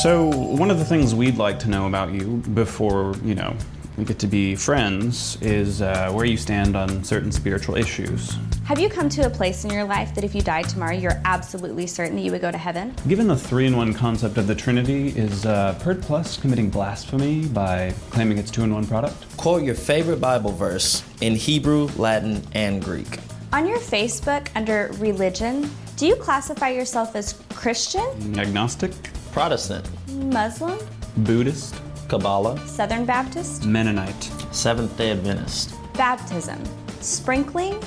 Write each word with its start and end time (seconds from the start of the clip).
So, 0.00 0.30
one 0.30 0.70
of 0.70 0.78
the 0.78 0.84
things 0.86 1.14
we'd 1.14 1.36
like 1.36 1.58
to 1.58 1.68
know 1.68 1.86
about 1.86 2.10
you 2.10 2.38
before, 2.54 3.14
you 3.22 3.34
know, 3.34 3.54
we 3.98 4.06
get 4.06 4.18
to 4.20 4.26
be 4.26 4.56
friends 4.56 5.36
is 5.42 5.82
uh, 5.82 6.10
where 6.10 6.24
you 6.24 6.38
stand 6.38 6.74
on 6.74 7.04
certain 7.04 7.30
spiritual 7.30 7.76
issues. 7.76 8.34
Have 8.64 8.80
you 8.80 8.88
come 8.88 9.10
to 9.10 9.26
a 9.26 9.28
place 9.28 9.66
in 9.66 9.70
your 9.70 9.84
life 9.84 10.14
that 10.14 10.24
if 10.24 10.34
you 10.34 10.40
died 10.40 10.70
tomorrow, 10.70 10.94
you're 10.94 11.20
absolutely 11.26 11.86
certain 11.86 12.16
that 12.16 12.22
you 12.22 12.30
would 12.30 12.40
go 12.40 12.50
to 12.50 12.56
heaven? 12.56 12.94
Given 13.08 13.28
the 13.28 13.36
three 13.36 13.66
in 13.66 13.76
one 13.76 13.92
concept 13.92 14.38
of 14.38 14.46
the 14.46 14.54
Trinity, 14.54 15.08
is 15.08 15.44
uh, 15.44 15.78
Pert 15.80 16.00
Plus 16.00 16.38
committing 16.38 16.70
blasphemy 16.70 17.46
by 17.48 17.92
claiming 18.08 18.38
it's 18.38 18.50
two 18.50 18.62
in 18.62 18.72
one 18.72 18.86
product? 18.86 19.36
Quote 19.36 19.64
your 19.64 19.74
favorite 19.74 20.18
Bible 20.18 20.52
verse 20.52 21.04
in 21.20 21.34
Hebrew, 21.34 21.90
Latin, 21.98 22.42
and 22.54 22.82
Greek. 22.82 23.18
On 23.52 23.66
your 23.66 23.78
Facebook, 23.78 24.48
under 24.54 24.90
religion, 24.94 25.70
do 25.96 26.06
you 26.06 26.16
classify 26.16 26.70
yourself 26.70 27.14
as 27.16 27.34
Christian, 27.50 28.38
Agnostic? 28.38 28.94
Protestant, 29.32 29.88
Muslim, 30.10 30.78
Buddhist? 31.18 31.76
Kabbalah, 32.08 32.58
Southern 32.66 33.04
Baptist, 33.04 33.64
Mennonite? 33.64 34.24
Seventh 34.50 34.96
day 34.98 35.12
Adventist. 35.12 35.74
baptism, 35.94 36.60
sprinkling, 37.00 37.80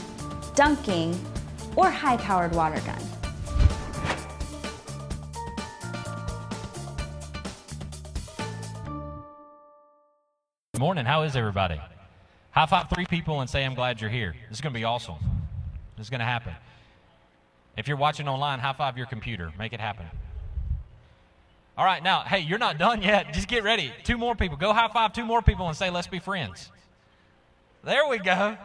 dunking, 0.56 1.20
or 1.76 1.90
high 1.90 2.18
powered 2.18 2.54
water 2.56 2.80
gun? 2.82 3.02
Good 10.74 10.80
morning. 10.80 11.06
How 11.06 11.24
is 11.24 11.36
everybody? 11.36 11.80
High 12.52 12.66
five 12.66 12.90
three 12.90 13.06
people 13.06 13.42
and 13.42 13.50
say, 13.50 13.64
I'm 13.64 13.76
glad 13.76 14.02
you're 14.02 14.10
here. 14.10 14.36
This 14.50 14.58
is 14.58 14.62
going 14.62 14.74
to 14.74 14.80
be 14.80 14.84
awesome. 14.84 15.16
This 15.98 16.08
is 16.08 16.10
going 16.10 16.20
to 16.20 16.26
happen. 16.26 16.54
If 17.78 17.88
you're 17.88 17.98
watching 17.98 18.28
online, 18.28 18.60
high 18.60 18.74
five 18.74 18.98
your 18.98 19.06
computer. 19.08 19.52
Make 19.58 19.74
it 19.74 19.80
happen. 19.80 20.06
All 21.78 21.86
right, 21.86 22.04
now, 22.04 22.22
hey, 22.22 22.40
you're 22.40 22.60
not 22.60 22.78
done 22.78 23.02
yet. 23.02 23.34
Just 23.34 23.48
get 23.48 23.64
ready. 23.64 23.92
Two 24.04 24.18
more 24.18 24.36
people. 24.36 24.58
Go 24.58 24.74
high 24.74 24.90
five 24.90 25.14
two 25.14 25.26
more 25.26 25.42
people 25.42 25.68
and 25.68 25.76
say, 25.76 25.90
let's 25.90 26.08
be 26.08 26.20
friends. 26.20 26.72
There 27.84 28.08
we 28.08 28.20
go. 28.20 28.58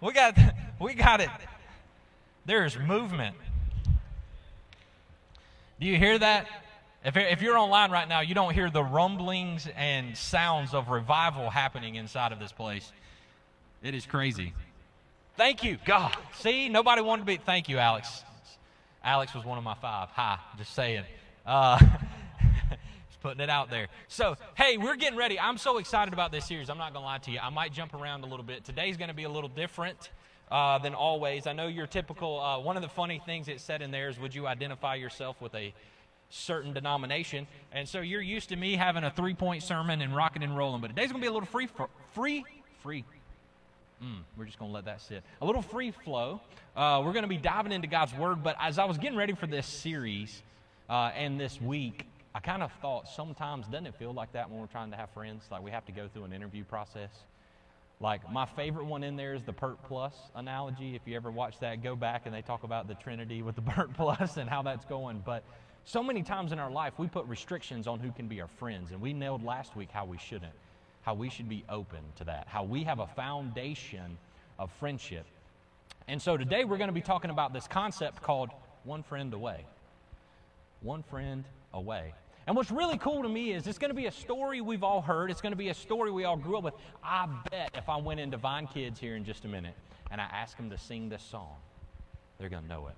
We 0.00 0.12
got, 0.12 0.36
we 0.80 0.94
got 0.94 1.20
it. 1.20 1.30
There's 2.44 2.76
movement. 2.78 3.36
Do 5.80 5.86
you 5.86 5.96
hear 5.96 6.18
that? 6.18 6.46
If, 7.04 7.16
if 7.16 7.40
you're 7.40 7.56
online 7.56 7.92
right 7.92 8.08
now, 8.08 8.20
you 8.20 8.34
don't 8.34 8.52
hear 8.52 8.68
the 8.68 8.82
rumblings 8.82 9.68
and 9.76 10.16
sounds 10.16 10.74
of 10.74 10.88
revival 10.88 11.50
happening 11.50 11.94
inside 11.94 12.32
of 12.32 12.40
this 12.40 12.50
place. 12.50 12.90
It 13.82 13.94
is 13.94 14.06
crazy. 14.06 14.54
Thank 15.36 15.62
you, 15.62 15.78
God. 15.84 16.16
See, 16.38 16.68
nobody 16.68 17.02
wanted 17.02 17.22
to 17.22 17.26
be. 17.26 17.36
Thank 17.36 17.68
you, 17.68 17.78
Alex. 17.78 18.24
Alex 19.04 19.34
was 19.34 19.44
one 19.44 19.58
of 19.58 19.62
my 19.62 19.74
five. 19.74 20.08
Hi, 20.10 20.38
just 20.58 20.74
saying. 20.74 21.04
Uh, 21.44 21.78
putting 23.26 23.40
it 23.40 23.50
out 23.50 23.70
there. 23.70 23.88
So, 24.06 24.36
hey, 24.54 24.76
we're 24.76 24.94
getting 24.94 25.18
ready. 25.18 25.36
I'm 25.36 25.58
so 25.58 25.78
excited 25.78 26.14
about 26.14 26.30
this 26.30 26.46
series. 26.46 26.70
I'm 26.70 26.78
not 26.78 26.92
going 26.92 27.02
to 27.02 27.06
lie 27.06 27.18
to 27.18 27.30
you. 27.32 27.40
I 27.42 27.50
might 27.50 27.72
jump 27.72 27.92
around 27.92 28.22
a 28.22 28.26
little 28.28 28.44
bit. 28.44 28.62
Today's 28.62 28.96
going 28.96 29.08
to 29.08 29.16
be 29.16 29.24
a 29.24 29.28
little 29.28 29.48
different 29.48 30.10
uh, 30.48 30.78
than 30.78 30.94
always. 30.94 31.48
I 31.48 31.52
know 31.52 31.66
you're 31.66 31.88
typical. 31.88 32.38
Uh, 32.38 32.60
one 32.60 32.76
of 32.76 32.84
the 32.84 32.88
funny 32.88 33.20
things 33.26 33.48
it 33.48 33.60
said 33.60 33.82
in 33.82 33.90
there 33.90 34.08
is, 34.08 34.20
would 34.20 34.32
you 34.32 34.46
identify 34.46 34.94
yourself 34.94 35.40
with 35.40 35.52
a 35.56 35.74
certain 36.30 36.72
denomination? 36.72 37.48
And 37.72 37.88
so 37.88 38.00
you're 38.00 38.22
used 38.22 38.50
to 38.50 38.56
me 38.56 38.76
having 38.76 39.02
a 39.02 39.10
three 39.10 39.34
point 39.34 39.64
sermon 39.64 40.02
and 40.02 40.14
rocking 40.14 40.44
and 40.44 40.56
rolling. 40.56 40.80
But 40.80 40.90
today's 40.90 41.10
going 41.10 41.20
to 41.20 41.24
be 41.24 41.28
a 41.28 41.32
little 41.32 41.48
free, 41.48 41.68
free, 42.14 42.44
free. 42.84 43.04
Mm, 44.00 44.18
we're 44.38 44.44
just 44.44 44.60
going 44.60 44.70
to 44.70 44.74
let 44.76 44.84
that 44.84 45.00
sit. 45.00 45.24
A 45.42 45.44
little 45.44 45.62
free 45.62 45.90
flow. 45.90 46.40
Uh, 46.76 47.02
we're 47.04 47.12
going 47.12 47.24
to 47.24 47.28
be 47.28 47.38
diving 47.38 47.72
into 47.72 47.88
God's 47.88 48.14
Word. 48.14 48.44
But 48.44 48.54
as 48.60 48.78
I 48.78 48.84
was 48.84 48.98
getting 48.98 49.18
ready 49.18 49.32
for 49.32 49.48
this 49.48 49.66
series 49.66 50.42
uh, 50.88 51.10
and 51.16 51.40
this 51.40 51.60
week, 51.60 52.06
I 52.36 52.40
kind 52.40 52.62
of 52.62 52.70
thought 52.82 53.08
sometimes, 53.08 53.66
doesn't 53.66 53.86
it 53.86 53.94
feel 53.94 54.12
like 54.12 54.30
that 54.32 54.50
when 54.50 54.60
we're 54.60 54.66
trying 54.66 54.90
to 54.90 54.96
have 54.98 55.08
friends? 55.08 55.44
Like 55.50 55.62
we 55.62 55.70
have 55.70 55.86
to 55.86 55.92
go 55.92 56.06
through 56.06 56.24
an 56.24 56.34
interview 56.34 56.64
process? 56.64 57.08
Like 57.98 58.30
my 58.30 58.44
favorite 58.44 58.84
one 58.84 59.02
in 59.02 59.16
there 59.16 59.32
is 59.32 59.42
the 59.42 59.54
Pert 59.54 59.82
Plus 59.84 60.12
analogy. 60.34 60.94
If 60.94 61.00
you 61.06 61.16
ever 61.16 61.30
watch 61.30 61.58
that, 61.60 61.82
go 61.82 61.96
back 61.96 62.26
and 62.26 62.34
they 62.34 62.42
talk 62.42 62.62
about 62.62 62.88
the 62.88 62.94
Trinity 62.96 63.40
with 63.40 63.54
the 63.54 63.62
Pert 63.72 63.94
Plus 63.94 64.36
and 64.36 64.50
how 64.50 64.60
that's 64.60 64.84
going. 64.84 65.22
But 65.24 65.44
so 65.86 66.02
many 66.02 66.22
times 66.22 66.52
in 66.52 66.58
our 66.58 66.70
life, 66.70 66.92
we 66.98 67.06
put 67.06 67.24
restrictions 67.24 67.86
on 67.86 68.00
who 68.00 68.12
can 68.12 68.28
be 68.28 68.42
our 68.42 68.48
friends. 68.48 68.92
And 68.92 69.00
we 69.00 69.14
nailed 69.14 69.42
last 69.42 69.74
week 69.74 69.88
how 69.90 70.04
we 70.04 70.18
shouldn't, 70.18 70.52
how 71.00 71.14
we 71.14 71.30
should 71.30 71.48
be 71.48 71.64
open 71.70 72.00
to 72.16 72.24
that, 72.24 72.48
how 72.48 72.64
we 72.64 72.84
have 72.84 72.98
a 72.98 73.06
foundation 73.06 74.18
of 74.58 74.70
friendship. 74.72 75.24
And 76.06 76.20
so 76.20 76.36
today 76.36 76.64
we're 76.64 76.76
going 76.76 76.88
to 76.88 76.92
be 76.94 77.00
talking 77.00 77.30
about 77.30 77.54
this 77.54 77.66
concept 77.66 78.22
called 78.22 78.50
one 78.84 79.02
friend 79.02 79.32
away. 79.32 79.64
One 80.82 81.02
friend 81.02 81.42
away. 81.72 82.12
And 82.46 82.54
what's 82.54 82.70
really 82.70 82.96
cool 82.98 83.22
to 83.22 83.28
me 83.28 83.52
is 83.52 83.66
it's 83.66 83.78
going 83.78 83.90
to 83.90 83.94
be 83.94 84.06
a 84.06 84.12
story 84.12 84.60
we've 84.60 84.84
all 84.84 85.02
heard. 85.02 85.30
It's 85.30 85.40
going 85.40 85.52
to 85.52 85.56
be 85.56 85.68
a 85.70 85.74
story 85.74 86.12
we 86.12 86.24
all 86.24 86.36
grew 86.36 86.58
up 86.58 86.64
with. 86.64 86.74
I 87.02 87.28
bet 87.50 87.72
if 87.74 87.88
I 87.88 87.96
went 87.96 88.20
into 88.20 88.36
Vine 88.36 88.68
Kids 88.68 89.00
here 89.00 89.16
in 89.16 89.24
just 89.24 89.44
a 89.44 89.48
minute 89.48 89.74
and 90.12 90.20
I 90.20 90.24
asked 90.24 90.56
them 90.56 90.70
to 90.70 90.78
sing 90.78 91.08
this 91.08 91.22
song, 91.22 91.56
they're 92.38 92.48
going 92.48 92.62
to 92.62 92.68
know 92.68 92.86
it. 92.86 92.94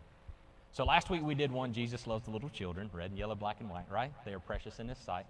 So 0.72 0.84
last 0.84 1.08
week 1.08 1.22
we 1.22 1.34
did 1.34 1.50
one, 1.50 1.72
Jesus 1.72 2.06
loves 2.06 2.26
the 2.26 2.30
little 2.30 2.50
children, 2.50 2.90
red 2.92 3.10
and 3.10 3.18
yellow, 3.18 3.34
black 3.34 3.56
and 3.60 3.70
white, 3.70 3.90
right? 3.90 4.12
They 4.26 4.34
are 4.34 4.38
precious 4.38 4.80
in 4.80 4.88
his 4.88 4.98
sight. 4.98 5.24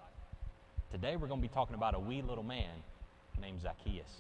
Today 0.91 1.15
we're 1.15 1.29
going 1.29 1.41
to 1.41 1.47
be 1.47 1.55
talking 1.55 1.77
about 1.77 1.95
a 1.95 2.01
wee 2.01 2.23
little 2.23 2.43
man 2.43 2.83
named 3.41 3.61
Zacchaeus. 3.61 4.11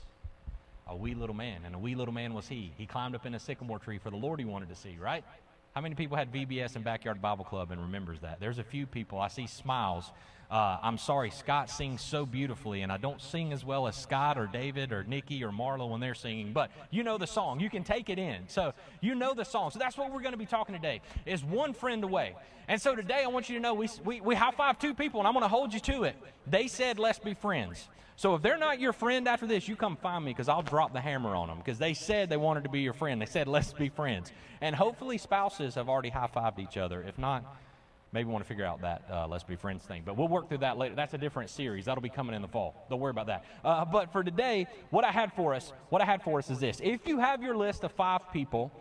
A 0.86 0.94
wee 0.96 1.14
little 1.14 1.34
man. 1.34 1.62
And 1.66 1.74
a 1.74 1.78
wee 1.78 1.96
little 1.96 2.14
man 2.14 2.34
was 2.34 2.46
he. 2.46 2.72
He 2.78 2.86
climbed 2.86 3.16
up 3.16 3.26
in 3.26 3.34
a 3.34 3.40
sycamore 3.40 3.80
tree 3.80 3.98
for 3.98 4.10
the 4.10 4.16
Lord 4.16 4.38
he 4.38 4.44
wanted 4.44 4.68
to 4.68 4.76
see, 4.76 4.96
right? 5.00 5.24
How 5.78 5.82
many 5.82 5.94
people 5.94 6.16
had 6.16 6.32
VBS 6.32 6.74
and 6.74 6.84
Backyard 6.84 7.22
Bible 7.22 7.44
Club 7.44 7.70
and 7.70 7.80
remembers 7.80 8.18
that? 8.22 8.40
There's 8.40 8.58
a 8.58 8.64
few 8.64 8.84
people. 8.84 9.20
I 9.20 9.28
see 9.28 9.46
smiles. 9.46 10.10
Uh, 10.50 10.76
I'm 10.82 10.98
sorry, 10.98 11.30
Scott 11.30 11.70
sings 11.70 12.02
so 12.02 12.26
beautifully, 12.26 12.82
and 12.82 12.90
I 12.90 12.96
don't 12.96 13.22
sing 13.22 13.52
as 13.52 13.64
well 13.64 13.86
as 13.86 13.94
Scott 13.94 14.38
or 14.38 14.48
David 14.48 14.90
or 14.90 15.04
Nikki 15.04 15.44
or 15.44 15.52
Marla 15.52 15.88
when 15.88 16.00
they're 16.00 16.16
singing, 16.16 16.52
but 16.52 16.72
you 16.90 17.04
know 17.04 17.16
the 17.16 17.28
song. 17.28 17.60
You 17.60 17.70
can 17.70 17.84
take 17.84 18.10
it 18.10 18.18
in. 18.18 18.48
So 18.48 18.74
you 19.00 19.14
know 19.14 19.34
the 19.34 19.44
song. 19.44 19.70
So 19.70 19.78
that's 19.78 19.96
what 19.96 20.12
we're 20.12 20.20
going 20.20 20.32
to 20.32 20.36
be 20.36 20.46
talking 20.46 20.74
today 20.74 21.00
is 21.24 21.44
one 21.44 21.72
friend 21.72 22.02
away. 22.02 22.34
And 22.66 22.82
so 22.82 22.96
today 22.96 23.22
I 23.22 23.28
want 23.28 23.48
you 23.48 23.54
to 23.54 23.62
know 23.62 23.74
we, 23.74 23.88
we, 24.04 24.20
we 24.20 24.34
high 24.34 24.50
five 24.50 24.80
two 24.80 24.94
people, 24.94 25.20
and 25.20 25.28
I'm 25.28 25.32
going 25.32 25.44
to 25.44 25.48
hold 25.48 25.72
you 25.72 25.78
to 25.78 26.02
it. 26.02 26.16
They 26.48 26.66
said, 26.66 26.98
let's 26.98 27.20
be 27.20 27.34
friends. 27.34 27.88
So 28.18 28.34
if 28.34 28.42
they're 28.42 28.58
not 28.58 28.80
your 28.80 28.92
friend 28.92 29.28
after 29.28 29.46
this, 29.46 29.68
you 29.68 29.76
come 29.76 29.94
find 29.94 30.24
me 30.24 30.32
because 30.32 30.48
I'll 30.48 30.60
drop 30.60 30.92
the 30.92 31.00
hammer 31.00 31.36
on 31.36 31.46
them 31.46 31.58
because 31.58 31.78
they 31.78 31.94
said 31.94 32.28
they 32.28 32.36
wanted 32.36 32.64
to 32.64 32.68
be 32.68 32.80
your 32.80 32.92
friend. 32.92 33.22
They 33.22 33.26
said, 33.26 33.46
let's 33.46 33.72
be 33.72 33.90
friends. 33.90 34.32
And 34.60 34.74
hopefully 34.74 35.18
spouses 35.18 35.76
have 35.76 35.88
already 35.88 36.08
high 36.08 36.26
fived 36.26 36.58
each 36.58 36.76
other. 36.76 37.00
If 37.00 37.16
not, 37.16 37.44
maybe 38.10 38.28
want 38.28 38.42
to 38.42 38.48
figure 38.48 38.64
out 38.64 38.80
that 38.80 39.04
uh, 39.08 39.28
let's 39.28 39.44
be 39.44 39.54
friends 39.54 39.84
thing. 39.84 40.02
But 40.04 40.16
we'll 40.16 40.26
work 40.26 40.48
through 40.48 40.58
that 40.58 40.76
later. 40.76 40.96
That's 40.96 41.14
a 41.14 41.18
different 41.18 41.48
series. 41.48 41.84
That'll 41.84 42.02
be 42.02 42.08
coming 42.08 42.34
in 42.34 42.42
the 42.42 42.48
fall. 42.48 42.74
Don't 42.90 42.98
worry 42.98 43.12
about 43.12 43.28
that. 43.28 43.44
Uh, 43.64 43.84
but 43.84 44.10
for 44.10 44.24
today, 44.24 44.66
what 44.90 45.04
I 45.04 45.12
had 45.12 45.32
for 45.34 45.54
us, 45.54 45.72
what 45.88 46.02
I 46.02 46.04
had 46.04 46.20
for 46.20 46.40
us 46.40 46.50
is 46.50 46.58
this. 46.58 46.80
If 46.82 47.06
you 47.06 47.20
have 47.20 47.40
your 47.40 47.56
list 47.56 47.84
of 47.84 47.92
five 47.92 48.32
people, 48.32 48.72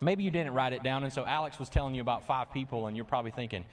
maybe 0.00 0.24
you 0.24 0.32
didn't 0.32 0.54
write 0.54 0.72
it 0.72 0.82
down, 0.82 1.04
and 1.04 1.12
so 1.12 1.24
Alex 1.24 1.60
was 1.60 1.68
telling 1.68 1.94
you 1.94 2.00
about 2.00 2.26
five 2.26 2.52
people, 2.52 2.88
and 2.88 2.96
you're 2.96 3.04
probably 3.04 3.30
thinking, 3.30 3.64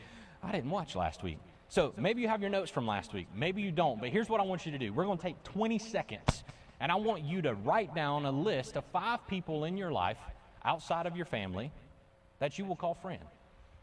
I 0.44 0.52
didn't 0.52 0.70
watch 0.70 0.96
last 0.96 1.24
week. 1.24 1.40
So 1.70 1.94
maybe 1.98 2.22
you 2.22 2.28
have 2.28 2.42
your 2.42 2.50
notes 2.50 2.72
from 2.72 2.88
last 2.88 3.14
week. 3.14 3.28
Maybe 3.36 3.62
you 3.62 3.72
don't. 3.72 4.00
But 4.00 4.10
here's 4.10 4.30
what 4.30 4.40
I 4.40 4.44
want 4.44 4.66
you 4.66 4.72
to 4.72 4.78
do. 4.78 4.94
We're 4.94 5.06
going 5.06 5.18
to 5.18 5.24
take 5.24 5.44
20 5.44 5.80
seconds, 5.80 6.44
and 6.80 6.92
I 6.92 6.96
want 6.96 7.24
you 7.24 7.42
to 7.42 7.54
write 7.56 7.94
down 7.94 8.26
a 8.26 8.32
list 8.32 8.78
of 8.78 8.86
five 8.94 9.26
people 9.28 9.66
in 9.66 9.78
your 9.78 9.92
life 9.92 10.18
outside 10.64 11.06
of 11.06 11.16
your 11.16 11.26
family 11.26 11.72
that 12.40 12.58
you 12.58 12.66
will 12.66 12.76
call 12.76 12.94
friend. 12.94 13.22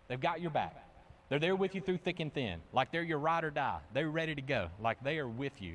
They've 0.08 0.20
got 0.20 0.40
your 0.40 0.50
back. 0.50 0.76
They're 1.28 1.38
there 1.38 1.56
with 1.56 1.74
you 1.74 1.80
through 1.80 1.98
thick 1.98 2.20
and 2.20 2.32
thin, 2.32 2.60
like 2.72 2.92
they're 2.92 3.02
your 3.02 3.18
ride 3.18 3.44
or 3.44 3.50
die. 3.50 3.80
They're 3.92 4.10
ready 4.10 4.34
to 4.34 4.42
go, 4.42 4.68
like 4.80 5.02
they 5.02 5.18
are 5.18 5.28
with 5.28 5.60
you. 5.60 5.74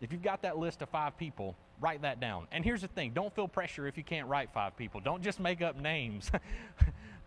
If 0.00 0.12
you've 0.12 0.22
got 0.22 0.42
that 0.42 0.58
list 0.58 0.82
of 0.82 0.88
five 0.88 1.16
people, 1.16 1.56
write 1.80 2.02
that 2.02 2.20
down. 2.20 2.46
And 2.52 2.64
here's 2.64 2.82
the 2.82 2.88
thing 2.88 3.12
don't 3.12 3.34
feel 3.34 3.48
pressure 3.48 3.86
if 3.86 3.96
you 3.96 4.04
can't 4.04 4.28
write 4.28 4.50
five 4.52 4.76
people. 4.76 5.00
Don't 5.00 5.22
just 5.22 5.40
make 5.40 5.62
up 5.62 5.80
names. 5.80 6.30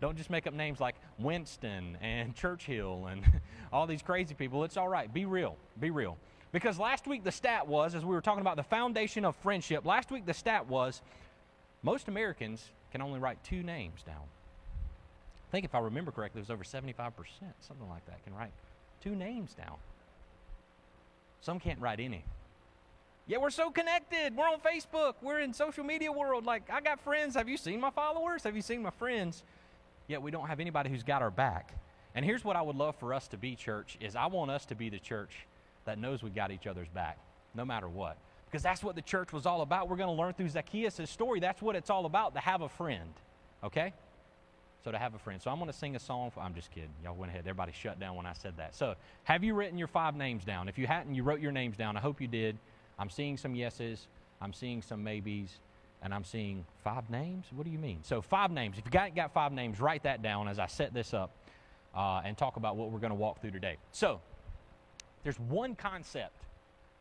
Don't 0.02 0.16
just 0.18 0.30
make 0.30 0.48
up 0.48 0.52
names 0.52 0.80
like 0.80 0.96
Winston 1.16 1.96
and 2.02 2.34
Churchill 2.36 3.06
and 3.06 3.22
all 3.72 3.86
these 3.86 4.02
crazy 4.02 4.34
people. 4.34 4.64
It's 4.64 4.76
all 4.76 4.88
right. 4.88 5.12
Be 5.14 5.26
real. 5.26 5.56
Be 5.78 5.90
real. 5.90 6.18
Because 6.50 6.76
last 6.76 7.06
week 7.06 7.22
the 7.22 7.30
stat 7.30 7.68
was, 7.68 7.94
as 7.94 8.04
we 8.04 8.12
were 8.12 8.20
talking 8.20 8.40
about 8.40 8.56
the 8.56 8.64
foundation 8.64 9.24
of 9.24 9.36
friendship, 9.36 9.86
last 9.86 10.10
week 10.10 10.26
the 10.26 10.34
stat 10.34 10.66
was 10.66 11.02
most 11.84 12.08
Americans 12.08 12.68
can 12.90 13.00
only 13.00 13.20
write 13.20 13.42
two 13.44 13.62
names 13.62 14.02
down. 14.02 14.16
I 14.16 15.50
think 15.52 15.64
if 15.64 15.74
I 15.74 15.78
remember 15.78 16.10
correctly, 16.10 16.40
it 16.40 16.48
was 16.48 16.50
over 16.50 16.64
75%, 16.64 17.12
something 17.60 17.88
like 17.88 18.04
that, 18.06 18.24
can 18.24 18.34
write 18.34 18.52
two 19.02 19.14
names 19.14 19.54
down. 19.54 19.76
Some 21.42 21.60
can't 21.60 21.80
write 21.80 22.00
any. 22.00 22.24
Yeah, 23.28 23.38
we're 23.38 23.50
so 23.50 23.70
connected. 23.70 24.36
We're 24.36 24.48
on 24.48 24.58
Facebook. 24.58 25.14
We're 25.22 25.40
in 25.40 25.54
social 25.54 25.84
media 25.84 26.10
world. 26.10 26.44
Like, 26.44 26.68
I 26.72 26.80
got 26.80 27.00
friends. 27.00 27.36
Have 27.36 27.48
you 27.48 27.56
seen 27.56 27.80
my 27.80 27.90
followers? 27.90 28.42
Have 28.42 28.56
you 28.56 28.62
seen 28.62 28.82
my 28.82 28.90
friends? 28.90 29.44
Yet 30.08 30.22
we 30.22 30.30
don't 30.30 30.46
have 30.46 30.60
anybody 30.60 30.90
who's 30.90 31.02
got 31.02 31.22
our 31.22 31.30
back. 31.30 31.74
And 32.14 32.24
here's 32.24 32.44
what 32.44 32.56
I 32.56 32.62
would 32.62 32.76
love 32.76 32.96
for 32.96 33.14
us 33.14 33.28
to 33.28 33.36
be, 33.36 33.56
church, 33.56 33.96
is 34.00 34.16
I 34.16 34.26
want 34.26 34.50
us 34.50 34.66
to 34.66 34.74
be 34.74 34.90
the 34.90 34.98
church 34.98 35.46
that 35.84 35.98
knows 35.98 36.22
we 36.22 36.30
got 36.30 36.50
each 36.50 36.66
other's 36.66 36.88
back, 36.88 37.18
no 37.54 37.64
matter 37.64 37.88
what. 37.88 38.16
Because 38.46 38.62
that's 38.62 38.84
what 38.84 38.94
the 38.94 39.02
church 39.02 39.32
was 39.32 39.46
all 39.46 39.62
about. 39.62 39.88
We're 39.88 39.96
going 39.96 40.14
to 40.14 40.20
learn 40.20 40.34
through 40.34 40.50
Zacchaeus' 40.50 41.08
story. 41.08 41.40
That's 41.40 41.62
what 41.62 41.74
it's 41.74 41.88
all 41.88 42.04
about, 42.04 42.34
to 42.34 42.40
have 42.40 42.60
a 42.60 42.68
friend. 42.68 43.10
Okay? 43.64 43.94
So 44.84 44.90
to 44.90 44.98
have 44.98 45.14
a 45.14 45.18
friend. 45.18 45.40
So 45.40 45.50
I'm 45.50 45.58
going 45.58 45.70
to 45.70 45.76
sing 45.76 45.96
a 45.96 45.98
song. 45.98 46.30
For, 46.30 46.40
I'm 46.40 46.54
just 46.54 46.70
kidding. 46.70 46.90
Y'all 47.02 47.14
went 47.14 47.30
ahead. 47.30 47.44
Everybody 47.44 47.72
shut 47.72 47.98
down 47.98 48.16
when 48.16 48.26
I 48.26 48.34
said 48.34 48.56
that. 48.58 48.74
So 48.74 48.94
have 49.24 49.42
you 49.42 49.54
written 49.54 49.78
your 49.78 49.88
five 49.88 50.16
names 50.16 50.44
down? 50.44 50.68
If 50.68 50.76
you 50.76 50.86
hadn't, 50.86 51.14
you 51.14 51.22
wrote 51.22 51.40
your 51.40 51.52
names 51.52 51.76
down. 51.76 51.96
I 51.96 52.00
hope 52.00 52.20
you 52.20 52.28
did. 52.28 52.58
I'm 52.98 53.08
seeing 53.08 53.36
some 53.36 53.54
yeses. 53.54 54.06
I'm 54.40 54.52
seeing 54.52 54.82
some 54.82 55.02
maybes. 55.02 55.60
And 56.02 56.12
I'm 56.12 56.24
seeing 56.24 56.66
five 56.82 57.08
names? 57.10 57.46
What 57.54 57.64
do 57.64 57.70
you 57.70 57.78
mean? 57.78 58.00
So 58.02 58.20
five 58.20 58.50
names. 58.50 58.76
If 58.76 58.84
you 58.84 58.90
got, 58.90 59.14
got 59.14 59.32
five 59.32 59.52
names, 59.52 59.80
write 59.80 60.02
that 60.02 60.22
down 60.22 60.48
as 60.48 60.58
I 60.58 60.66
set 60.66 60.92
this 60.92 61.14
up 61.14 61.30
uh, 61.94 62.22
and 62.24 62.36
talk 62.36 62.56
about 62.56 62.76
what 62.76 62.90
we're 62.90 62.98
going 62.98 63.10
to 63.10 63.16
walk 63.16 63.40
through 63.40 63.52
today. 63.52 63.76
So 63.92 64.20
there's 65.22 65.38
one 65.38 65.76
concept 65.76 66.34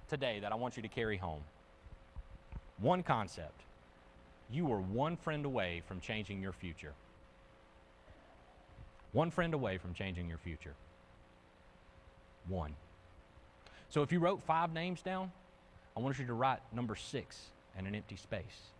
today 0.08 0.40
that 0.42 0.52
I 0.52 0.56
want 0.56 0.76
you 0.78 0.84
to 0.84 0.88
carry 0.88 1.18
home. 1.18 1.42
One 2.80 3.02
concept. 3.02 3.62
You 4.52 4.72
are 4.72 4.80
one 4.80 5.16
friend 5.18 5.46
away 5.46 5.82
from 5.88 6.00
changing 6.00 6.42
your 6.42 6.52
future. 6.52 6.94
One 9.14 9.32
friend 9.32 9.54
away 9.54 9.78
from 9.78 9.94
changing 9.94 10.28
your 10.28 10.38
future. 10.38 10.74
One. 12.48 12.76
So 13.90 14.04
if 14.04 14.12
you 14.12 14.20
wrote 14.20 14.42
five 14.44 14.74
names 14.74 15.02
down, 15.02 15.32
I 15.96 16.00
want 16.00 16.20
you 16.20 16.26
to 16.26 16.34
write 16.34 16.60
number 16.74 16.96
six 16.96 17.38
and 17.78 17.88
an 17.88 17.96
empty 17.96 18.16
space. 18.16 18.72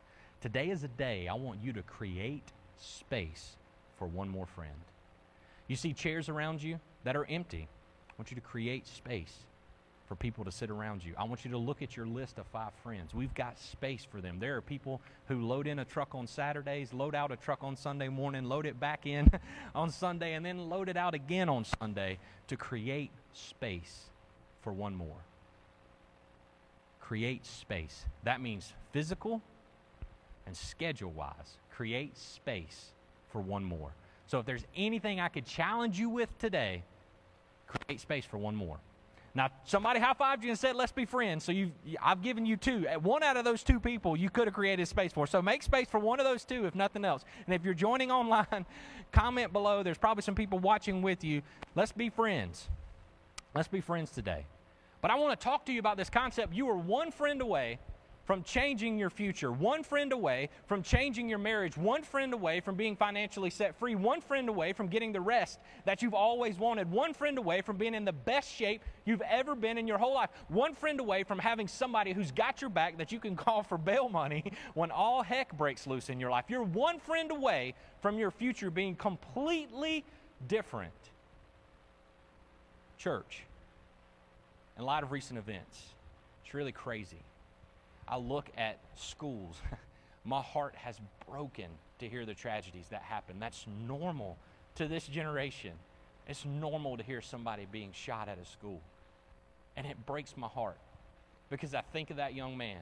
Today 0.42 0.72
is 0.72 0.84
a 0.84 0.88
day 0.88 1.28
I 1.28 1.36
want 1.36 1.60
you 1.64 1.72
to 1.74 1.84
create 1.84 2.44
space 2.80 3.52
for 4.00 4.08
one 4.08 4.28
more 4.28 4.48
friend. 4.48 4.74
You 5.68 5.76
see 5.76 5.94
chairs 5.94 6.30
around 6.30 6.64
you 6.64 6.80
that 7.04 7.16
are 7.16 7.26
empty. 7.26 7.68
I 8.10 8.14
want 8.18 8.32
you 8.32 8.36
to 8.36 8.42
create 8.42 8.88
space 8.88 9.34
for 10.08 10.16
people 10.16 10.44
to 10.44 10.52
sit 10.52 10.72
around 10.72 11.06
you. 11.06 11.14
I 11.16 11.26
want 11.26 11.46
you 11.46 11.52
to 11.52 11.60
look 11.60 11.84
at 11.84 11.96
your 11.96 12.08
list 12.08 12.40
of 12.40 12.48
five 12.48 12.74
friends. 12.84 13.14
We've 13.14 13.34
got 13.36 13.60
space 13.60 14.04
for 14.04 14.20
them. 14.20 14.40
There 14.40 14.58
are 14.58 14.62
people 14.62 15.00
who 15.28 15.46
load 15.46 15.68
in 15.68 15.78
a 15.78 15.86
truck 15.86 16.16
on 16.16 16.26
Saturdays, 16.26 16.92
load 16.92 17.14
out 17.14 17.32
a 17.32 17.36
truck 17.36 17.64
on 17.64 17.78
Sunday 17.78 18.10
morning, 18.10 18.46
load 18.46 18.66
it 18.66 18.80
back 18.80 19.06
in 19.06 19.32
on 19.76 19.92
Sunday, 19.92 20.34
and 20.34 20.44
then 20.44 20.70
load 20.70 20.90
it 20.90 20.98
out 20.98 21.14
again 21.14 21.50
on 21.50 21.66
Sunday 21.80 22.18
to 22.48 22.58
create 22.58 23.12
space 23.32 24.10
for 24.64 24.74
one 24.74 24.96
more. 24.96 25.24
Create 27.00 27.46
space. 27.46 28.06
That 28.24 28.42
means 28.42 28.74
physical 28.92 29.42
and 30.46 30.56
schedule 30.56 31.12
wise. 31.12 31.58
Create 31.72 32.18
space 32.18 32.92
for 33.30 33.42
one 33.42 33.64
more. 33.64 33.92
So 34.28 34.40
if 34.40 34.46
there's 34.46 34.66
anything 34.76 35.20
I 35.20 35.28
could 35.28 35.46
challenge 35.46 36.00
you 36.00 36.10
with 36.10 36.38
today, 36.38 36.84
create 37.68 38.00
space 38.00 38.26
for 38.26 38.38
one 38.38 38.56
more. 38.56 38.78
Now, 39.34 39.50
somebody 39.64 40.00
high 40.00 40.14
fived 40.14 40.44
you 40.44 40.50
and 40.50 40.60
said, 40.60 40.76
let's 40.76 40.92
be 40.92 41.06
friends. 41.06 41.46
So 41.46 41.54
you've, 41.54 41.72
I've 42.02 42.22
given 42.22 42.46
you 42.46 42.58
two. 42.58 42.86
Uh, 42.88 43.00
one 43.00 43.24
out 43.24 43.38
of 43.38 43.46
those 43.46 43.64
two 43.64 43.80
people 43.80 44.18
you 44.18 44.30
could 44.30 44.48
have 44.48 44.54
created 44.54 44.88
space 44.88 45.14
for. 45.14 45.26
So 45.26 45.42
make 45.42 45.64
space 45.64 45.88
for 45.88 46.00
one 46.00 46.20
of 46.20 46.26
those 46.26 46.44
two, 46.44 46.66
if 46.66 46.76
nothing 46.76 47.06
else. 47.06 47.24
And 47.46 47.56
if 47.56 47.64
you're 47.64 47.74
joining 47.74 48.12
online, 48.20 48.66
comment 49.12 49.54
below. 49.54 49.84
There's 49.84 49.98
probably 49.98 50.24
some 50.24 50.36
people 50.36 50.60
watching 50.60 51.02
with 51.02 51.24
you. 51.24 51.42
Let's 51.76 51.94
be 51.94 52.10
friends. 52.10 52.68
Let's 53.56 53.70
be 53.70 53.80
friends 53.80 54.12
today. 54.12 54.46
But 55.02 55.12
I 55.12 55.16
want 55.16 55.40
to 55.40 55.44
talk 55.44 55.66
to 55.66 55.74
you 55.74 55.80
about 55.80 55.98
this 55.98 56.10
concept. 56.10 56.54
You 56.54 56.70
are 56.70 56.78
one 56.78 57.12
friend 57.12 57.42
away 57.42 57.80
from 58.32 58.44
changing 58.44 58.98
your 58.98 59.10
future, 59.10 59.52
one 59.52 59.84
friend 59.84 60.14
away 60.14 60.48
from 60.66 60.82
changing 60.82 61.28
your 61.28 61.38
marriage, 61.38 61.76
one 61.76 62.02
friend 62.02 62.34
away 62.34 62.62
from 62.62 62.76
being 62.76 62.96
financially 62.96 63.50
set 63.50 63.78
free, 63.78 63.94
one 63.94 64.22
friend 64.22 64.48
away 64.48 64.72
from 64.72 64.88
getting 64.88 65.12
the 65.12 65.20
rest 65.20 65.60
that 65.84 66.02
you've 66.02 66.14
always 66.14 66.58
wanted, 66.58 66.90
one 66.90 67.14
friend 67.14 67.38
away 67.38 67.60
from 67.60 67.76
being 67.76 67.94
in 67.94 68.06
the 68.06 68.14
best 68.14 68.50
shape 68.50 68.84
you've 69.04 69.22
ever 69.30 69.54
been 69.54 69.78
in 69.78 69.86
your 69.86 69.98
whole 69.98 70.14
life, 70.14 70.30
one 70.48 70.74
friend 70.74 71.02
away 71.02 71.26
from 71.26 71.40
having 71.40 71.68
somebody 71.68 72.14
who's 72.14 72.32
got 72.32 72.62
your 72.62 72.70
back 72.70 72.98
that 73.00 73.12
you 73.12 73.20
can 73.20 73.36
call 73.46 73.64
for 73.64 73.78
bail 73.78 74.08
money 74.08 74.54
when 74.76 74.92
all 74.92 75.24
heck 75.24 75.52
breaks 75.58 75.86
loose 75.86 76.08
in 76.08 76.18
your 76.18 76.32
life. 76.32 76.46
You're 76.48 76.64
one 76.64 77.00
friend 77.00 77.32
away 77.32 77.74
from 78.02 78.18
your 78.18 78.32
future 78.32 78.72
being 78.72 78.96
completely 78.96 80.06
different. 80.48 80.94
Church, 82.98 83.44
in 84.78 84.86
light 84.86 85.04
of 85.04 85.12
recent 85.12 85.38
events, 85.38 85.82
it's 86.46 86.54
really 86.54 86.72
crazy 86.72 87.20
I 88.12 88.18
look 88.18 88.50
at 88.58 88.78
schools, 88.96 89.56
my 90.26 90.42
heart 90.42 90.76
has 90.76 91.00
broken 91.30 91.68
to 92.00 92.10
hear 92.10 92.26
the 92.26 92.34
tragedies 92.34 92.88
that 92.92 93.02
happen. 93.02 93.38
That's 93.40 93.66
normal 93.88 94.38
to 94.76 94.88
this 94.88 95.08
generation. 95.08 95.72
It's 96.28 96.46
normal 96.46 96.98
to 96.98 97.04
hear 97.04 97.22
somebody 97.22 97.66
being 97.72 97.92
shot 97.94 98.28
at 98.28 98.38
a 98.38 98.46
school. 98.46 98.82
And 99.78 99.88
it 99.88 100.06
breaks 100.06 100.36
my 100.36 100.48
heart 100.48 100.78
because 101.50 101.74
I 101.74 101.82
think 101.94 102.10
of 102.10 102.18
that 102.18 102.36
young 102.36 102.58
man, 102.58 102.82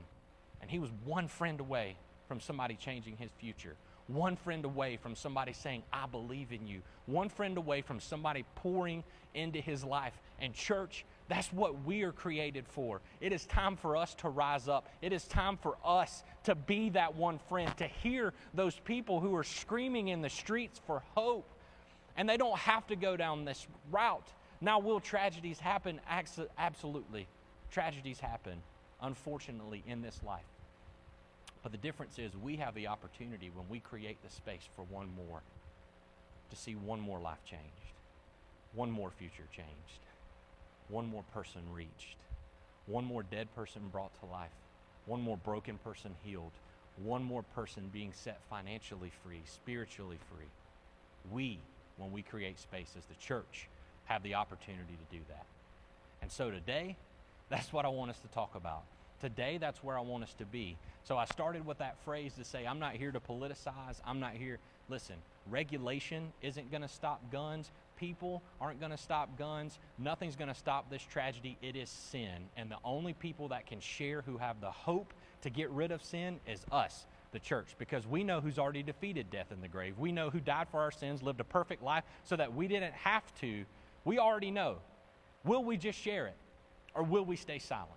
and 0.61 0.69
he 0.69 0.79
was 0.79 0.89
one 1.05 1.27
friend 1.27 1.59
away 1.59 1.95
from 2.27 2.39
somebody 2.39 2.75
changing 2.75 3.17
his 3.17 3.29
future. 3.39 3.75
One 4.07 4.35
friend 4.35 4.65
away 4.65 4.97
from 4.97 5.15
somebody 5.15 5.53
saying, 5.53 5.83
I 5.93 6.07
believe 6.07 6.51
in 6.51 6.65
you. 6.65 6.81
One 7.05 7.29
friend 7.29 7.57
away 7.57 7.81
from 7.81 7.99
somebody 7.99 8.43
pouring 8.55 9.03
into 9.35 9.61
his 9.61 9.83
life. 9.83 10.13
And, 10.39 10.53
church, 10.53 11.05
that's 11.29 11.53
what 11.53 11.85
we 11.85 12.01
are 12.01 12.11
created 12.11 12.65
for. 12.67 13.01
It 13.21 13.31
is 13.31 13.45
time 13.45 13.77
for 13.77 13.95
us 13.95 14.15
to 14.15 14.29
rise 14.29 14.67
up. 14.67 14.89
It 14.99 15.13
is 15.13 15.25
time 15.25 15.57
for 15.57 15.77
us 15.85 16.23
to 16.45 16.55
be 16.55 16.89
that 16.89 17.15
one 17.15 17.37
friend, 17.47 17.71
to 17.77 17.85
hear 17.85 18.33
those 18.55 18.79
people 18.79 19.19
who 19.19 19.35
are 19.35 19.43
screaming 19.43 20.07
in 20.07 20.23
the 20.23 20.29
streets 20.29 20.81
for 20.87 21.03
hope. 21.15 21.47
And 22.17 22.27
they 22.27 22.35
don't 22.35 22.57
have 22.57 22.87
to 22.87 22.95
go 22.95 23.15
down 23.15 23.45
this 23.45 23.67
route. 23.91 24.27
Now, 24.59 24.79
will 24.79 24.99
tragedies 24.99 25.59
happen? 25.59 26.01
Absolutely. 26.57 27.27
Tragedies 27.71 28.19
happen, 28.19 28.57
unfortunately, 28.99 29.83
in 29.85 30.01
this 30.01 30.19
life. 30.25 30.41
But 31.61 31.71
the 31.71 31.77
difference 31.77 32.17
is 32.17 32.35
we 32.35 32.55
have 32.55 32.73
the 32.73 32.87
opportunity 32.87 33.51
when 33.53 33.69
we 33.69 33.79
create 33.79 34.17
the 34.23 34.31
space 34.31 34.67
for 34.75 34.83
one 34.89 35.09
more 35.15 35.41
to 36.49 36.55
see 36.55 36.73
one 36.73 36.99
more 36.99 37.19
life 37.19 37.45
changed, 37.45 37.93
one 38.73 38.89
more 38.89 39.11
future 39.11 39.47
changed 39.55 39.99
one 40.89 41.07
more 41.07 41.23
person 41.33 41.61
reached, 41.73 42.17
one 42.87 43.05
more 43.05 43.23
dead 43.23 43.53
person 43.55 43.81
brought 43.91 44.11
to 44.19 44.25
life, 44.25 44.49
one 45.05 45.21
more 45.21 45.37
broken 45.37 45.77
person 45.77 46.15
healed, 46.23 46.51
one 47.03 47.23
more 47.23 47.43
person 47.55 47.89
being 47.93 48.11
set 48.13 48.39
financially 48.49 49.11
free, 49.23 49.41
spiritually 49.45 50.17
free. 50.29 50.47
We, 51.31 51.59
when 51.97 52.11
we 52.11 52.21
create 52.21 52.59
space 52.59 52.93
as 52.97 53.05
the 53.05 53.15
church, 53.15 53.67
have 54.05 54.23
the 54.23 54.35
opportunity 54.35 54.97
to 54.97 55.15
do 55.15 55.21
that. 55.29 55.45
And 56.21 56.31
so 56.31 56.49
today, 56.49 56.97
that's 57.49 57.71
what 57.71 57.85
I 57.85 57.89
want 57.89 58.11
us 58.11 58.19
to 58.19 58.27
talk 58.29 58.55
about. 58.55 58.83
Today, 59.21 59.57
that's 59.57 59.83
where 59.83 59.97
I 59.97 60.01
want 60.01 60.23
us 60.23 60.33
to 60.35 60.45
be. 60.45 60.77
So 61.03 61.17
I 61.17 61.25
started 61.25 61.65
with 61.65 61.79
that 61.79 61.97
phrase 62.05 62.33
to 62.35 62.45
say, 62.45 62.65
I'm 62.65 62.79
not 62.79 62.93
here 62.93 63.11
to 63.11 63.19
politicize. 63.19 63.99
I'm 64.05 64.19
not 64.19 64.33
here. 64.33 64.59
Listen, 64.87 65.15
regulation 65.49 66.31
isn't 66.41 66.71
going 66.71 66.83
to 66.83 66.87
stop 66.87 67.21
guns 67.31 67.69
people 67.99 68.41
aren't 68.61 68.79
going 68.79 68.91
to 68.91 68.97
stop 68.97 69.37
guns. 69.37 69.77
Nothing's 69.97 70.35
going 70.35 70.47
to 70.47 70.55
stop 70.55 70.89
this 70.89 71.01
tragedy. 71.01 71.57
It 71.61 71.75
is 71.75 71.89
sin. 71.89 72.47
And 72.55 72.71
the 72.71 72.77
only 72.83 73.13
people 73.13 73.49
that 73.49 73.67
can 73.67 73.79
share 73.79 74.21
who 74.21 74.37
have 74.37 74.61
the 74.61 74.71
hope 74.71 75.13
to 75.41 75.49
get 75.49 75.69
rid 75.71 75.91
of 75.91 76.03
sin 76.03 76.39
is 76.47 76.65
us, 76.71 77.05
the 77.31 77.39
church, 77.39 77.75
because 77.77 78.07
we 78.07 78.23
know 78.23 78.41
who's 78.41 78.57
already 78.57 78.83
defeated 78.83 79.29
death 79.29 79.51
in 79.51 79.61
the 79.61 79.67
grave. 79.67 79.99
We 79.99 80.11
know 80.11 80.29
who 80.29 80.39
died 80.39 80.67
for 80.69 80.79
our 80.79 80.91
sins, 80.91 81.21
lived 81.21 81.39
a 81.39 81.45
perfect 81.45 81.83
life 81.83 82.03
so 82.23 82.35
that 82.35 82.53
we 82.53 82.67
didn't 82.67 82.93
have 82.93 83.23
to. 83.41 83.65
We 84.05 84.17
already 84.17 84.51
know. 84.51 84.77
Will 85.43 85.63
we 85.63 85.77
just 85.77 85.99
share 85.99 86.27
it 86.27 86.35
or 86.95 87.03
will 87.03 87.25
we 87.25 87.35
stay 87.35 87.59
silent? 87.59 87.91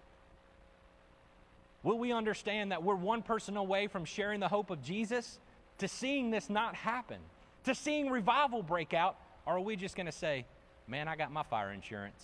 Will 1.83 1.99
we 1.99 2.13
understand 2.13 2.71
that 2.71 2.83
we're 2.83 2.95
one 2.95 3.23
person 3.23 3.57
away 3.57 3.89
from 3.89 4.05
sharing 4.05 4.41
the 4.41 4.49
hope 4.49 4.71
of 4.71 4.83
Jesus 4.83 5.39
to 5.79 5.89
seeing 5.89 6.31
this 6.31 6.49
not 6.49 6.77
happen, 6.77 7.19
to 7.65 7.75
seeing 7.75 8.09
revival 8.09 8.63
break 8.63 8.95
out, 8.95 9.17
or 9.47 9.57
are 9.57 9.61
we 9.61 9.77
just 9.77 9.97
going 9.97 10.07
to 10.07 10.13
say, 10.13 10.45
man, 10.87 11.09
I 11.09 11.17
got 11.17 11.33
my 11.33 11.43
fire 11.43 11.73
insurance. 11.73 12.23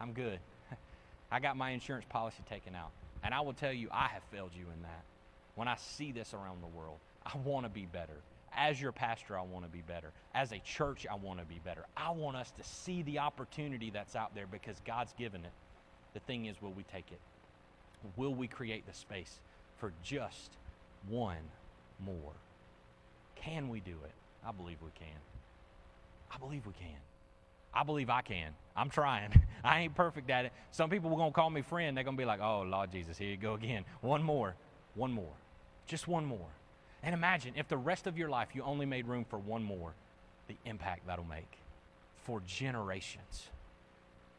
I'm 0.00 0.12
good. 0.12 0.38
I 1.32 1.40
got 1.40 1.56
my 1.56 1.70
insurance 1.70 2.06
policy 2.08 2.42
taken 2.48 2.74
out. 2.74 2.90
And 3.22 3.34
I 3.34 3.40
will 3.40 3.52
tell 3.52 3.72
you, 3.72 3.88
I 3.90 4.06
have 4.08 4.22
failed 4.30 4.50
you 4.54 4.66
in 4.74 4.82
that. 4.82 5.02
When 5.56 5.66
I 5.66 5.76
see 5.76 6.12
this 6.12 6.34
around 6.34 6.62
the 6.62 6.78
world, 6.78 6.98
I 7.26 7.36
want 7.38 7.66
to 7.66 7.70
be 7.70 7.86
better. 7.86 8.16
As 8.56 8.80
your 8.80 8.92
pastor, 8.92 9.36
I 9.36 9.42
want 9.42 9.64
to 9.64 9.70
be 9.70 9.82
better. 9.82 10.12
As 10.34 10.52
a 10.52 10.58
church, 10.60 11.06
I 11.10 11.16
want 11.16 11.40
to 11.40 11.44
be 11.44 11.60
better. 11.64 11.84
I 11.96 12.10
want 12.10 12.36
us 12.36 12.52
to 12.52 12.64
see 12.64 13.02
the 13.02 13.18
opportunity 13.18 13.90
that's 13.90 14.16
out 14.16 14.34
there 14.34 14.46
because 14.46 14.76
God's 14.86 15.12
given 15.14 15.44
it. 15.44 15.52
The 16.14 16.20
thing 16.20 16.46
is, 16.46 16.60
will 16.62 16.72
we 16.72 16.84
take 16.84 17.10
it? 17.12 17.20
Will 18.16 18.34
we 18.34 18.46
create 18.46 18.86
the 18.86 18.94
space 18.94 19.40
for 19.78 19.92
just 20.02 20.50
one 21.08 21.36
more? 22.04 22.32
Can 23.36 23.68
we 23.68 23.80
do 23.80 23.96
it? 24.04 24.12
I 24.46 24.52
believe 24.52 24.78
we 24.82 24.90
can. 24.98 25.18
I 26.30 26.38
believe 26.38 26.66
we 26.66 26.72
can. 26.72 26.96
I 27.72 27.84
believe 27.84 28.10
I 28.10 28.22
can. 28.22 28.54
I'm 28.76 28.90
trying. 28.90 29.30
I 29.64 29.80
ain't 29.80 29.94
perfect 29.94 30.30
at 30.30 30.46
it. 30.46 30.52
Some 30.70 30.90
people 30.90 31.12
are 31.12 31.16
going 31.16 31.30
to 31.30 31.34
call 31.34 31.50
me 31.50 31.62
friend. 31.62 31.96
They're 31.96 32.04
going 32.04 32.16
to 32.16 32.20
be 32.20 32.26
like, 32.26 32.40
oh, 32.40 32.62
Lord 32.62 32.90
Jesus, 32.90 33.18
here 33.18 33.28
you 33.28 33.36
go 33.36 33.54
again. 33.54 33.84
One 34.00 34.22
more. 34.22 34.54
One 34.94 35.12
more. 35.12 35.32
Just 35.86 36.08
one 36.08 36.24
more. 36.24 36.48
And 37.02 37.14
imagine 37.14 37.54
if 37.56 37.68
the 37.68 37.76
rest 37.76 38.06
of 38.06 38.18
your 38.18 38.28
life 38.28 38.48
you 38.54 38.62
only 38.62 38.86
made 38.86 39.06
room 39.06 39.24
for 39.24 39.38
one 39.38 39.62
more, 39.62 39.92
the 40.48 40.56
impact 40.64 41.06
that'll 41.06 41.24
make 41.24 41.58
for 42.24 42.40
generations. 42.46 43.48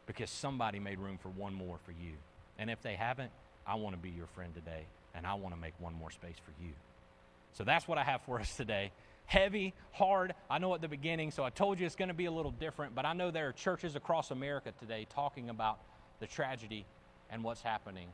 Because 0.05 0.29
somebody 0.29 0.79
made 0.79 0.99
room 0.99 1.17
for 1.21 1.29
one 1.29 1.53
more 1.53 1.77
for 1.85 1.91
you. 1.91 2.13
And 2.57 2.69
if 2.69 2.81
they 2.81 2.95
haven't, 2.95 3.31
I 3.65 3.75
want 3.75 3.95
to 3.95 4.01
be 4.01 4.09
your 4.09 4.27
friend 4.27 4.53
today. 4.53 4.85
And 5.15 5.25
I 5.25 5.35
want 5.35 5.53
to 5.55 5.61
make 5.61 5.73
one 5.79 5.93
more 5.93 6.11
space 6.11 6.35
for 6.43 6.51
you. 6.63 6.71
So 7.53 7.63
that's 7.63 7.87
what 7.87 7.97
I 7.97 8.03
have 8.03 8.21
for 8.21 8.39
us 8.39 8.55
today. 8.55 8.91
Heavy, 9.29 9.75
hard. 9.91 10.33
I 10.49 10.57
know 10.57 10.73
at 10.73 10.81
the 10.81 10.87
beginning, 10.87 11.29
so 11.29 11.43
I 11.43 11.51
told 11.51 11.79
you 11.79 11.85
it's 11.85 11.95
going 11.95 12.07
to 12.07 12.15
be 12.15 12.25
a 12.25 12.31
little 12.31 12.51
different, 12.51 12.95
but 12.95 13.05
I 13.05 13.13
know 13.13 13.29
there 13.29 13.47
are 13.47 13.53
churches 13.53 13.95
across 13.95 14.31
America 14.31 14.73
today 14.79 15.05
talking 15.07 15.51
about 15.51 15.79
the 16.19 16.25
tragedy 16.25 16.83
and 17.29 17.43
what's 17.43 17.61
happening. 17.61 18.07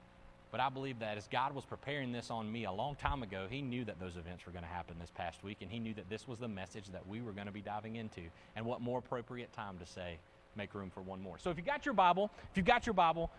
But 0.52 0.60
I 0.60 0.68
believe 0.68 1.00
that 1.00 1.18
as 1.18 1.28
God 1.30 1.56
was 1.56 1.64
preparing 1.64 2.12
this 2.12 2.30
on 2.30 2.52
me 2.52 2.66
a 2.66 2.72
long 2.72 2.96
time 2.96 3.24
ago, 3.24 3.48
He 3.50 3.62
knew 3.62 3.86
that 3.86 3.98
those 3.98 4.18
events 4.18 4.46
were 4.46 4.52
going 4.52 4.66
to 4.66 4.70
happen 4.70 4.98
this 5.00 5.10
past 5.10 5.42
week, 5.42 5.60
and 5.62 5.72
He 5.72 5.80
knew 5.80 5.94
that 5.94 6.10
this 6.10 6.28
was 6.28 6.40
the 6.40 6.50
message 6.50 6.90
that 6.92 7.08
we 7.08 7.22
were 7.22 7.32
going 7.32 7.48
to 7.48 7.54
be 7.54 7.62
diving 7.62 7.96
into. 7.96 8.22
And 8.58 8.66
what 8.66 8.82
more 8.82 9.00
appropriate 9.00 9.54
time 9.54 9.78
to 9.78 9.86
say, 9.86 10.18
make 10.58 10.74
room 10.76 10.90
for 10.90 11.02
one 11.02 11.22
more. 11.22 11.38
So 11.40 11.50
if 11.50 11.56
you 11.56 11.64
got 11.64 11.86
your 11.86 11.94
Bible, 11.94 12.30
if 12.52 12.58
you've 12.58 12.66
got 12.66 12.86
your 12.86 12.94
Bible, 12.94 13.32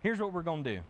here's 0.00 0.20
what 0.20 0.32
we're 0.32 0.42
going 0.42 0.62
to 0.62 0.76
do. 0.76 0.82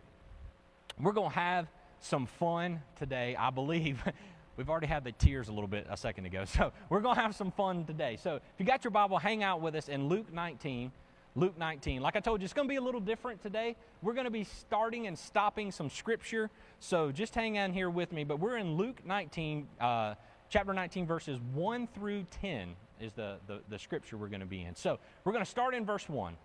We're 1.00 1.12
going 1.12 1.30
to 1.30 1.36
have 1.36 1.68
some 2.00 2.26
fun 2.26 2.82
today. 2.98 3.34
I 3.34 3.48
believe 3.48 4.02
we've 4.56 4.68
already 4.68 4.86
had 4.86 5.04
the 5.04 5.12
tears 5.12 5.48
a 5.48 5.52
little 5.52 5.68
bit 5.68 5.86
a 5.90 5.96
second 5.96 6.26
ago. 6.26 6.44
So 6.54 6.72
we're 6.88 7.00
going 7.00 7.16
to 7.16 7.20
have 7.20 7.34
some 7.34 7.50
fun 7.50 7.84
today. 7.84 8.16
So 8.22 8.36
if 8.36 8.42
you 8.58 8.64
got 8.64 8.84
your 8.84 8.92
Bible, 8.92 9.18
hang 9.18 9.42
out 9.42 9.60
with 9.60 9.74
us 9.74 9.88
in 9.88 10.08
Luke 10.08 10.32
19. 10.32 10.92
Luke 11.36 11.58
19. 11.58 12.00
Like 12.00 12.14
I 12.14 12.20
told 12.20 12.40
you, 12.40 12.44
it's 12.44 12.52
going 12.52 12.68
to 12.68 12.72
be 12.72 12.76
a 12.76 12.80
little 12.80 13.00
different 13.00 13.42
today. 13.42 13.74
We're 14.02 14.12
going 14.12 14.26
to 14.26 14.30
be 14.30 14.44
starting 14.44 15.08
and 15.08 15.18
stopping 15.18 15.72
some 15.72 15.90
scripture. 15.90 16.48
So 16.78 17.10
just 17.10 17.34
hang 17.34 17.58
on 17.58 17.72
here 17.72 17.90
with 17.90 18.12
me. 18.12 18.22
But 18.22 18.38
we're 18.38 18.56
in 18.56 18.76
Luke 18.76 19.04
19, 19.04 19.66
uh, 19.80 20.14
chapter 20.48 20.72
19, 20.72 21.06
verses 21.06 21.40
1 21.52 21.88
through 21.88 22.24
10 22.40 22.76
is 23.00 23.12
the, 23.14 23.38
the, 23.48 23.60
the 23.68 23.78
scripture 23.78 24.16
we're 24.16 24.28
going 24.28 24.40
to 24.40 24.46
be 24.46 24.62
in. 24.62 24.76
So 24.76 24.98
we're 25.24 25.32
going 25.32 25.44
to 25.44 25.50
start 25.50 25.74
in 25.74 25.84
verse 25.84 26.08
1. 26.08 26.36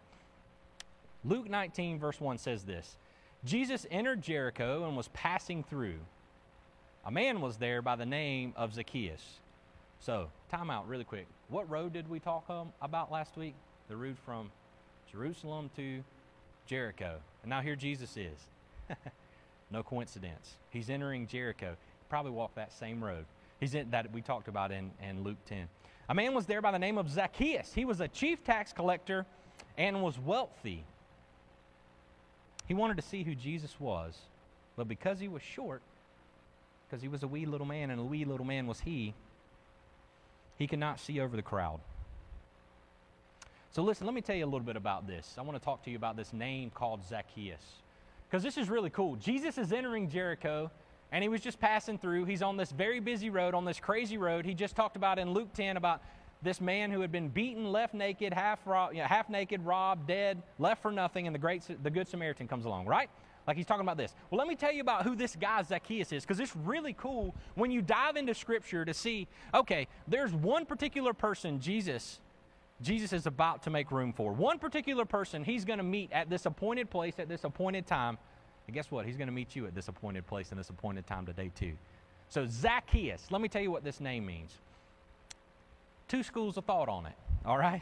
Luke 1.24 1.50
19, 1.50 2.00
verse 2.00 2.20
1 2.20 2.38
says 2.40 2.64
this 2.64 2.98
Jesus 3.46 3.86
entered 3.92 4.22
Jericho 4.22 4.88
and 4.88 4.98
was 4.98 5.10
passing 5.10 5.64
through. 5.64 6.00
A 7.06 7.12
man 7.12 7.42
was 7.42 7.58
there 7.58 7.82
by 7.82 7.96
the 7.96 8.06
name 8.06 8.54
of 8.56 8.74
Zacchaeus. 8.74 9.40
So, 10.00 10.30
time 10.52 10.70
out 10.70 10.88
really 10.88 11.04
quick. 11.04 11.28
What 11.50 11.70
road 11.70 11.94
did 11.94 12.10
we 12.10 12.20
talk 12.20 12.50
um, 12.50 12.72
about 12.82 13.12
last 13.12 13.36
week? 13.38 13.56
The 13.88 13.96
route 13.96 14.18
from 14.26 14.52
Jerusalem 15.12 15.70
to 15.76 16.04
Jericho. 16.68 17.18
And 17.44 17.50
now 17.50 17.62
here 17.62 17.76
Jesus 17.76 18.16
is. 18.16 18.38
no 19.72 19.84
coincidence. 19.84 20.56
He's 20.70 20.90
entering 20.90 21.28
Jericho. 21.28 21.76
Probably 22.10 22.32
walked 22.32 22.56
that 22.56 22.72
same 22.72 23.04
road. 23.04 23.26
He's 23.60 23.74
in 23.76 23.90
that 23.92 24.12
we 24.14 24.22
talked 24.22 24.48
about 24.48 24.72
in, 24.72 24.92
in 25.02 25.24
Luke 25.24 25.38
10. 25.48 25.68
A 26.10 26.14
man 26.14 26.34
was 26.34 26.46
there 26.46 26.62
by 26.62 26.72
the 26.72 26.80
name 26.80 26.98
of 26.98 27.10
Zacchaeus. 27.10 27.74
He 27.74 27.86
was 27.86 28.02
a 28.02 28.08
chief 28.08 28.44
tax 28.44 28.74
collector 28.74 29.26
and 29.78 30.02
was 30.02 30.18
wealthy. 30.18 30.84
He 32.68 32.74
wanted 32.74 32.98
to 32.98 33.04
see 33.04 33.24
who 33.24 33.36
Jesus 33.36 33.80
was, 33.80 34.18
but 34.76 34.88
because 34.88 35.20
he 35.20 35.28
was 35.28 35.42
short, 35.42 35.82
because 36.90 37.02
he 37.02 37.08
was 37.08 37.24
a 37.24 37.28
wee 37.28 37.46
little 37.46 37.68
man 37.68 37.92
and 37.92 38.00
a 38.00 38.04
wee 38.04 38.26
little 38.26 38.46
man 38.46 38.66
was 38.66 38.80
he, 38.82 39.14
he 40.58 40.68
could 40.68 40.80
not 40.80 41.00
see 41.00 41.20
over 41.20 41.36
the 41.36 41.42
crowd. 41.42 41.80
So, 43.72 43.84
listen, 43.84 44.08
let 44.08 44.16
me 44.16 44.22
tell 44.22 44.36
you 44.36 44.46
a 44.46 44.48
little 44.48 44.66
bit 44.66 44.76
about 44.76 45.08
this. 45.08 45.36
I 45.38 45.42
want 45.42 45.58
to 45.58 45.64
talk 45.64 45.84
to 45.84 45.92
you 45.92 45.96
about 45.96 46.18
this 46.18 46.34
name 46.34 46.72
called 46.72 47.02
Zacchaeus. 47.08 47.62
Because 48.28 48.44
this 48.44 48.58
is 48.58 48.70
really 48.70 48.90
cool. 48.90 49.16
Jesus 49.16 49.58
is 49.58 49.72
entering 49.72 50.10
Jericho, 50.10 50.72
and 51.12 51.22
he 51.24 51.30
was 51.30 51.42
just 51.42 51.60
passing 51.60 51.98
through. 51.98 52.26
He's 52.26 52.42
on 52.42 52.58
this 52.58 52.72
very 52.72 53.00
busy 53.00 53.30
road, 53.30 53.54
on 53.54 53.66
this 53.66 53.80
crazy 53.80 54.18
road. 54.18 54.46
He 54.46 54.56
just 54.56 54.76
talked 54.76 54.96
about 54.96 55.20
in 55.20 55.34
Luke 55.34 55.54
10 55.54 55.78
about 55.78 56.02
this 56.42 56.60
man 56.60 56.90
who 56.90 57.02
had 57.02 57.12
been 57.12 57.28
beaten, 57.28 57.72
left 57.72 57.94
naked, 57.94 58.34
half, 58.34 58.60
you 58.66 59.00
know, 59.00 59.06
half 59.06 59.30
naked, 59.30 59.64
robbed, 59.66 60.08
dead, 60.08 60.42
left 60.58 60.82
for 60.82 60.92
nothing, 60.92 61.28
and 61.28 61.34
the, 61.34 61.40
great, 61.40 61.64
the 61.84 61.90
Good 61.90 62.08
Samaritan 62.08 62.48
comes 62.48 62.66
along, 62.66 62.86
right? 62.86 63.10
Like 63.50 63.58
he's 63.58 63.66
talking 63.66 63.82
about 63.82 63.98
this. 63.98 64.14
Well, 64.30 64.38
let 64.38 64.48
me 64.48 64.54
tell 64.54 64.72
you 64.72 64.82
about 64.82 65.02
who 65.02 65.16
this 65.16 65.36
guy 65.36 65.64
Zacchaeus 65.64 66.12
is, 66.12 66.24
because 66.24 66.40
it's 66.40 66.56
really 66.56 66.94
cool 66.94 67.34
when 67.56 67.72
you 67.72 67.82
dive 67.82 68.16
into 68.16 68.36
Scripture 68.36 68.86
to 68.86 68.94
see, 68.94 69.28
okay, 69.56 69.88
there's 70.08 70.32
one 70.32 70.68
particular 70.68 71.14
person, 71.14 71.60
Jesus, 71.60 72.20
Jesus 72.84 73.12
is 73.12 73.26
about 73.26 73.64
to 73.64 73.72
make 73.72 73.90
room 73.90 74.14
for. 74.14 74.34
One 74.34 74.60
particular 74.60 75.04
person 75.04 75.44
he's 75.44 75.66
going 75.66 75.80
to 75.80 75.84
meet 75.84 76.12
at 76.12 76.30
this 76.30 76.46
appointed 76.46 76.92
place 76.92 77.16
at 77.18 77.28
this 77.28 77.44
appointed 77.44 77.88
time. 77.88 78.20
And 78.68 78.76
guess 78.76 78.92
what? 78.92 79.08
He's 79.08 79.18
going 79.18 79.30
to 79.30 79.34
meet 79.34 79.56
you 79.56 79.66
at 79.66 79.74
this 79.74 79.88
appointed 79.88 80.28
place 80.28 80.52
and 80.52 80.60
this 80.60 80.70
appointed 80.70 81.08
time 81.08 81.26
today, 81.26 81.50
too. 81.56 81.74
So, 82.30 82.46
Zacchaeus, 82.46 83.32
let 83.32 83.42
me 83.42 83.48
tell 83.48 83.64
you 83.64 83.72
what 83.72 83.84
this 83.84 84.00
name 84.00 84.28
means. 84.28 84.52
Two 86.08 86.22
schools 86.22 86.56
of 86.56 86.66
thought 86.66 86.88
on 86.88 87.08
it, 87.08 87.16
all 87.48 87.58
right? 87.58 87.82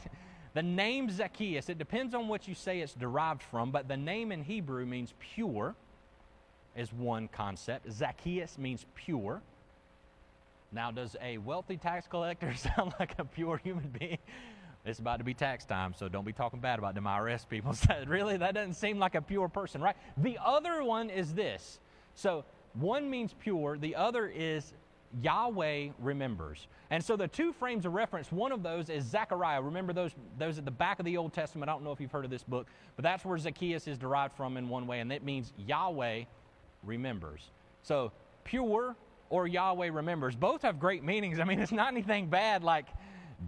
The 0.58 0.64
name 0.64 1.12
Zacchaeus, 1.12 1.70
it 1.70 1.78
depends 1.78 2.16
on 2.16 2.28
what 2.28 2.48
you 2.48 2.56
say 2.56 2.80
it's 2.80 2.96
derived 2.96 3.44
from, 3.44 3.70
but 3.70 3.88
the 3.88 3.96
name 3.96 4.32
in 4.32 4.44
Hebrew 4.44 4.88
means 4.88 5.14
pure, 5.20 5.76
is 6.76 6.92
one 6.92 7.28
concept. 7.28 7.92
Zacchaeus 7.92 8.58
means 8.58 8.84
pure. 8.96 9.44
Now, 10.72 10.90
does 10.90 11.16
a 11.22 11.38
wealthy 11.38 11.78
tax 11.78 12.08
collector 12.08 12.56
sound 12.76 12.96
like 13.00 13.14
a 13.20 13.24
pure 13.24 13.62
human 13.64 13.88
being? 14.00 14.18
It's 14.84 14.98
about 14.98 15.18
to 15.18 15.24
be 15.24 15.36
tax 15.36 15.64
time, 15.64 15.94
so 15.96 16.10
don't 16.10 16.26
be 16.26 16.34
talking 16.34 16.60
bad 16.60 16.80
about 16.80 16.96
them 16.96 17.04
IRS 17.04 17.48
people. 17.48 17.76
really, 18.08 18.38
that 18.38 18.56
doesn't 18.56 18.74
seem 18.74 18.98
like 18.98 19.14
a 19.14 19.22
pure 19.22 19.50
person, 19.50 19.80
right? 19.80 19.96
The 20.18 20.40
other 20.44 20.82
one 20.82 21.12
is 21.12 21.36
this. 21.36 21.80
So 22.16 22.46
one 22.74 23.12
means 23.12 23.36
pure, 23.38 23.78
the 23.78 23.96
other 23.96 24.26
is 24.28 24.74
Yahweh 25.22 25.90
remembers. 26.00 26.68
And 26.90 27.04
so 27.04 27.16
the 27.16 27.28
two 27.28 27.54
frames 27.54 27.86
of 27.86 27.94
reference, 27.94 28.32
one 28.32 28.52
of 28.52 28.64
those 28.64 28.90
is 28.90 29.06
Zechariah. 29.06 29.62
Remember 29.62 29.94
those, 29.94 30.12
those 30.38 30.58
at 30.58 30.66
the 30.66 30.72
back 30.72 31.00
of 31.00 31.06
the 31.06 31.18
Old 31.18 31.34
Testament. 31.34 31.70
I 31.70 31.74
don't 31.74 31.84
know 31.84 31.92
if 31.92 32.00
you've 32.00 32.12
heard 32.12 32.26
of 32.26 32.32
this 32.32 32.44
book, 32.44 32.68
but 32.96 33.04
that's 33.04 33.26
where 33.26 33.38
Zacchaeus 33.38 33.88
is 33.88 33.98
derived 33.98 34.36
from 34.36 34.58
in 34.58 34.70
one 34.70 34.88
way, 34.88 35.00
and 35.00 35.10
that 35.12 35.24
means 35.24 35.54
Yahweh 35.58 36.24
remembers. 36.84 37.52
So 37.84 38.12
pure 38.44 38.96
or 39.30 39.48
Yahweh 39.48 39.90
remembers. 39.92 40.36
Both 40.36 40.62
have 40.62 40.80
great 40.80 41.04
meanings. 41.04 41.40
I 41.40 41.44
mean, 41.44 41.60
it's 41.60 41.72
not 41.72 41.92
anything 41.92 42.28
bad 42.28 42.64
like 42.64 42.88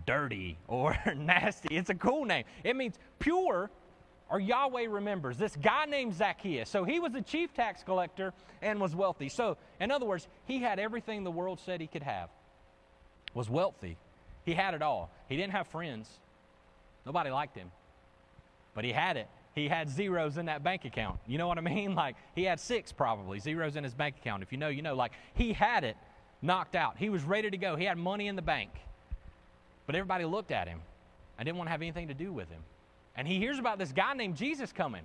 dirty 0.06 0.58
or 0.68 0.98
nasty. 1.18 1.76
It's 1.76 1.90
a 1.90 1.96
cool 1.96 2.26
name. 2.26 2.44
It 2.64 2.76
means 2.76 3.00
pure 3.20 3.70
or 4.30 4.40
Yahweh 4.40 4.88
remembers. 4.90 5.38
This 5.38 5.56
guy 5.56 5.86
named 5.86 6.14
Zacchaeus. 6.14 6.70
So 6.70 6.84
he 6.84 7.00
was 7.00 7.16
a 7.16 7.22
chief 7.22 7.54
tax 7.54 7.84
collector 7.84 8.34
and 8.62 8.80
was 8.80 8.96
wealthy. 8.96 9.30
So, 9.30 9.58
in 9.80 9.92
other 9.92 10.06
words, 10.06 10.28
he 10.46 10.60
had 10.60 10.80
everything 10.80 11.24
the 11.24 11.32
world 11.32 11.60
said 11.60 11.82
he 11.82 11.88
could 11.88 12.04
have. 12.04 12.30
Was 13.34 13.50
wealthy. 13.50 13.98
He 14.46 14.54
had 14.54 14.74
it 14.74 14.82
all. 14.82 15.10
He 15.28 15.38
didn't 15.38 15.54
have 15.54 15.68
friends. 15.68 16.10
Nobody 17.06 17.30
liked 17.30 17.56
him. 17.56 17.72
But 18.74 18.86
he 18.86 18.92
had 18.92 19.18
it. 19.18 19.28
He 19.56 19.68
had 19.68 19.90
zeros 19.90 20.38
in 20.38 20.46
that 20.46 20.64
bank 20.64 20.86
account. 20.86 21.20
You 21.28 21.38
know 21.38 21.48
what 21.48 21.58
I 21.58 21.62
mean? 21.62 21.96
Like 21.96 22.16
he 22.36 22.44
had 22.44 22.60
six 22.60 22.92
probably 22.92 23.40
zeros 23.40 23.76
in 23.76 23.84
his 23.84 23.94
bank 23.94 24.16
account. 24.22 24.44
If 24.44 24.52
you 24.52 24.58
know, 24.58 24.70
you 24.70 24.82
know. 24.82 24.96
Like 24.96 25.12
he 25.34 25.54
had 25.54 25.84
it 25.84 25.98
knocked 26.42 26.76
out. 26.76 26.98
He 26.98 27.10
was 27.10 27.24
ready 27.24 27.50
to 27.50 27.58
go. 27.58 27.76
He 27.76 27.86
had 27.86 27.98
money 27.98 28.28
in 28.28 28.36
the 28.36 28.42
bank. 28.42 28.72
But 29.86 29.96
everybody 29.96 30.26
looked 30.26 30.52
at 30.52 30.68
him 30.68 30.82
I 31.40 31.44
didn't 31.44 31.58
want 31.58 31.68
to 31.68 31.72
have 31.72 31.82
anything 31.82 32.10
to 32.10 32.14
do 32.14 32.34
with 32.34 32.50
him. 32.50 32.62
And 33.20 33.28
he 33.28 33.38
hears 33.38 33.60
about 33.60 33.78
this 33.78 33.92
guy 33.92 34.14
named 34.14 34.38
Jesus 34.38 34.72
coming. 34.72 35.02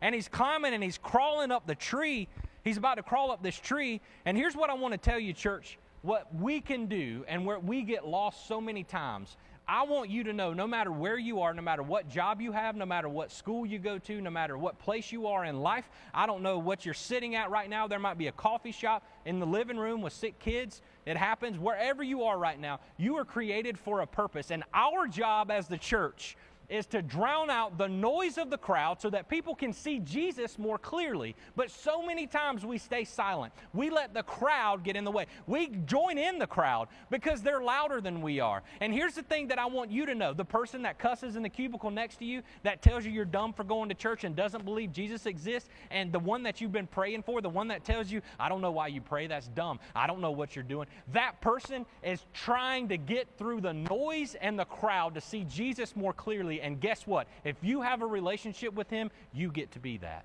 And 0.00 0.14
he's 0.14 0.28
climbing 0.28 0.72
and 0.72 0.82
he's 0.82 0.96
crawling 0.96 1.50
up 1.50 1.66
the 1.66 1.74
tree. 1.74 2.26
He's 2.64 2.78
about 2.78 2.94
to 2.94 3.02
crawl 3.02 3.30
up 3.30 3.42
this 3.42 3.58
tree. 3.58 4.00
And 4.24 4.34
here's 4.34 4.56
what 4.56 4.70
I 4.70 4.72
want 4.72 4.92
to 4.92 4.98
tell 4.98 5.18
you, 5.18 5.34
church 5.34 5.78
what 6.00 6.34
we 6.34 6.60
can 6.60 6.86
do 6.86 7.22
and 7.28 7.44
where 7.44 7.58
we 7.58 7.82
get 7.82 8.06
lost 8.06 8.46
so 8.46 8.60
many 8.60 8.82
times 8.82 9.36
I 9.66 9.84
want 9.84 10.10
you 10.10 10.24
to 10.24 10.32
know 10.34 10.52
no 10.52 10.66
matter 10.66 10.92
where 10.92 11.16
you 11.16 11.40
are, 11.40 11.54
no 11.54 11.62
matter 11.62 11.82
what 11.82 12.08
job 12.08 12.42
you 12.42 12.52
have, 12.52 12.76
no 12.76 12.84
matter 12.84 13.08
what 13.08 13.32
school 13.32 13.64
you 13.64 13.78
go 13.78 13.98
to, 13.98 14.20
no 14.20 14.28
matter 14.28 14.58
what 14.58 14.78
place 14.78 15.10
you 15.10 15.26
are 15.26 15.46
in 15.46 15.60
life, 15.60 15.88
I 16.12 16.26
don't 16.26 16.42
know 16.42 16.58
what 16.58 16.84
you're 16.84 16.92
sitting 16.92 17.34
at 17.34 17.50
right 17.50 17.70
now. 17.70 17.88
There 17.88 17.98
might 17.98 18.18
be 18.18 18.26
a 18.26 18.32
coffee 18.32 18.72
shop 18.72 19.08
in 19.24 19.38
the 19.38 19.46
living 19.46 19.78
room 19.78 20.02
with 20.02 20.12
sick 20.12 20.38
kids. 20.38 20.82
It 21.06 21.16
happens 21.16 21.58
wherever 21.58 22.02
you 22.02 22.24
are 22.24 22.38
right 22.38 22.60
now. 22.60 22.80
You 22.98 23.16
are 23.16 23.24
created 23.24 23.78
for 23.78 24.00
a 24.00 24.06
purpose. 24.06 24.50
And 24.50 24.64
our 24.74 25.06
job 25.06 25.50
as 25.50 25.66
the 25.66 25.78
church 25.78 26.36
is 26.68 26.86
to 26.86 27.02
drown 27.02 27.50
out 27.50 27.78
the 27.78 27.88
noise 27.88 28.38
of 28.38 28.50
the 28.50 28.58
crowd 28.58 29.00
so 29.00 29.10
that 29.10 29.28
people 29.28 29.54
can 29.54 29.72
see 29.72 29.98
Jesus 29.98 30.58
more 30.58 30.78
clearly. 30.78 31.36
But 31.56 31.70
so 31.70 32.02
many 32.02 32.26
times 32.26 32.64
we 32.64 32.78
stay 32.78 33.04
silent. 33.04 33.52
We 33.72 33.90
let 33.90 34.14
the 34.14 34.22
crowd 34.22 34.82
get 34.84 34.96
in 34.96 35.04
the 35.04 35.10
way. 35.10 35.26
We 35.46 35.68
join 35.86 36.18
in 36.18 36.38
the 36.38 36.46
crowd 36.46 36.88
because 37.10 37.42
they're 37.42 37.62
louder 37.62 38.00
than 38.00 38.22
we 38.22 38.40
are. 38.40 38.62
And 38.80 38.92
here's 38.92 39.14
the 39.14 39.22
thing 39.22 39.48
that 39.48 39.58
I 39.58 39.66
want 39.66 39.90
you 39.90 40.06
to 40.06 40.14
know 40.14 40.32
the 40.32 40.44
person 40.44 40.82
that 40.82 40.98
cusses 40.98 41.36
in 41.36 41.42
the 41.42 41.48
cubicle 41.48 41.90
next 41.90 42.16
to 42.16 42.24
you, 42.24 42.42
that 42.62 42.82
tells 42.82 43.04
you 43.04 43.12
you're 43.12 43.24
dumb 43.24 43.52
for 43.52 43.64
going 43.64 43.88
to 43.88 43.94
church 43.94 44.24
and 44.24 44.34
doesn't 44.34 44.64
believe 44.64 44.92
Jesus 44.92 45.26
exists, 45.26 45.68
and 45.90 46.12
the 46.12 46.18
one 46.18 46.42
that 46.44 46.60
you've 46.60 46.72
been 46.72 46.86
praying 46.86 47.22
for, 47.22 47.40
the 47.40 47.48
one 47.48 47.68
that 47.68 47.84
tells 47.84 48.10
you, 48.10 48.20
I 48.38 48.48
don't 48.48 48.60
know 48.60 48.70
why 48.70 48.88
you 48.88 49.00
pray, 49.00 49.26
that's 49.26 49.48
dumb. 49.48 49.80
I 49.94 50.06
don't 50.06 50.20
know 50.20 50.30
what 50.30 50.56
you're 50.56 50.62
doing. 50.62 50.86
That 51.12 51.40
person 51.40 51.86
is 52.02 52.24
trying 52.32 52.88
to 52.88 52.96
get 52.96 53.28
through 53.38 53.60
the 53.60 53.72
noise 53.72 54.36
and 54.40 54.58
the 54.58 54.64
crowd 54.64 55.14
to 55.14 55.20
see 55.20 55.44
Jesus 55.44 55.96
more 55.96 56.12
clearly 56.12 56.53
and 56.60 56.80
guess 56.80 57.06
what? 57.06 57.26
If 57.44 57.56
you 57.62 57.82
have 57.82 58.02
a 58.02 58.06
relationship 58.06 58.74
with 58.74 58.90
Him, 58.90 59.10
you 59.32 59.50
get 59.50 59.72
to 59.72 59.78
be 59.78 59.98
that. 59.98 60.24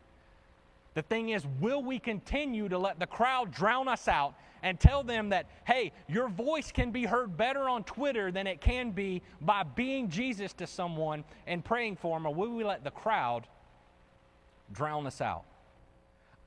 The 0.96 1.02
thing 1.04 1.30
is, 1.30 1.46
will 1.60 1.84
we 1.84 2.00
continue 2.00 2.68
to 2.70 2.78
let 2.78 3.00
the 3.00 3.08
crowd 3.08 3.52
drown 3.52 3.88
us 3.88 4.08
out 4.08 4.34
and 4.64 4.80
tell 4.80 5.04
them 5.04 5.30
that, 5.30 5.46
hey, 5.66 5.92
your 6.08 6.28
voice 6.28 6.72
can 6.72 6.92
be 6.92 7.06
heard 7.06 7.38
better 7.38 7.70
on 7.70 7.84
Twitter 7.84 8.32
than 8.32 8.48
it 8.48 8.60
can 8.60 8.92
be 8.92 9.22
by 9.42 9.64
being 9.64 10.10
Jesus 10.10 10.52
to 10.54 10.68
someone 10.68 11.24
and 11.48 11.64
praying 11.64 11.96
for 11.96 12.18
them, 12.18 12.26
or 12.26 12.34
will 12.34 12.50
we 12.50 12.64
let 12.64 12.84
the 12.84 12.92
crowd 12.92 13.48
drown 14.74 15.08
us 15.08 15.22
out? 15.22 15.44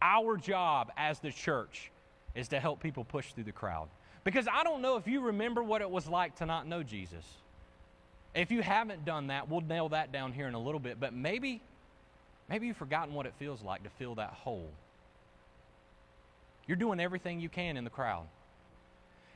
Our 0.03 0.37
job 0.37 0.91
as 0.97 1.21
the 1.21 1.31
church 1.31 1.91
is 2.35 2.49
to 2.49 2.61
help 2.61 2.83
people 2.83 3.05
push 3.05 3.33
through 3.33 3.45
the 3.45 3.53
crowd. 3.53 3.89
Because 4.25 4.47
I 4.53 4.63
don't 4.65 4.83
know 4.83 4.97
if 4.97 5.07
you 5.07 5.21
remember 5.21 5.63
what 5.63 5.81
it 5.81 5.91
was 5.91 6.09
like 6.09 6.37
to 6.37 6.47
not 6.47 6.67
know 6.67 6.83
Jesus. 6.83 7.25
If 8.35 8.51
you 8.51 8.63
haven't 8.63 9.05
done 9.05 9.27
that, 9.27 9.49
we'll 9.49 9.61
nail 9.61 9.91
that 9.91 10.11
down 10.13 10.33
here 10.33 10.49
in 10.49 10.55
a 10.55 10.59
little 10.59 10.81
bit, 10.81 10.99
but 10.99 11.13
maybe 11.13 11.61
maybe 12.49 12.67
you've 12.67 12.77
forgotten 12.77 13.15
what 13.15 13.27
it 13.27 13.35
feels 13.39 13.63
like 13.63 13.83
to 13.85 13.91
fill 13.91 14.15
that 14.17 14.31
hole. 14.31 14.71
You're 16.67 16.77
doing 16.77 17.01
everything 17.01 17.41
you 17.41 17.49
can 17.49 17.77
in 17.77 17.85
the 17.85 17.91
crowd. 17.91 18.27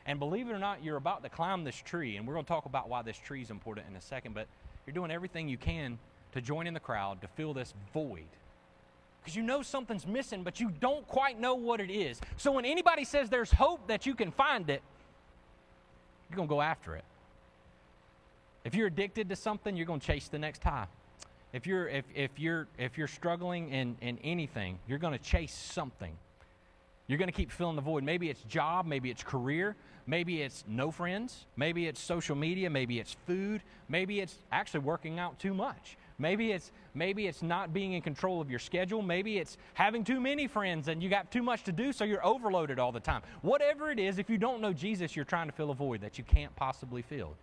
And 0.07 0.19
believe 0.19 0.49
it 0.49 0.53
or 0.53 0.59
not, 0.59 0.85
you're 0.85 0.97
about 0.97 1.23
to 1.25 1.29
climb 1.29 1.65
this 1.65 1.77
tree, 1.77 2.17
and 2.17 2.27
we're 2.27 2.35
going 2.35 2.45
to 2.45 2.49
talk 2.49 2.67
about 2.67 2.89
why 2.89 3.03
this 3.03 3.19
tree 3.19 3.43
is 3.43 3.51
important 3.51 3.87
in 3.91 3.97
a 3.97 4.01
second, 4.01 4.35
but 4.35 4.47
you're 4.87 4.95
doing 4.95 5.11
everything 5.11 5.49
you 5.49 5.59
can 5.59 5.99
to 6.33 6.41
join 6.41 6.67
in 6.67 6.75
the 6.75 6.81
crowd 6.81 7.21
to 7.23 7.29
fill 7.29 7.53
this 7.53 7.75
void. 7.93 8.29
Because 9.21 9.35
you 9.35 9.43
know 9.43 9.63
something's 9.63 10.07
missing, 10.07 10.45
but 10.45 10.61
you 10.61 10.71
don't 10.81 11.07
quite 11.09 11.41
know 11.41 11.57
what 11.57 11.81
it 11.81 11.91
is. 11.91 12.21
So 12.37 12.53
when 12.53 12.65
anybody 12.65 13.05
says 13.05 13.29
there's 13.29 13.51
hope 13.51 13.89
that 13.89 14.07
you 14.07 14.15
can 14.15 14.31
find 14.31 14.71
it, 14.71 14.83
you're 16.31 16.37
going 16.37 16.49
to 16.49 16.55
go 16.55 16.63
after 16.63 16.95
it. 16.95 17.05
If 18.67 18.75
you're 18.75 18.89
addicted 18.89 19.29
to 19.29 19.37
something, 19.37 19.77
you're 19.77 19.87
going 19.87 20.01
to 20.01 20.07
chase 20.07 20.27
the 20.27 20.41
next 20.41 20.65
high. 20.65 20.89
If 21.53 21.69
you're, 21.69 21.87
if, 21.87 22.05
if 22.17 22.33
you're, 22.37 22.67
if 22.79 22.99
you're 22.99 23.07
struggling 23.07 23.71
in, 23.71 23.97
in 24.01 24.19
anything, 24.25 24.81
you're 24.89 24.99
going 24.99 25.17
to 25.17 25.25
chase 25.25 25.55
something. 25.55 26.13
You're 27.07 27.19
going 27.19 27.29
to 27.29 27.33
keep 27.33 27.53
filling 27.53 27.77
the 27.77 27.83
void. 27.83 28.03
Maybe 28.03 28.29
it's 28.29 28.43
job, 28.43 28.85
maybe 28.85 29.09
it's 29.09 29.23
career, 29.23 29.77
maybe 30.09 30.43
it's 30.43 30.65
no 30.67 30.91
friends, 30.91 31.47
maybe 31.55 31.87
it's 31.87 32.01
social 32.01 32.35
media, 32.35 32.69
maybe 32.69 32.99
it's 32.99 33.15
food, 33.25 33.63
maybe 33.89 34.19
it's 34.19 34.37
actually 34.51 34.81
working 34.81 35.21
out 35.21 35.39
too 35.39 35.55
much. 35.55 35.97
Maybe 36.19 36.51
it's 36.51 36.73
maybe 36.93 37.29
it's 37.29 37.45
not 37.45 37.73
being 37.73 37.93
in 37.93 38.03
control 38.03 38.41
of 38.41 38.51
your 38.51 38.59
schedule, 38.59 39.01
maybe 39.01 39.39
it's 39.39 39.59
having 39.75 40.03
too 40.03 40.21
many 40.21 40.49
friends 40.49 40.89
and 40.89 41.01
you 41.01 41.09
got 41.09 41.31
too 41.31 41.43
much 41.45 41.63
to 41.65 41.73
do 41.73 41.93
so 41.93 42.03
you're 42.03 42.27
overloaded 42.27 42.81
all 42.81 42.91
the 42.91 42.99
time. 42.99 43.23
Whatever 43.43 43.93
it 43.93 44.01
is, 44.01 44.19
if 44.19 44.29
you 44.29 44.39
don't 44.39 44.61
know 44.61 44.73
Jesus, 44.73 45.15
you're 45.15 45.25
trying 45.25 45.47
to 45.47 45.53
fill 45.53 45.71
a 45.71 45.75
void 45.75 46.01
that 46.01 46.19
you 46.19 46.25
can't 46.25 46.57
possibly 46.57 47.03
fill. 47.03 47.37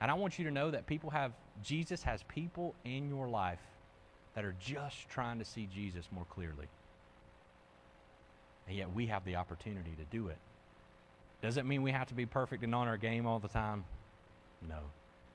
And 0.00 0.10
I 0.10 0.14
want 0.14 0.38
you 0.38 0.44
to 0.44 0.50
know 0.50 0.70
that 0.70 0.86
people 0.86 1.10
have 1.10 1.32
Jesus 1.62 2.02
has 2.02 2.22
people 2.24 2.74
in 2.84 3.08
your 3.08 3.28
life 3.28 3.60
that 4.34 4.44
are 4.44 4.54
just 4.58 5.08
trying 5.08 5.38
to 5.38 5.44
see 5.44 5.68
Jesus 5.72 6.08
more 6.12 6.26
clearly. 6.28 6.66
And 8.66 8.76
yet 8.76 8.92
we 8.92 9.06
have 9.06 9.24
the 9.24 9.36
opportunity 9.36 9.92
to 9.96 10.04
do 10.16 10.28
it. 10.28 10.38
Does 11.42 11.56
it 11.56 11.66
mean 11.66 11.82
we 11.82 11.92
have 11.92 12.08
to 12.08 12.14
be 12.14 12.26
perfect 12.26 12.64
and 12.64 12.74
on 12.74 12.88
our 12.88 12.96
game 12.96 13.26
all 13.26 13.38
the 13.38 13.48
time? 13.48 13.84
No. 14.68 14.78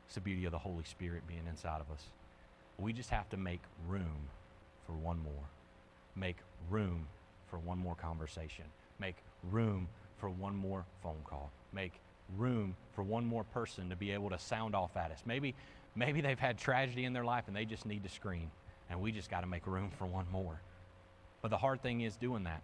It's 0.07 0.15
the 0.15 0.21
beauty 0.21 0.45
of 0.45 0.51
the 0.51 0.57
Holy 0.57 0.83
Spirit 0.83 1.21
being 1.27 1.45
inside 1.47 1.81
of 1.81 1.91
us. 1.93 2.03
We 2.79 2.93
just 2.93 3.11
have 3.11 3.29
to 3.29 3.37
make 3.37 3.61
room 3.87 4.27
for 4.87 4.93
one 4.93 5.19
more. 5.19 5.45
Make 6.15 6.37
room 6.69 7.05
for 7.47 7.59
one 7.59 7.77
more 7.77 7.95
conversation. 7.95 8.65
Make 8.99 9.17
room 9.51 9.87
for 10.17 10.29
one 10.29 10.55
more 10.55 10.85
phone 11.03 11.21
call. 11.25 11.51
Make 11.71 11.93
room 12.37 12.75
for 12.93 13.03
one 13.03 13.25
more 13.25 13.43
person 13.43 13.89
to 13.89 13.95
be 13.95 14.11
able 14.11 14.29
to 14.29 14.39
sound 14.39 14.75
off 14.75 14.95
at 14.97 15.11
us. 15.11 15.23
Maybe, 15.25 15.55
maybe 15.95 16.21
they've 16.21 16.39
had 16.39 16.57
tragedy 16.57 17.05
in 17.05 17.13
their 17.13 17.25
life 17.25 17.45
and 17.47 17.55
they 17.55 17.65
just 17.65 17.85
need 17.85 18.03
to 18.03 18.09
scream, 18.09 18.51
and 18.89 19.01
we 19.01 19.11
just 19.11 19.29
got 19.29 19.41
to 19.41 19.47
make 19.47 19.65
room 19.67 19.89
for 19.97 20.05
one 20.05 20.25
more. 20.31 20.61
But 21.41 21.51
the 21.51 21.57
hard 21.57 21.81
thing 21.81 22.01
is 22.01 22.17
doing 22.17 22.43
that. 22.43 22.61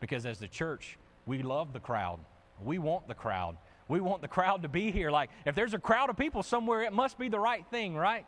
Because 0.00 0.26
as 0.26 0.38
the 0.38 0.48
church, 0.48 0.98
we 1.26 1.42
love 1.42 1.72
the 1.72 1.80
crowd. 1.80 2.18
We 2.62 2.78
want 2.78 3.08
the 3.08 3.14
crowd. 3.14 3.56
We 3.88 4.00
want 4.00 4.22
the 4.22 4.28
crowd 4.28 4.62
to 4.62 4.68
be 4.68 4.90
here. 4.90 5.10
Like, 5.10 5.30
if 5.46 5.54
there's 5.54 5.74
a 5.74 5.78
crowd 5.78 6.10
of 6.10 6.16
people 6.16 6.42
somewhere, 6.42 6.82
it 6.82 6.92
must 6.92 7.18
be 7.18 7.28
the 7.28 7.38
right 7.38 7.64
thing, 7.70 7.94
right? 7.94 8.26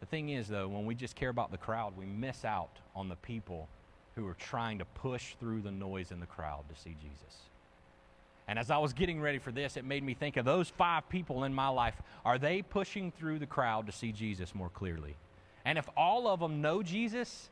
The 0.00 0.06
thing 0.06 0.30
is, 0.30 0.48
though, 0.48 0.68
when 0.68 0.86
we 0.86 0.94
just 0.94 1.14
care 1.14 1.28
about 1.28 1.50
the 1.50 1.58
crowd, 1.58 1.96
we 1.96 2.06
miss 2.06 2.44
out 2.44 2.78
on 2.94 3.08
the 3.08 3.16
people 3.16 3.68
who 4.16 4.26
are 4.26 4.34
trying 4.34 4.78
to 4.78 4.84
push 4.84 5.34
through 5.38 5.62
the 5.62 5.70
noise 5.70 6.10
in 6.10 6.20
the 6.20 6.26
crowd 6.26 6.64
to 6.68 6.80
see 6.80 6.96
Jesus. 7.00 7.36
And 8.48 8.58
as 8.58 8.70
I 8.70 8.78
was 8.78 8.92
getting 8.92 9.20
ready 9.20 9.38
for 9.38 9.52
this, 9.52 9.76
it 9.76 9.84
made 9.84 10.02
me 10.02 10.14
think 10.14 10.36
of 10.36 10.44
those 10.44 10.68
five 10.68 11.08
people 11.08 11.44
in 11.44 11.54
my 11.54 11.68
life. 11.68 11.94
Are 12.24 12.38
they 12.38 12.62
pushing 12.62 13.12
through 13.12 13.38
the 13.38 13.46
crowd 13.46 13.86
to 13.86 13.92
see 13.92 14.12
Jesus 14.12 14.54
more 14.54 14.68
clearly? 14.68 15.14
And 15.64 15.78
if 15.78 15.88
all 15.96 16.26
of 16.26 16.40
them 16.40 16.60
know 16.60 16.82
Jesus, 16.82 17.48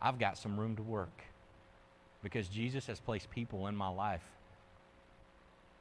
I've 0.00 0.18
got 0.18 0.38
some 0.38 0.58
room 0.58 0.76
to 0.76 0.82
work 0.82 1.24
because 2.22 2.48
Jesus 2.48 2.86
has 2.86 3.00
placed 3.00 3.28
people 3.30 3.66
in 3.66 3.74
my 3.74 3.88
life 3.88 4.22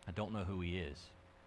I 0.08 0.12
don't 0.12 0.34
know 0.34 0.44
who 0.44 0.62
he 0.62 0.78
is 0.78 0.98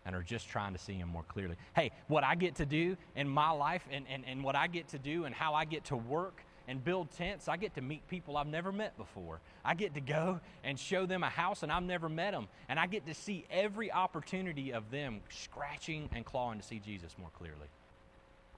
and 0.04 0.14
are 0.14 0.22
just 0.22 0.48
trying 0.48 0.72
to 0.72 0.78
see 0.78 0.94
him 0.94 1.08
more 1.08 1.24
clearly. 1.24 1.56
Hey, 1.74 1.90
what 2.08 2.24
I 2.24 2.34
get 2.34 2.54
to 2.56 2.66
do 2.66 2.96
in 3.16 3.28
my 3.28 3.50
life 3.50 3.82
and, 3.90 4.04
and, 4.08 4.24
and 4.26 4.42
what 4.44 4.54
I 4.54 4.66
get 4.66 4.88
to 4.88 4.98
do 4.98 5.24
and 5.24 5.34
how 5.34 5.54
I 5.54 5.64
get 5.64 5.84
to 5.86 5.96
work 5.96 6.42
and 6.68 6.84
build 6.84 7.10
tents, 7.12 7.48
I 7.48 7.56
get 7.56 7.74
to 7.74 7.80
meet 7.80 8.06
people 8.08 8.36
I've 8.36 8.46
never 8.46 8.72
met 8.72 8.96
before. 8.96 9.40
I 9.64 9.74
get 9.74 9.94
to 9.94 10.00
go 10.00 10.40
and 10.64 10.78
show 10.78 11.06
them 11.06 11.22
a 11.22 11.28
house 11.28 11.62
and 11.62 11.70
I've 11.70 11.82
never 11.82 12.08
met 12.08 12.32
them. 12.32 12.48
And 12.68 12.78
I 12.78 12.86
get 12.86 13.06
to 13.06 13.14
see 13.14 13.44
every 13.50 13.92
opportunity 13.92 14.72
of 14.72 14.90
them 14.90 15.20
scratching 15.28 16.08
and 16.12 16.24
clawing 16.24 16.58
to 16.58 16.64
see 16.64 16.78
Jesus 16.78 17.14
more 17.18 17.30
clearly. 17.38 17.68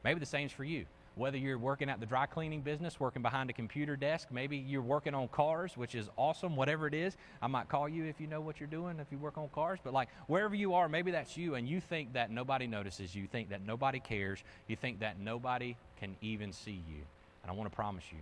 Maybe 0.05 0.21
the 0.21 0.27
same's 0.27 0.53
for 0.53 0.64
you 0.64 0.87
whether 1.18 1.37
you're 1.37 1.59
working 1.59 1.90
at 1.90 2.01
the 2.01 2.07
dry 2.07 2.27
cleaning 2.27 2.61
business, 2.61 3.01
working 3.01 3.23
behind 3.23 3.51
a 3.51 3.53
computer 3.53 3.97
desk, 3.97 4.29
maybe 4.31 4.57
you're 4.57 4.81
working 4.81 5.14
on 5.14 5.29
cars, 5.29 5.77
which 5.77 5.94
is 5.94 6.09
awesome, 6.16 6.57
whatever 6.57 6.87
it 6.87 6.94
is. 6.94 7.16
I 7.42 7.49
might 7.49 7.68
call 7.68 7.88
you 7.88 8.05
if 8.05 8.21
you 8.21 8.27
know 8.27 8.40
what 8.40 8.61
you're 8.61 8.68
doing, 8.68 9.01
if 9.01 9.09
you 9.11 9.18
work 9.18 9.37
on 9.37 9.49
cars, 9.49 9.81
but 9.83 9.92
like 9.92 10.09
wherever 10.29 10.55
you 10.55 10.75
are, 10.75 10.88
maybe 10.88 11.11
that's 11.11 11.37
you, 11.37 11.57
and 11.57 11.68
you 11.68 11.81
think 11.81 12.12
that 12.12 12.31
nobody 12.31 12.66
notices 12.66 13.14
you, 13.14 13.27
think 13.27 13.51
that 13.51 13.66
nobody 13.66 13.99
cares, 13.99 14.42
you 14.68 14.77
think 14.77 15.01
that 15.01 15.18
nobody 15.18 15.77
can 15.99 16.16
even 16.23 16.53
see 16.53 16.81
you. 16.88 17.03
And 17.48 17.54
I 17.54 17.58
want 17.58 17.70
to 17.70 17.74
promise 17.74 18.04
you, 18.12 18.18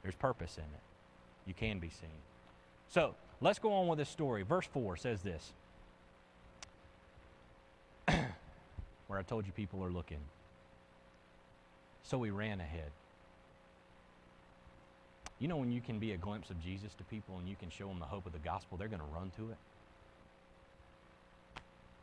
there's 0.00 0.14
purpose 0.14 0.56
in 0.56 0.64
it. 0.64 0.80
You 1.46 1.52
can 1.52 1.78
be 1.78 1.90
seen. 1.90 2.08
So 2.88 3.14
let's 3.42 3.58
go 3.58 3.70
on 3.74 3.86
with 3.86 3.98
this 3.98 4.08
story. 4.08 4.44
Verse 4.44 4.66
4 4.72 4.96
says 4.96 5.20
this 5.20 5.52
where 9.08 9.18
I 9.18 9.22
told 9.22 9.44
you 9.44 9.52
people 9.52 9.84
are 9.84 9.90
looking. 9.90 10.20
So 12.02 12.22
he 12.22 12.30
ran 12.30 12.60
ahead. 12.60 12.90
You 15.38 15.48
know, 15.48 15.58
when 15.58 15.70
you 15.70 15.82
can 15.82 15.98
be 15.98 16.12
a 16.12 16.16
glimpse 16.16 16.48
of 16.48 16.58
Jesus 16.62 16.94
to 16.94 17.04
people 17.04 17.36
and 17.38 17.46
you 17.46 17.56
can 17.56 17.68
show 17.68 17.88
them 17.88 17.98
the 17.98 18.06
hope 18.06 18.24
of 18.24 18.32
the 18.32 18.38
gospel, 18.38 18.78
they're 18.78 18.88
going 18.88 19.02
to 19.02 19.14
run 19.14 19.30
to 19.36 19.50
it. 19.50 19.58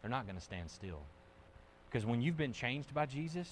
They're 0.03 0.11
not 0.11 0.27
going 0.27 0.37
to 0.37 0.43
stand 0.43 0.69
still. 0.69 1.01
Because 1.89 2.05
when 2.05 2.21
you've 2.21 2.37
been 2.37 2.53
changed 2.53 2.93
by 2.93 3.07
Jesus 3.07 3.51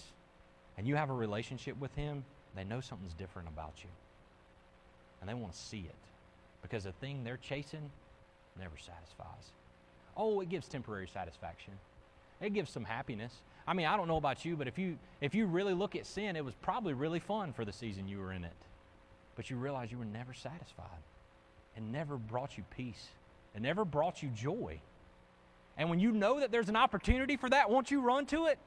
and 0.78 0.88
you 0.88 0.96
have 0.96 1.10
a 1.10 1.14
relationship 1.14 1.80
with 1.80 1.96
Him, 1.96 2.24
they 2.56 2.64
know 2.64 2.82
something's 2.82 3.14
different 3.14 3.48
about 3.48 3.74
you. 3.84 3.90
And 5.22 5.30
they 5.30 5.34
want 5.34 5.54
to 5.54 5.60
see 5.60 5.80
it. 5.80 5.96
Because 6.62 6.84
the 6.84 6.92
thing 6.94 7.24
they're 7.24 7.38
chasing 7.38 7.90
never 8.60 8.78
satisfies. 8.78 9.52
Oh, 10.18 10.40
it 10.42 10.50
gives 10.50 10.68
temporary 10.68 11.08
satisfaction, 11.08 11.74
it 12.42 12.54
gives 12.54 12.72
some 12.72 12.84
happiness. 12.84 13.34
I 13.68 13.74
mean, 13.74 13.88
I 13.88 13.98
don't 13.98 14.08
know 14.08 14.18
about 14.18 14.46
you, 14.46 14.56
but 14.56 14.68
if 14.68 14.78
you 14.78 14.98
if 15.22 15.34
you 15.34 15.48
really 15.48 15.74
look 15.74 15.96
at 15.96 16.06
sin, 16.06 16.36
it 16.36 16.46
was 16.46 16.54
probably 16.62 16.94
really 16.94 17.20
fun 17.20 17.52
for 17.54 17.66
the 17.66 17.74
season 17.74 18.08
you 18.08 18.20
were 18.20 18.32
in 18.32 18.44
it. 18.44 18.54
But 19.36 19.50
you 19.50 19.58
realize 19.58 19.92
you 19.92 19.98
were 19.98 20.06
never 20.06 20.34
satisfied. 20.34 21.04
It 21.76 21.84
never 21.84 22.18
brought 22.18 22.58
you 22.58 22.64
peace. 22.76 23.08
It 23.56 23.62
never 23.62 23.84
brought 23.84 24.22
you 24.22 24.30
joy. 24.30 24.80
And 25.78 25.90
when 25.90 26.00
you 26.00 26.12
know 26.12 26.40
that 26.40 26.52
there's 26.52 26.70
an 26.70 26.76
opportunity 26.76 27.36
for 27.36 27.50
that, 27.50 27.70
won't 27.70 27.92
you 27.92 28.02
run 28.02 28.26
to 28.28 28.46
it? 28.46 28.60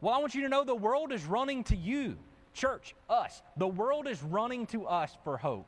Well, 0.00 0.14
I 0.14 0.18
want 0.18 0.34
you 0.34 0.42
to 0.42 0.48
know 0.48 0.64
the 0.64 0.74
world 0.74 1.12
is 1.12 1.24
running 1.24 1.64
to 1.64 1.76
you. 1.76 2.16
Church, 2.54 2.94
us. 3.10 3.42
The 3.56 3.66
world 3.66 4.06
is 4.06 4.22
running 4.22 4.66
to 4.68 4.86
us 4.86 5.16
for 5.24 5.36
hope. 5.36 5.66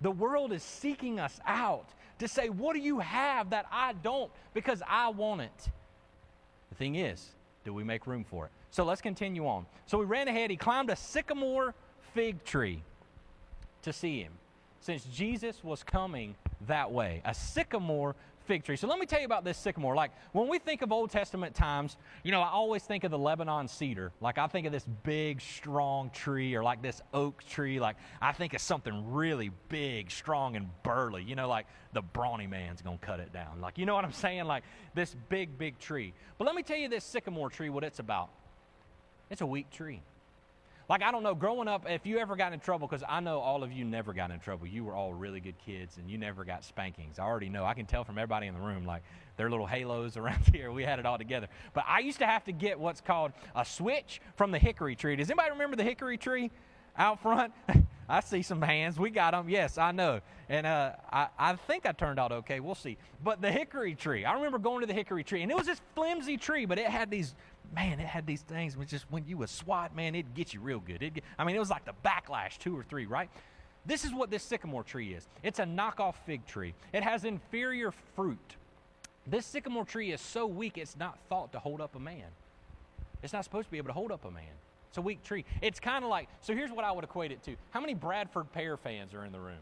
The 0.00 0.10
world 0.10 0.52
is 0.52 0.62
seeking 0.62 1.18
us 1.20 1.40
out 1.46 1.88
to 2.18 2.28
say, 2.28 2.48
What 2.48 2.74
do 2.74 2.80
you 2.80 2.98
have 2.98 3.50
that 3.50 3.66
I 3.72 3.94
don't? 3.94 4.30
Because 4.52 4.82
I 4.86 5.08
want 5.08 5.40
it. 5.40 5.70
The 6.70 6.74
thing 6.74 6.96
is, 6.96 7.30
do 7.64 7.72
we 7.72 7.84
make 7.84 8.06
room 8.06 8.24
for 8.24 8.46
it? 8.46 8.50
So 8.70 8.84
let's 8.84 9.00
continue 9.00 9.46
on. 9.46 9.66
So 9.86 9.98
we 9.98 10.04
ran 10.04 10.26
ahead. 10.26 10.50
He 10.50 10.56
climbed 10.56 10.90
a 10.90 10.96
sycamore 10.96 11.74
fig 12.12 12.44
tree 12.44 12.82
to 13.82 13.92
see 13.92 14.20
him, 14.20 14.32
since 14.80 15.04
Jesus 15.04 15.62
was 15.62 15.82
coming 15.82 16.34
that 16.66 16.90
way. 16.90 17.22
A 17.24 17.34
sycamore 17.34 18.16
fig 18.46 18.64
tree. 18.64 18.76
So 18.76 18.86
let 18.86 18.98
me 18.98 19.06
tell 19.06 19.20
you 19.20 19.26
about 19.26 19.44
this 19.44 19.58
sycamore. 19.58 19.94
Like 19.94 20.12
when 20.32 20.48
we 20.48 20.58
think 20.58 20.82
of 20.82 20.92
Old 20.92 21.10
Testament 21.10 21.54
times, 21.54 21.96
you 22.22 22.32
know, 22.32 22.40
I 22.40 22.48
always 22.48 22.82
think 22.82 23.04
of 23.04 23.10
the 23.10 23.18
Lebanon 23.18 23.68
cedar. 23.68 24.12
Like 24.20 24.38
I 24.38 24.46
think 24.46 24.66
of 24.66 24.72
this 24.72 24.86
big, 25.02 25.40
strong 25.40 26.10
tree 26.10 26.54
or 26.54 26.62
like 26.62 26.82
this 26.82 27.00
oak 27.12 27.44
tree. 27.44 27.80
Like 27.80 27.96
I 28.20 28.32
think 28.32 28.54
of 28.54 28.60
something 28.60 29.12
really 29.12 29.50
big, 29.68 30.10
strong, 30.10 30.56
and 30.56 30.68
burly. 30.82 31.22
You 31.22 31.36
know, 31.36 31.48
like 31.48 31.66
the 31.92 32.02
brawny 32.02 32.46
man's 32.46 32.82
going 32.82 32.98
to 32.98 33.06
cut 33.06 33.20
it 33.20 33.32
down. 33.32 33.60
Like, 33.60 33.78
you 33.78 33.86
know 33.86 33.94
what 33.94 34.04
I'm 34.04 34.12
saying? 34.12 34.44
Like 34.44 34.64
this 34.94 35.14
big, 35.28 35.58
big 35.58 35.78
tree. 35.78 36.12
But 36.38 36.46
let 36.46 36.54
me 36.54 36.62
tell 36.62 36.76
you 36.76 36.88
this 36.88 37.04
sycamore 37.04 37.50
tree, 37.50 37.70
what 37.70 37.84
it's 37.84 37.98
about. 37.98 38.30
It's 39.30 39.40
a 39.40 39.46
weak 39.46 39.70
tree. 39.70 40.02
Like, 40.88 41.02
I 41.02 41.10
don't 41.10 41.22
know, 41.22 41.34
growing 41.34 41.68
up, 41.68 41.86
if 41.88 42.04
you 42.04 42.18
ever 42.18 42.36
got 42.36 42.52
in 42.52 42.60
trouble, 42.60 42.86
because 42.86 43.04
I 43.08 43.20
know 43.20 43.40
all 43.40 43.62
of 43.62 43.72
you 43.72 43.84
never 43.84 44.12
got 44.12 44.30
in 44.30 44.38
trouble. 44.40 44.66
You 44.66 44.84
were 44.84 44.94
all 44.94 45.14
really 45.14 45.40
good 45.40 45.58
kids 45.58 45.96
and 45.96 46.10
you 46.10 46.18
never 46.18 46.44
got 46.44 46.64
spankings. 46.64 47.18
I 47.18 47.24
already 47.24 47.48
know. 47.48 47.64
I 47.64 47.74
can 47.74 47.86
tell 47.86 48.04
from 48.04 48.18
everybody 48.18 48.46
in 48.46 48.54
the 48.54 48.60
room, 48.60 48.84
like, 48.84 49.02
their 49.36 49.50
little 49.50 49.66
halos 49.66 50.16
around 50.18 50.44
here. 50.52 50.70
We 50.72 50.84
had 50.84 50.98
it 50.98 51.06
all 51.06 51.18
together. 51.18 51.48
But 51.72 51.84
I 51.88 52.00
used 52.00 52.18
to 52.18 52.26
have 52.26 52.44
to 52.44 52.52
get 52.52 52.78
what's 52.78 53.00
called 53.00 53.32
a 53.56 53.64
switch 53.64 54.20
from 54.36 54.50
the 54.50 54.58
hickory 54.58 54.96
tree. 54.96 55.16
Does 55.16 55.30
anybody 55.30 55.50
remember 55.50 55.76
the 55.76 55.84
hickory 55.84 56.18
tree 56.18 56.50
out 56.96 57.20
front? 57.22 57.52
I 58.08 58.20
see 58.20 58.42
some 58.42 58.60
hands. 58.60 58.98
We 58.98 59.10
got 59.10 59.32
them. 59.32 59.48
Yes, 59.48 59.78
I 59.78 59.92
know. 59.92 60.20
And 60.48 60.66
uh, 60.66 60.92
I, 61.10 61.28
I 61.38 61.54
think 61.54 61.86
I 61.86 61.92
turned 61.92 62.18
out 62.18 62.32
okay. 62.32 62.60
We'll 62.60 62.74
see. 62.74 62.98
But 63.22 63.40
the 63.40 63.50
hickory 63.50 63.94
tree, 63.94 64.24
I 64.24 64.34
remember 64.34 64.58
going 64.58 64.80
to 64.80 64.86
the 64.86 64.94
hickory 64.94 65.24
tree, 65.24 65.42
and 65.42 65.50
it 65.50 65.56
was 65.56 65.66
this 65.66 65.80
flimsy 65.94 66.36
tree, 66.36 66.66
but 66.66 66.78
it 66.78 66.86
had 66.86 67.10
these, 67.10 67.34
man, 67.74 68.00
it 68.00 68.06
had 68.06 68.26
these 68.26 68.42
things 68.42 68.76
which 68.76 68.90
just 68.90 69.06
when 69.10 69.24
you 69.26 69.38
would 69.38 69.48
swat, 69.48 69.96
man, 69.96 70.14
it'd 70.14 70.34
get 70.34 70.52
you 70.52 70.60
real 70.60 70.80
good. 70.80 70.96
It'd 70.96 71.14
get, 71.14 71.24
I 71.38 71.44
mean, 71.44 71.56
it 71.56 71.60
was 71.60 71.70
like 71.70 71.84
the 71.84 71.94
backlash, 72.04 72.58
two 72.58 72.76
or 72.76 72.82
three, 72.82 73.06
right? 73.06 73.30
This 73.86 74.04
is 74.04 74.12
what 74.14 74.30
this 74.30 74.42
sycamore 74.42 74.82
tree 74.82 75.12
is 75.12 75.26
it's 75.42 75.58
a 75.58 75.64
knockoff 75.64 76.14
fig 76.26 76.46
tree, 76.46 76.74
it 76.92 77.02
has 77.02 77.24
inferior 77.24 77.92
fruit. 78.16 78.56
This 79.26 79.46
sycamore 79.46 79.84
tree 79.86 80.12
is 80.12 80.20
so 80.20 80.46
weak, 80.46 80.76
it's 80.76 80.96
not 80.96 81.18
thought 81.28 81.52
to 81.52 81.58
hold 81.58 81.80
up 81.80 81.94
a 81.94 82.00
man. 82.00 82.26
It's 83.22 83.32
not 83.32 83.44
supposed 83.44 83.68
to 83.68 83.70
be 83.72 83.78
able 83.78 83.88
to 83.88 83.94
hold 83.94 84.12
up 84.12 84.24
a 84.26 84.30
man. 84.30 84.44
It's 84.94 84.98
a 84.98 85.02
weak 85.02 85.24
tree. 85.24 85.44
It's 85.60 85.80
kind 85.80 86.04
of 86.04 86.08
like, 86.08 86.28
so 86.40 86.54
here's 86.54 86.70
what 86.70 86.84
I 86.84 86.92
would 86.92 87.02
equate 87.02 87.32
it 87.32 87.42
to. 87.42 87.56
How 87.70 87.80
many 87.80 87.94
Bradford 87.94 88.52
pear 88.52 88.76
fans 88.76 89.12
are 89.12 89.24
in 89.24 89.32
the 89.32 89.40
room? 89.40 89.58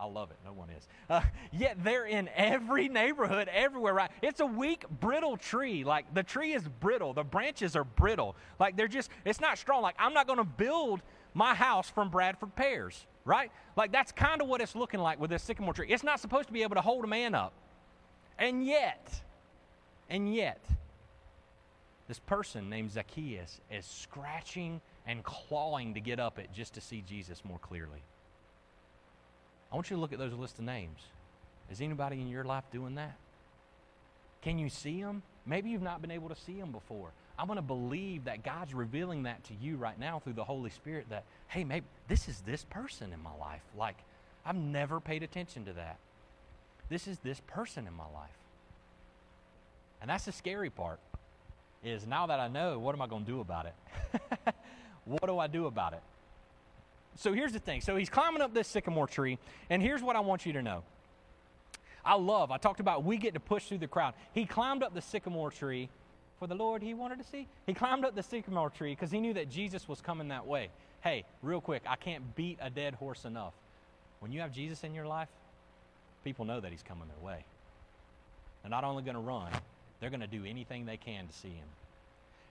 I 0.00 0.06
love 0.06 0.30
it. 0.30 0.38
No 0.42 0.54
one 0.54 0.70
is. 0.70 0.88
Uh, 1.10 1.20
yet 1.52 1.76
they're 1.84 2.06
in 2.06 2.30
every 2.34 2.88
neighborhood, 2.88 3.50
everywhere, 3.52 3.92
right? 3.92 4.10
It's 4.22 4.40
a 4.40 4.46
weak, 4.46 4.86
brittle 5.00 5.36
tree. 5.36 5.84
Like 5.84 6.14
the 6.14 6.22
tree 6.22 6.54
is 6.54 6.62
brittle. 6.80 7.12
The 7.12 7.24
branches 7.24 7.76
are 7.76 7.84
brittle. 7.84 8.34
Like 8.58 8.74
they're 8.74 8.88
just, 8.88 9.10
it's 9.26 9.38
not 9.38 9.58
strong. 9.58 9.82
Like 9.82 9.96
I'm 9.98 10.14
not 10.14 10.26
going 10.26 10.38
to 10.38 10.44
build 10.44 11.02
my 11.34 11.52
house 11.52 11.90
from 11.90 12.08
Bradford 12.08 12.56
pears, 12.56 13.06
right? 13.26 13.52
Like 13.76 13.92
that's 13.92 14.12
kind 14.12 14.40
of 14.40 14.48
what 14.48 14.62
it's 14.62 14.74
looking 14.74 15.00
like 15.00 15.20
with 15.20 15.28
this 15.28 15.42
sycamore 15.42 15.74
tree. 15.74 15.88
It's 15.90 16.04
not 16.04 16.20
supposed 16.20 16.46
to 16.46 16.54
be 16.54 16.62
able 16.62 16.76
to 16.76 16.80
hold 16.80 17.04
a 17.04 17.08
man 17.08 17.34
up. 17.34 17.52
And 18.38 18.64
yet, 18.64 19.12
and 20.08 20.34
yet, 20.34 20.64
this 22.08 22.18
person 22.18 22.68
named 22.68 22.90
Zacchaeus 22.90 23.60
is 23.70 23.86
scratching 23.86 24.80
and 25.06 25.22
clawing 25.22 25.94
to 25.94 26.00
get 26.00 26.20
up 26.20 26.38
it 26.38 26.50
just 26.54 26.74
to 26.74 26.80
see 26.80 27.02
Jesus 27.06 27.44
more 27.44 27.58
clearly. 27.58 28.02
I 29.70 29.74
want 29.74 29.90
you 29.90 29.96
to 29.96 30.00
look 30.00 30.12
at 30.12 30.18
those 30.18 30.34
list 30.34 30.58
of 30.58 30.64
names. 30.64 30.98
Is 31.70 31.80
anybody 31.80 32.20
in 32.20 32.28
your 32.28 32.44
life 32.44 32.64
doing 32.72 32.96
that? 32.96 33.16
Can 34.42 34.58
you 34.58 34.68
see 34.68 35.00
them? 35.00 35.22
Maybe 35.46 35.70
you've 35.70 35.82
not 35.82 36.02
been 36.02 36.10
able 36.10 36.28
to 36.28 36.36
see 36.36 36.54
them 36.54 36.72
before. 36.72 37.10
I'm 37.38 37.46
going 37.46 37.56
to 37.56 37.62
believe 37.62 38.24
that 38.24 38.42
God's 38.42 38.74
revealing 38.74 39.22
that 39.22 39.42
to 39.44 39.54
you 39.54 39.76
right 39.76 39.98
now 39.98 40.18
through 40.18 40.34
the 40.34 40.44
Holy 40.44 40.70
Spirit 40.70 41.06
that, 41.10 41.24
hey, 41.48 41.64
maybe 41.64 41.86
this 42.08 42.28
is 42.28 42.40
this 42.42 42.64
person 42.64 43.12
in 43.12 43.22
my 43.22 43.34
life. 43.40 43.62
Like, 43.76 43.96
I've 44.44 44.56
never 44.56 45.00
paid 45.00 45.22
attention 45.22 45.64
to 45.64 45.72
that. 45.74 45.96
This 46.88 47.08
is 47.08 47.18
this 47.20 47.40
person 47.46 47.86
in 47.86 47.94
my 47.94 48.04
life. 48.14 48.30
And 50.00 50.10
that's 50.10 50.26
the 50.26 50.32
scary 50.32 50.68
part 50.68 50.98
is 51.84 52.06
now 52.06 52.26
that 52.26 52.40
I 52.40 52.48
know, 52.48 52.78
what 52.78 52.94
am 52.94 53.02
I 53.02 53.06
going 53.06 53.24
to 53.24 53.30
do 53.30 53.40
about 53.40 53.66
it? 53.66 53.74
what 55.04 55.26
do 55.26 55.38
I 55.38 55.46
do 55.46 55.66
about 55.66 55.92
it? 55.92 56.02
So 57.16 57.32
here's 57.32 57.52
the 57.52 57.58
thing. 57.58 57.80
So 57.80 57.96
he's 57.96 58.08
climbing 58.08 58.40
up 58.40 58.54
this 58.54 58.68
sycamore 58.68 59.06
tree, 59.06 59.38
and 59.68 59.82
here's 59.82 60.02
what 60.02 60.16
I 60.16 60.20
want 60.20 60.46
you 60.46 60.52
to 60.54 60.62
know. 60.62 60.82
I 62.04 62.14
love, 62.16 62.50
I 62.50 62.58
talked 62.58 62.80
about 62.80 63.04
we 63.04 63.16
get 63.16 63.34
to 63.34 63.40
push 63.40 63.66
through 63.66 63.78
the 63.78 63.86
crowd. 63.86 64.14
He 64.32 64.44
climbed 64.44 64.82
up 64.82 64.94
the 64.94 65.02
sycamore 65.02 65.50
tree 65.50 65.88
for 66.38 66.46
the 66.46 66.54
Lord 66.54 66.82
he 66.82 66.94
wanted 66.94 67.18
to 67.18 67.24
see. 67.24 67.46
He 67.66 67.74
climbed 67.74 68.04
up 68.04 68.16
the 68.16 68.22
sycamore 68.22 68.70
tree 68.70 68.92
because 68.92 69.10
he 69.10 69.20
knew 69.20 69.34
that 69.34 69.48
Jesus 69.48 69.88
was 69.88 70.00
coming 70.00 70.28
that 70.28 70.46
way. 70.46 70.70
Hey, 71.02 71.24
real 71.42 71.60
quick, 71.60 71.82
I 71.86 71.96
can't 71.96 72.34
beat 72.34 72.58
a 72.60 72.70
dead 72.70 72.94
horse 72.94 73.24
enough. 73.24 73.52
When 74.20 74.32
you 74.32 74.40
have 74.40 74.52
Jesus 74.52 74.82
in 74.82 74.94
your 74.94 75.06
life, 75.06 75.28
people 76.24 76.44
know 76.44 76.60
that 76.60 76.70
he's 76.70 76.82
coming 76.82 77.04
their 77.08 77.24
way. 77.24 77.44
They're 78.62 78.70
not 78.70 78.84
only 78.84 79.02
going 79.02 79.16
to 79.16 79.20
run, 79.20 79.50
they're 80.02 80.10
going 80.10 80.20
to 80.20 80.26
do 80.26 80.44
anything 80.44 80.84
they 80.84 80.96
can 80.96 81.28
to 81.28 81.32
see 81.32 81.50
him. 81.50 81.68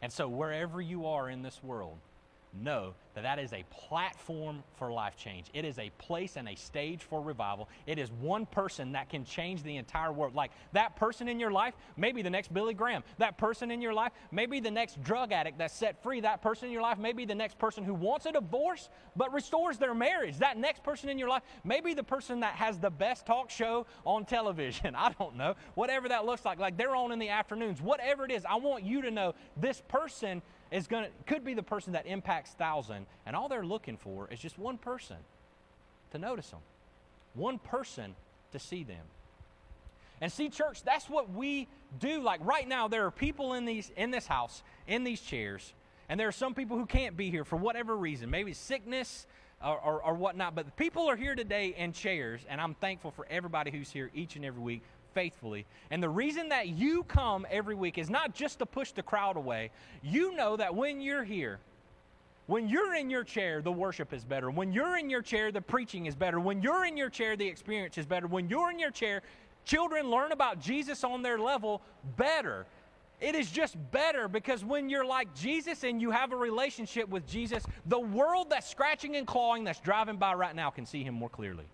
And 0.02 0.10
so, 0.10 0.30
wherever 0.30 0.82
you 0.82 1.06
are 1.08 1.30
in 1.30 1.44
this 1.44 1.62
world, 1.62 1.98
know 2.54 2.94
that 3.14 3.24
that 3.24 3.40
is 3.40 3.52
a 3.54 3.64
platform 3.70 4.64
for 4.78 4.92
life 4.92 5.18
change. 5.18 5.48
It 5.54 5.66
is 5.66 5.78
a 5.80 5.92
place 5.98 6.38
and 6.38 6.48
a 6.48 6.56
stage 6.56 7.02
for 7.04 7.22
revival. 7.22 7.68
It 7.86 7.98
is 7.98 8.12
one 8.12 8.46
person 8.46 8.94
that 8.94 9.10
can 9.10 9.26
change 9.26 9.64
the 9.64 9.78
entire 9.78 10.12
world. 10.12 10.34
Like 10.34 10.52
that 10.74 10.96
person 10.96 11.28
in 11.28 11.40
your 11.40 11.52
life, 11.52 11.74
maybe 11.98 12.22
the 12.22 12.30
next 12.30 12.54
Billy 12.54 12.74
Graham. 12.74 13.04
That 13.18 13.38
person 13.38 13.72
in 13.72 13.82
your 13.82 13.94
life, 13.94 14.12
maybe 14.32 14.60
the 14.60 14.72
next 14.72 15.02
drug 15.04 15.32
addict 15.32 15.58
that's 15.58 15.74
set 15.74 16.02
free. 16.02 16.22
That 16.22 16.42
person 16.42 16.68
in 16.68 16.74
your 16.74 16.82
life, 16.82 16.98
maybe 16.98 17.26
the 17.26 17.36
next 17.36 17.58
person 17.60 17.84
who 17.84 17.94
wants 17.94 18.26
a 18.26 18.32
divorce 18.32 18.90
but 19.16 19.34
restores 19.34 19.78
their 19.78 19.94
marriage. 19.94 20.38
That 20.40 20.58
next 20.58 20.84
person 20.84 21.10
in 21.10 21.18
your 21.18 21.30
life, 21.30 21.44
maybe 21.64 21.94
the 21.94 22.04
person 22.04 22.40
that 22.42 22.56
has 22.56 22.80
the 22.80 22.90
best 22.90 23.26
talk 23.26 23.50
show 23.50 23.86
on 24.06 24.26
television. 24.26 24.96
I 25.02 25.14
don't 25.20 25.36
know. 25.36 25.56
Whatever 25.76 26.10
that 26.10 26.26
looks 26.26 26.46
like. 26.46 26.60
Like 26.60 26.78
they're 26.78 26.96
on 26.96 27.12
in 27.12 27.20
the 27.20 27.30
afternoons. 27.30 27.82
Whatever 27.82 28.26
it 28.26 28.32
is, 28.32 28.46
I 28.46 28.56
want 28.56 28.84
you 28.84 29.02
to 29.02 29.12
know 29.12 29.34
this 29.58 29.82
person 29.88 30.42
is 30.72 30.88
going 30.88 31.04
to 31.04 31.10
could 31.26 31.44
be 31.44 31.54
the 31.54 31.64
person 31.64 31.94
that 31.94 32.08
impacts 32.08 32.52
thousand 32.52 33.06
and 33.26 33.36
all 33.36 33.50
they're 33.50 33.66
looking 33.66 33.98
for 33.98 34.28
is 34.32 34.40
just 34.40 34.58
one 34.58 34.78
person 34.78 35.18
to 36.12 36.18
notice 36.18 36.50
them. 36.50 36.62
One 37.34 37.60
person 37.60 38.16
to 38.52 38.60
see 38.60 38.84
them. 38.84 39.06
And 40.22 40.32
see 40.32 40.50
church 40.50 40.84
that's 40.84 41.10
what 41.10 41.32
we 41.32 41.68
do. 42.00 42.22
Like 42.22 42.40
right 42.44 42.68
now 42.68 42.88
there 42.88 43.06
are 43.06 43.12
people 43.12 43.54
in 43.54 43.66
these 43.66 43.92
in 43.98 44.12
this 44.12 44.28
house 44.28 44.64
in 44.88 45.04
these 45.04 45.22
chairs 45.22 45.74
and 46.10 46.20
there 46.20 46.28
are 46.28 46.34
some 46.34 46.54
people 46.54 46.78
who 46.78 46.86
can't 46.86 47.16
be 47.16 47.30
here 47.30 47.44
for 47.44 47.58
whatever 47.58 47.96
reason. 47.96 48.30
Maybe 48.30 48.54
sickness 48.54 49.28
or, 49.64 49.80
or, 49.80 50.04
or 50.04 50.14
whatnot 50.14 50.56
but 50.56 50.66
the 50.66 50.72
people 50.72 51.10
are 51.10 51.16
here 51.16 51.36
today 51.36 51.74
in 51.78 51.94
chairs 51.94 52.42
and 52.50 52.60
i'm 52.60 52.74
thankful 52.76 53.12
for 53.12 53.28
everybody 53.30 53.72
who's 53.72 53.92
here 53.92 54.10
each 54.14 54.36
and 54.36 54.44
every 54.44 54.62
week 54.62 54.82
faithfully. 55.13 55.65
And 55.89 56.02
the 56.02 56.10
reason 56.10 56.50
that 56.50 56.69
you 56.69 57.04
come 57.04 57.45
every 57.50 57.76
week 57.76 57.97
is 57.97 58.10
not 58.10 58.34
just 58.34 58.60
to 58.60 58.65
push 58.65 58.91
the 58.91 59.04
crowd 59.04 59.38
away. 59.38 59.71
You 60.02 60.36
know 60.36 60.58
that 60.58 60.76
when 60.76 61.02
you're 61.02 61.24
here, 61.24 61.60
when 62.47 62.67
you're 62.67 62.95
in 62.95 63.10
your 63.10 63.24
chair, 63.24 63.62
the 63.62 63.71
worship 63.71 64.13
is 64.13 64.24
better. 64.26 64.52
When 64.52 64.74
you're 64.74 64.97
in 64.97 65.10
your 65.10 65.21
chair, 65.21 65.52
the 65.52 65.62
preaching 65.62 66.06
is 66.06 66.15
better. 66.15 66.39
When 66.39 66.62
you're 66.62 66.86
in 66.86 66.97
your 66.97 67.10
chair, 67.10 67.36
the 67.38 67.47
experience 67.47 67.97
is 67.97 68.06
better. 68.06 68.28
When 68.28 68.50
you're 68.50 68.71
in 68.71 68.80
your 68.80 68.91
chair, 68.91 69.21
children 69.63 70.10
learn 70.10 70.32
about 70.32 70.60
Jesus 70.60 71.04
on 71.04 71.21
their 71.21 71.39
level 71.39 71.82
better. 72.17 72.65
It 73.21 73.36
is 73.36 73.52
just 73.52 73.78
better 73.91 74.28
because 74.28 74.65
when 74.65 74.89
you're 74.89 75.06
like 75.06 75.34
Jesus 75.36 75.84
and 75.84 76.02
you 76.02 76.10
have 76.10 76.34
a 76.34 76.36
relationship 76.36 77.08
with 77.08 77.28
Jesus, 77.28 77.63
the 77.86 78.00
world 78.00 78.50
that's 78.50 78.67
scratching 78.67 79.15
and 79.15 79.28
clawing 79.28 79.63
that's 79.63 79.80
driving 79.80 80.17
by 80.17 80.34
right 80.34 80.56
now 80.56 80.71
can 80.71 80.88
see 80.88 81.04
him 81.04 81.13
more 81.13 81.30
clearly. 81.30 81.65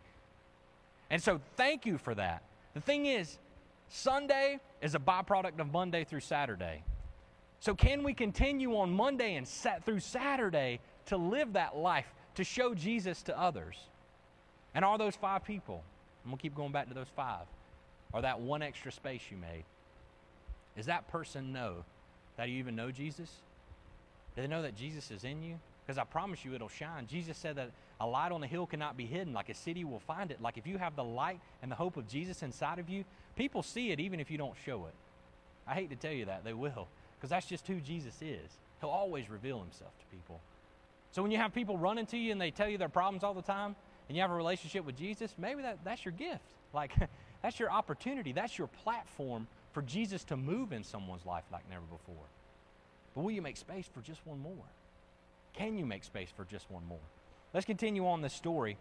And 1.09 1.23
so, 1.23 1.39
thank 1.55 1.85
you 1.85 1.97
for 1.97 2.13
that. 2.15 2.43
The 2.77 2.81
thing 2.81 3.07
is, 3.07 3.39
Sunday 3.89 4.59
is 4.83 4.93
a 4.93 4.99
byproduct 4.99 5.57
of 5.57 5.71
Monday 5.71 6.03
through 6.03 6.19
Saturday. 6.19 6.83
So, 7.59 7.73
can 7.73 8.03
we 8.03 8.13
continue 8.13 8.77
on 8.77 8.93
Monday 8.93 9.33
and 9.33 9.47
sat 9.47 9.83
through 9.83 10.01
Saturday 10.01 10.79
to 11.07 11.17
live 11.17 11.53
that 11.53 11.75
life, 11.75 12.05
to 12.35 12.43
show 12.43 12.75
Jesus 12.75 13.23
to 13.23 13.35
others? 13.35 13.77
And 14.75 14.85
are 14.85 14.99
those 14.99 15.15
five 15.15 15.43
people? 15.43 15.81
I'm 16.23 16.29
going 16.29 16.37
to 16.37 16.41
keep 16.43 16.53
going 16.53 16.71
back 16.71 16.87
to 16.89 16.93
those 16.93 17.07
five. 17.15 17.47
Or 18.13 18.21
that 18.21 18.41
one 18.41 18.61
extra 18.61 18.91
space 18.91 19.23
you 19.31 19.37
made? 19.37 19.63
Does 20.75 20.85
that 20.85 21.07
person 21.07 21.51
know 21.51 21.83
that 22.35 22.47
you 22.47 22.59
even 22.59 22.75
know 22.75 22.91
Jesus? 22.91 23.31
Do 24.35 24.43
they 24.43 24.47
know 24.47 24.61
that 24.61 24.77
Jesus 24.77 25.09
is 25.09 25.23
in 25.23 25.41
you? 25.41 25.57
Because 25.83 25.97
I 25.97 26.03
promise 26.03 26.45
you 26.45 26.53
it'll 26.53 26.69
shine. 26.69 27.07
Jesus 27.07 27.39
said 27.39 27.55
that 27.55 27.71
a 27.99 28.05
light 28.05 28.31
on 28.31 28.41
the 28.41 28.47
hill 28.47 28.65
cannot 28.65 28.95
be 28.95 29.05
hidden. 29.05 29.33
Like 29.33 29.49
a 29.49 29.53
city 29.53 29.83
will 29.83 29.99
find 29.99 30.31
it. 30.31 30.41
Like 30.41 30.57
if 30.57 30.67
you 30.67 30.77
have 30.77 30.95
the 30.95 31.03
light 31.03 31.39
and 31.61 31.71
the 31.71 31.75
hope 31.75 31.97
of 31.97 32.07
Jesus 32.07 32.43
inside 32.43 32.79
of 32.79 32.89
you, 32.89 33.03
people 33.35 33.63
see 33.63 33.91
it 33.91 33.99
even 33.99 34.19
if 34.19 34.29
you 34.29 34.37
don't 34.37 34.55
show 34.65 34.85
it. 34.85 34.93
I 35.67 35.73
hate 35.73 35.89
to 35.89 35.95
tell 35.95 36.11
you 36.11 36.25
that, 36.25 36.43
they 36.43 36.53
will. 36.53 36.87
Because 37.17 37.29
that's 37.29 37.47
just 37.47 37.67
who 37.67 37.79
Jesus 37.79 38.15
is. 38.21 38.51
He'll 38.79 38.89
always 38.89 39.29
reveal 39.29 39.59
himself 39.59 39.91
to 39.99 40.05
people. 40.15 40.39
So 41.11 41.23
when 41.23 41.31
you 41.31 41.37
have 41.37 41.53
people 41.53 41.77
running 41.77 42.05
to 42.07 42.17
you 42.17 42.31
and 42.31 42.39
they 42.39 42.51
tell 42.51 42.69
you 42.69 42.77
their 42.77 42.89
problems 42.89 43.23
all 43.23 43.33
the 43.33 43.41
time, 43.41 43.75
and 44.07 44.15
you 44.15 44.21
have 44.21 44.31
a 44.31 44.35
relationship 44.35 44.85
with 44.85 44.95
Jesus, 44.95 45.33
maybe 45.37 45.61
that, 45.63 45.79
that's 45.83 46.05
your 46.05 46.13
gift. 46.13 46.41
Like, 46.73 46.91
that's 47.41 47.59
your 47.59 47.71
opportunity. 47.71 48.33
That's 48.33 48.57
your 48.57 48.67
platform 48.67 49.47
for 49.71 49.81
Jesus 49.81 50.25
to 50.25 50.37
move 50.37 50.73
in 50.73 50.83
someone's 50.83 51.25
life 51.25 51.45
like 51.51 51.63
never 51.69 51.85
before. 51.85 52.25
But 53.15 53.23
will 53.23 53.31
you 53.31 53.41
make 53.41 53.55
space 53.55 53.85
for 53.91 54.01
just 54.01 54.19
one 54.27 54.39
more? 54.39 54.65
Can 55.53 55.77
you 55.77 55.85
make 55.85 56.03
space 56.03 56.29
for 56.35 56.43
just 56.43 56.69
one 56.69 56.85
more? 56.87 56.99
Let's 57.57 57.65
continue 57.65 58.05
on 58.05 58.21
this 58.21 58.33
story 58.33 58.77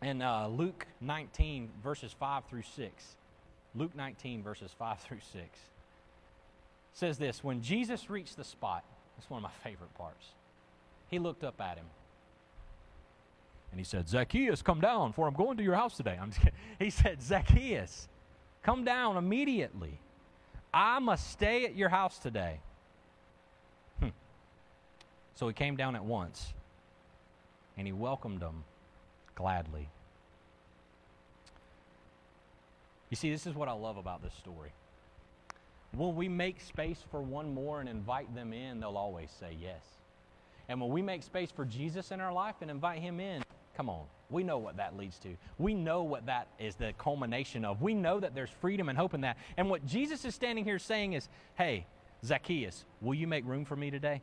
in 0.00 0.22
uh, 0.22 0.46
Luke 0.46 0.86
19, 1.00 1.68
verses 1.82 2.14
5 2.16 2.44
through 2.44 2.62
6. 2.62 3.16
Luke 3.74 3.96
19, 3.96 4.44
verses 4.44 4.72
5 4.78 5.00
through 5.00 5.18
6 5.32 5.44
says 6.92 7.18
this 7.18 7.42
When 7.42 7.60
Jesus 7.60 8.08
reached 8.08 8.36
the 8.36 8.44
spot, 8.44 8.84
that's 9.16 9.28
one 9.28 9.38
of 9.38 9.42
my 9.42 9.68
favorite 9.68 9.92
parts, 9.94 10.24
he 11.08 11.18
looked 11.18 11.42
up 11.42 11.60
at 11.60 11.78
him. 11.78 11.86
And 13.72 13.80
he 13.80 13.84
said, 13.84 14.08
Zacchaeus, 14.08 14.62
come 14.62 14.80
down, 14.80 15.12
for 15.12 15.26
I'm 15.26 15.34
going 15.34 15.56
to 15.56 15.64
your 15.64 15.74
house 15.74 15.96
today. 15.96 16.16
he 16.78 16.90
said, 16.90 17.20
Zacchaeus, 17.20 18.06
come 18.62 18.84
down 18.84 19.16
immediately. 19.16 19.98
I 20.72 21.00
must 21.00 21.32
stay 21.32 21.64
at 21.64 21.74
your 21.74 21.88
house 21.88 22.20
today. 22.20 22.60
So 25.34 25.46
he 25.46 25.54
came 25.54 25.76
down 25.76 25.94
at 25.94 26.04
once, 26.04 26.52
and 27.78 27.86
he 27.86 27.92
welcomed 27.92 28.40
them 28.40 28.64
gladly. 29.36 29.88
You 33.08 33.16
see, 33.16 33.30
this 33.30 33.46
is 33.46 33.54
what 33.54 33.68
I 33.68 33.72
love 33.72 33.96
about 33.96 34.22
this 34.22 34.34
story. 34.34 34.72
When 35.96 36.14
we 36.14 36.28
make 36.28 36.60
space 36.60 37.02
for 37.10 37.22
one 37.22 37.54
more 37.54 37.80
and 37.80 37.88
invite 37.88 38.34
them 38.34 38.52
in, 38.52 38.80
they'll 38.80 38.98
always 38.98 39.30
say 39.30 39.56
yes. 39.58 39.80
And 40.68 40.80
when 40.80 40.90
we 40.90 41.00
make 41.00 41.22
space 41.22 41.50
for 41.50 41.64
Jesus 41.64 42.10
in 42.10 42.20
our 42.20 42.32
life 42.32 42.56
and 42.60 42.70
invite 42.70 42.98
Him 42.98 43.20
in, 43.20 43.42
come 43.74 43.88
on, 43.88 44.04
we 44.28 44.42
know 44.42 44.58
what 44.58 44.76
that 44.76 44.98
leads 44.98 45.18
to. 45.20 45.36
We 45.56 45.72
know 45.72 46.02
what 46.02 46.26
that 46.26 46.48
is 46.58 46.74
the 46.74 46.92
culmination 46.98 47.64
of. 47.64 47.80
We 47.80 47.94
know 47.94 48.20
that 48.20 48.34
there's 48.34 48.50
freedom 48.60 48.90
and 48.90 48.98
hope 48.98 49.14
in 49.14 49.22
that. 49.22 49.38
And 49.56 49.70
what 49.70 49.86
Jesus 49.86 50.26
is 50.26 50.34
standing 50.34 50.64
here 50.64 50.78
saying 50.78 51.14
is, 51.14 51.30
hey, 51.56 51.86
Zacchaeus, 52.22 52.84
will 53.00 53.14
you 53.14 53.26
make 53.26 53.46
room 53.46 53.64
for 53.64 53.76
me 53.76 53.90
today? 53.90 54.20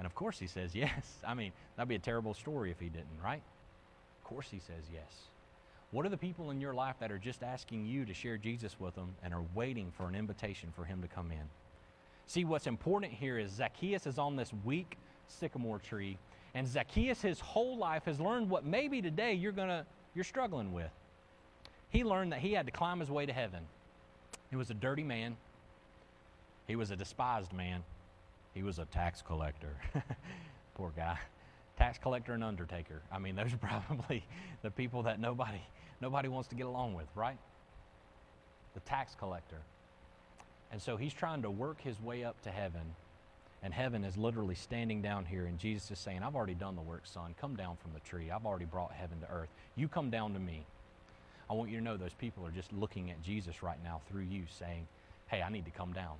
And 0.00 0.06
of 0.06 0.14
course 0.14 0.38
he 0.38 0.46
says 0.46 0.74
yes. 0.74 0.90
I 1.26 1.34
mean, 1.34 1.52
that'd 1.76 1.86
be 1.86 1.94
a 1.94 1.98
terrible 1.98 2.32
story 2.32 2.70
if 2.70 2.80
he 2.80 2.88
didn't, 2.88 3.20
right? 3.22 3.42
Of 4.22 4.24
course 4.24 4.48
he 4.50 4.58
says 4.58 4.84
yes. 4.90 5.28
What 5.90 6.06
are 6.06 6.08
the 6.08 6.16
people 6.16 6.50
in 6.50 6.58
your 6.58 6.72
life 6.72 6.96
that 7.00 7.12
are 7.12 7.18
just 7.18 7.42
asking 7.42 7.84
you 7.84 8.06
to 8.06 8.14
share 8.14 8.38
Jesus 8.38 8.80
with 8.80 8.94
them 8.94 9.14
and 9.22 9.34
are 9.34 9.42
waiting 9.54 9.92
for 9.94 10.08
an 10.08 10.14
invitation 10.14 10.72
for 10.74 10.86
him 10.86 11.02
to 11.02 11.08
come 11.08 11.30
in? 11.30 11.42
See, 12.26 12.46
what's 12.46 12.66
important 12.66 13.12
here 13.12 13.38
is 13.38 13.50
Zacchaeus 13.50 14.06
is 14.06 14.18
on 14.18 14.36
this 14.36 14.52
weak 14.64 14.96
sycamore 15.28 15.80
tree, 15.80 16.16
and 16.54 16.66
Zacchaeus 16.66 17.20
his 17.20 17.38
whole 17.38 17.76
life 17.76 18.06
has 18.06 18.18
learned 18.18 18.48
what 18.48 18.64
maybe 18.64 19.02
today 19.02 19.34
you're 19.34 19.52
gonna 19.52 19.84
you're 20.14 20.24
struggling 20.24 20.72
with. 20.72 20.90
He 21.90 22.04
learned 22.04 22.32
that 22.32 22.40
he 22.40 22.54
had 22.54 22.64
to 22.64 22.72
climb 22.72 23.00
his 23.00 23.10
way 23.10 23.26
to 23.26 23.32
heaven. 23.34 23.66
He 24.48 24.56
was 24.56 24.70
a 24.70 24.74
dirty 24.74 25.02
man. 25.02 25.36
He 26.66 26.76
was 26.76 26.90
a 26.90 26.96
despised 26.96 27.52
man. 27.52 27.82
He 28.54 28.62
was 28.62 28.78
a 28.78 28.84
tax 28.86 29.22
collector. 29.22 29.76
Poor 30.74 30.92
guy. 30.96 31.18
Tax 31.76 31.98
collector 31.98 32.34
and 32.34 32.44
undertaker. 32.44 33.02
I 33.12 33.18
mean, 33.18 33.36
those 33.36 33.52
are 33.52 33.56
probably 33.88 34.24
the 34.62 34.70
people 34.70 35.04
that 35.04 35.20
nobody 35.20 35.60
nobody 36.00 36.28
wants 36.28 36.48
to 36.48 36.54
get 36.54 36.66
along 36.66 36.94
with, 36.94 37.06
right? 37.14 37.38
The 38.74 38.80
tax 38.80 39.14
collector. 39.18 39.60
And 40.72 40.80
so 40.80 40.96
he's 40.96 41.12
trying 41.12 41.42
to 41.42 41.50
work 41.50 41.80
his 41.80 42.00
way 42.00 42.24
up 42.24 42.40
to 42.42 42.50
heaven. 42.50 42.94
And 43.62 43.74
heaven 43.74 44.04
is 44.04 44.16
literally 44.16 44.54
standing 44.54 45.02
down 45.02 45.26
here, 45.26 45.44
and 45.44 45.58
Jesus 45.58 45.90
is 45.90 45.98
saying, 45.98 46.22
I've 46.22 46.34
already 46.34 46.54
done 46.54 46.76
the 46.76 46.82
work, 46.82 47.02
son. 47.04 47.34
Come 47.38 47.56
down 47.56 47.76
from 47.76 47.92
the 47.92 48.00
tree. 48.00 48.30
I've 48.30 48.46
already 48.46 48.64
brought 48.64 48.92
heaven 48.92 49.20
to 49.20 49.30
earth. 49.30 49.50
You 49.76 49.86
come 49.86 50.08
down 50.08 50.32
to 50.32 50.38
me. 50.38 50.64
I 51.50 51.52
want 51.52 51.68
you 51.68 51.76
to 51.76 51.84
know 51.84 51.98
those 51.98 52.14
people 52.14 52.46
are 52.46 52.50
just 52.50 52.72
looking 52.72 53.10
at 53.10 53.22
Jesus 53.22 53.62
right 53.62 53.82
now 53.84 54.00
through 54.08 54.22
you, 54.22 54.44
saying, 54.58 54.86
Hey, 55.26 55.42
I 55.42 55.50
need 55.50 55.66
to 55.66 55.70
come 55.70 55.92
down. 55.92 56.16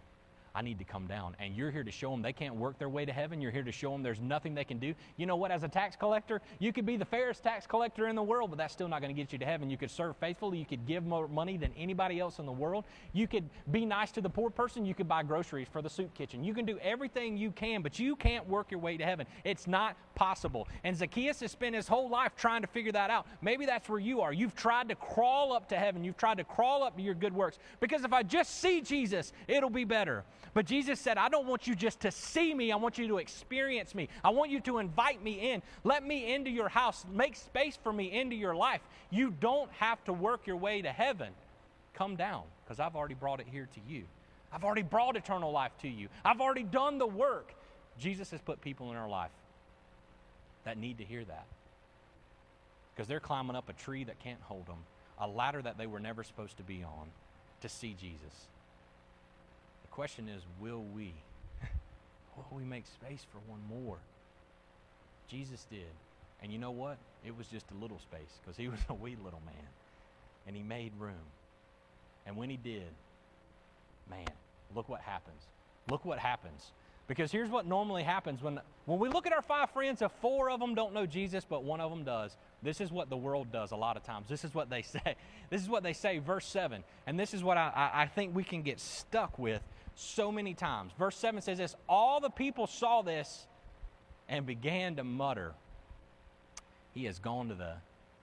I 0.54 0.62
need 0.62 0.78
to 0.78 0.84
come 0.84 1.06
down. 1.06 1.36
And 1.38 1.54
you're 1.54 1.70
here 1.70 1.84
to 1.84 1.90
show 1.90 2.10
them 2.10 2.22
they 2.22 2.32
can't 2.32 2.56
work 2.56 2.78
their 2.78 2.88
way 2.88 3.04
to 3.04 3.12
heaven. 3.12 3.40
You're 3.40 3.50
here 3.50 3.62
to 3.62 3.72
show 3.72 3.92
them 3.92 4.02
there's 4.02 4.20
nothing 4.20 4.54
they 4.54 4.64
can 4.64 4.78
do. 4.78 4.94
You 5.16 5.26
know 5.26 5.36
what? 5.36 5.50
As 5.50 5.62
a 5.62 5.68
tax 5.68 5.96
collector, 5.96 6.40
you 6.58 6.72
could 6.72 6.86
be 6.86 6.96
the 6.96 7.04
fairest 7.04 7.42
tax 7.42 7.66
collector 7.66 8.08
in 8.08 8.16
the 8.16 8.22
world, 8.22 8.50
but 8.50 8.58
that's 8.58 8.72
still 8.72 8.88
not 8.88 9.00
going 9.00 9.14
to 9.14 9.20
get 9.20 9.32
you 9.32 9.38
to 9.38 9.44
heaven. 9.44 9.70
You 9.70 9.76
could 9.76 9.90
serve 9.90 10.16
faithfully. 10.16 10.58
You 10.58 10.66
could 10.66 10.86
give 10.86 11.04
more 11.06 11.28
money 11.28 11.56
than 11.56 11.72
anybody 11.76 12.18
else 12.18 12.38
in 12.38 12.46
the 12.46 12.52
world. 12.52 12.84
You 13.12 13.26
could 13.26 13.48
be 13.70 13.84
nice 13.84 14.10
to 14.12 14.20
the 14.20 14.30
poor 14.30 14.50
person. 14.50 14.84
You 14.84 14.94
could 14.94 15.08
buy 15.08 15.22
groceries 15.22 15.68
for 15.70 15.82
the 15.82 15.90
soup 15.90 16.14
kitchen. 16.14 16.42
You 16.42 16.54
can 16.54 16.64
do 16.64 16.78
everything 16.78 17.36
you 17.36 17.52
can, 17.52 17.82
but 17.82 17.98
you 17.98 18.16
can't 18.16 18.48
work 18.48 18.70
your 18.70 18.80
way 18.80 18.96
to 18.96 19.04
heaven. 19.04 19.26
It's 19.44 19.66
not 19.66 19.96
possible. 20.14 20.66
And 20.84 20.96
Zacchaeus 20.96 21.40
has 21.40 21.52
spent 21.52 21.74
his 21.74 21.86
whole 21.86 22.08
life 22.08 22.32
trying 22.36 22.62
to 22.62 22.68
figure 22.68 22.92
that 22.92 23.10
out. 23.10 23.26
Maybe 23.40 23.66
that's 23.66 23.88
where 23.88 24.00
you 24.00 24.20
are. 24.20 24.32
You've 24.32 24.54
tried 24.54 24.88
to 24.88 24.94
crawl 24.96 25.52
up 25.52 25.68
to 25.68 25.76
heaven. 25.76 26.02
You've 26.02 26.16
tried 26.16 26.38
to 26.38 26.44
crawl 26.44 26.82
up 26.82 26.96
to 26.96 27.02
your 27.02 27.14
good 27.14 27.34
works. 27.34 27.58
Because 27.78 28.04
if 28.04 28.12
I 28.12 28.22
just 28.22 28.60
see 28.60 28.80
Jesus, 28.80 29.32
it'll 29.48 29.70
be 29.70 29.84
better. 29.84 30.24
But 30.53 30.66
Jesus 30.66 30.98
said, 30.98 31.16
I 31.16 31.29
don't 31.29 31.46
want 31.46 31.66
you 31.66 31.74
just 31.74 32.00
to 32.00 32.11
see 32.11 32.53
me. 32.53 32.72
I 32.72 32.76
want 32.76 32.98
you 32.98 33.07
to 33.09 33.18
experience 33.18 33.94
me. 33.94 34.09
I 34.24 34.31
want 34.31 34.50
you 34.50 34.61
to 34.62 34.79
invite 34.79 35.22
me 35.22 35.53
in. 35.53 35.62
Let 35.85 36.05
me 36.05 36.35
into 36.35 36.50
your 36.50 36.68
house. 36.68 37.05
Make 37.12 37.37
space 37.37 37.79
for 37.81 37.92
me 37.92 38.11
into 38.12 38.35
your 38.35 38.55
life. 38.55 38.81
You 39.11 39.31
don't 39.31 39.70
have 39.72 40.03
to 40.05 40.12
work 40.12 40.46
your 40.46 40.57
way 40.57 40.83
to 40.83 40.90
heaven. 40.90 41.29
Come 41.94 42.16
down, 42.16 42.42
because 42.64 42.81
I've 42.81 42.96
already 42.96 43.14
brought 43.14 43.40
it 43.40 43.46
here 43.50 43.68
to 43.74 43.81
you. 43.92 44.05
I've 44.53 44.64
already 44.64 44.83
brought 44.83 45.16
eternal 45.16 45.53
life 45.53 45.72
to 45.83 45.88
you. 45.88 46.09
I've 46.24 46.40
already 46.40 46.64
done 46.64 46.98
the 46.98 47.07
work. 47.07 47.55
Jesus 47.98 48.31
has 48.33 48.40
put 48.40 48.61
people 48.61 48.90
in 48.90 48.96
our 48.96 49.09
life 49.09 49.31
that 50.64 50.76
need 50.76 50.98
to 50.98 51.05
hear 51.05 51.24
that. 51.24 51.46
Because 52.94 53.07
they're 53.07 53.20
climbing 53.20 53.55
up 53.55 53.68
a 53.68 53.72
tree 53.72 54.03
that 54.05 54.18
can't 54.18 54.40
hold 54.42 54.66
them, 54.66 54.79
a 55.20 55.29
ladder 55.29 55.62
that 55.62 55.79
they 55.79 55.87
were 55.87 56.00
never 56.00 56.24
supposed 56.24 56.57
to 56.57 56.64
be 56.64 56.83
on 56.83 57.07
to 57.61 57.68
see 57.68 57.94
Jesus 58.00 58.48
question 59.90 60.29
is 60.29 60.42
will 60.61 60.85
we? 60.94 61.12
will 62.37 62.59
we 62.59 62.64
make 62.64 62.87
space 62.87 63.24
for 63.31 63.38
one 63.50 63.61
more? 63.68 63.98
Jesus 65.29 65.66
did. 65.70 65.92
And 66.42 66.53
you 66.53 66.59
know 66.59 66.70
what? 66.70 66.98
It 67.24 67.37
was 67.37 67.46
just 67.46 67.66
a 67.70 67.74
little 67.81 67.98
space 67.98 68.38
because 68.40 68.57
he 68.57 68.68
was 68.70 68.81
a 68.88 68.94
wee 68.94 69.16
little 69.22 69.42
man. 69.44 69.68
And 70.46 70.57
he 70.57 70.62
made 70.62 70.92
room. 70.98 71.14
And 72.26 72.37
when 72.37 72.50
he 72.50 72.57
did, 72.57 72.88
man, 74.09 74.29
look 74.74 74.88
what 74.88 75.00
happens. 75.00 75.42
Look 75.88 76.05
what 76.05 76.18
happens. 76.18 76.72
Because 77.07 77.33
here's 77.33 77.50
what 77.50 77.66
normally 77.66 78.05
happens 78.05 78.40
when, 78.40 78.61
when 78.87 79.00
we 79.00 79.09
look 79.09 79.26
at 79.26 79.33
our 79.33 79.42
five 79.42 79.70
friends, 79.70 80.00
if 80.00 80.12
four 80.20 80.48
of 80.48 80.61
them 80.61 80.76
don't 80.76 80.94
know 80.94 81.07
Jesus, 81.07 81.44
but 81.44 81.64
one 81.64 81.81
of 81.81 81.90
them 81.90 82.05
does, 82.05 82.37
this 82.62 82.81
is 82.81 82.92
what 82.92 83.11
the 83.11 83.16
world 83.16 83.50
does 83.50 83.72
a 83.72 83.76
lot 83.76 83.96
of 83.96 84.05
times. 84.05 84.29
This 84.29 84.44
is 84.44 84.55
what 84.55 84.70
they 84.70 84.83
say. 84.83 85.16
This 85.50 85.61
is 85.61 85.68
what 85.68 85.83
they 85.83 85.92
say, 85.92 86.18
verse 86.18 86.46
7. 86.46 86.85
And 87.07 87.18
this 87.18 87.35
is 87.35 87.42
what 87.42 87.57
I, 87.57 87.72
I, 87.74 88.03
I 88.03 88.07
think 88.07 88.35
we 88.35 88.44
can 88.44 88.62
get 88.62 88.79
stuck 88.79 89.38
with 89.38 89.61
so 89.94 90.31
many 90.33 90.55
times. 90.55 90.92
Verse 90.98 91.16
7 91.16 91.40
says 91.42 91.59
this 91.59 91.74
All 91.88 92.20
the 92.20 92.31
people 92.31 92.66
saw 92.66 93.03
this 93.03 93.46
and 94.29 94.46
began 94.46 94.96
to 94.96 95.05
mutter, 95.05 95.53
He 96.94 97.05
has 97.05 97.18
gone 97.18 97.48
to, 97.48 97.55
the, 97.55 97.74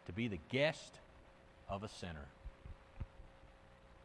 to 0.05 0.13
be 0.13 0.27
the 0.27 0.39
guest 0.49 0.99
of 1.69 1.83
a 1.83 1.89
sinner. 1.89 2.25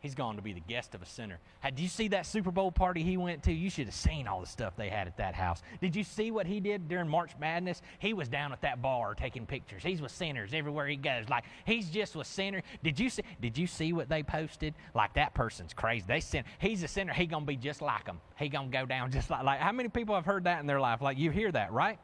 He's 0.02 0.16
gone 0.16 0.34
to 0.34 0.42
be 0.42 0.52
the 0.52 0.60
guest 0.60 0.96
of 0.96 1.02
a 1.02 1.06
sinner. 1.06 1.38
Did 1.62 1.78
you 1.78 1.86
see 1.86 2.08
that 2.08 2.26
Super 2.26 2.50
Bowl 2.50 2.72
party 2.72 3.04
he 3.04 3.16
went 3.16 3.44
to? 3.44 3.52
You 3.52 3.70
should 3.70 3.86
have 3.86 3.94
seen 3.94 4.26
all 4.26 4.40
the 4.40 4.48
stuff 4.48 4.74
they 4.76 4.88
had 4.88 5.06
at 5.06 5.16
that 5.18 5.36
house. 5.36 5.62
Did 5.80 5.94
you 5.94 6.02
see 6.02 6.32
what 6.32 6.44
he 6.44 6.58
did 6.58 6.88
during 6.88 7.08
March 7.08 7.30
Madness? 7.38 7.80
He 8.00 8.12
was 8.12 8.28
down 8.28 8.52
at 8.52 8.60
that 8.62 8.82
bar 8.82 9.14
taking 9.14 9.46
pictures. 9.46 9.84
He's 9.84 10.02
with 10.02 10.10
sinners 10.10 10.54
everywhere 10.54 10.88
he 10.88 10.96
goes. 10.96 11.28
Like 11.28 11.44
he's 11.64 11.88
just 11.88 12.16
with 12.16 12.26
sinners. 12.26 12.62
Did 12.82 12.98
you 12.98 13.10
see? 13.10 13.22
Did 13.40 13.56
you 13.56 13.68
see 13.68 13.92
what 13.92 14.08
they 14.08 14.24
posted? 14.24 14.74
Like 14.92 15.14
that 15.14 15.34
person's 15.34 15.72
crazy. 15.72 16.04
They 16.08 16.18
sin. 16.18 16.42
He's 16.58 16.82
a 16.82 16.88
sinner. 16.88 17.12
He 17.12 17.26
gonna 17.26 17.46
be 17.46 17.56
just 17.56 17.80
like 17.80 18.06
them. 18.06 18.20
He 18.36 18.48
gonna 18.48 18.70
go 18.70 18.84
down 18.84 19.12
just 19.12 19.30
like 19.30 19.44
like. 19.44 19.60
How 19.60 19.70
many 19.70 19.88
people 19.88 20.16
have 20.16 20.26
heard 20.26 20.44
that 20.44 20.58
in 20.58 20.66
their 20.66 20.80
life? 20.80 21.00
Like 21.00 21.16
you 21.16 21.30
hear 21.30 21.52
that, 21.52 21.72
right? 21.72 22.00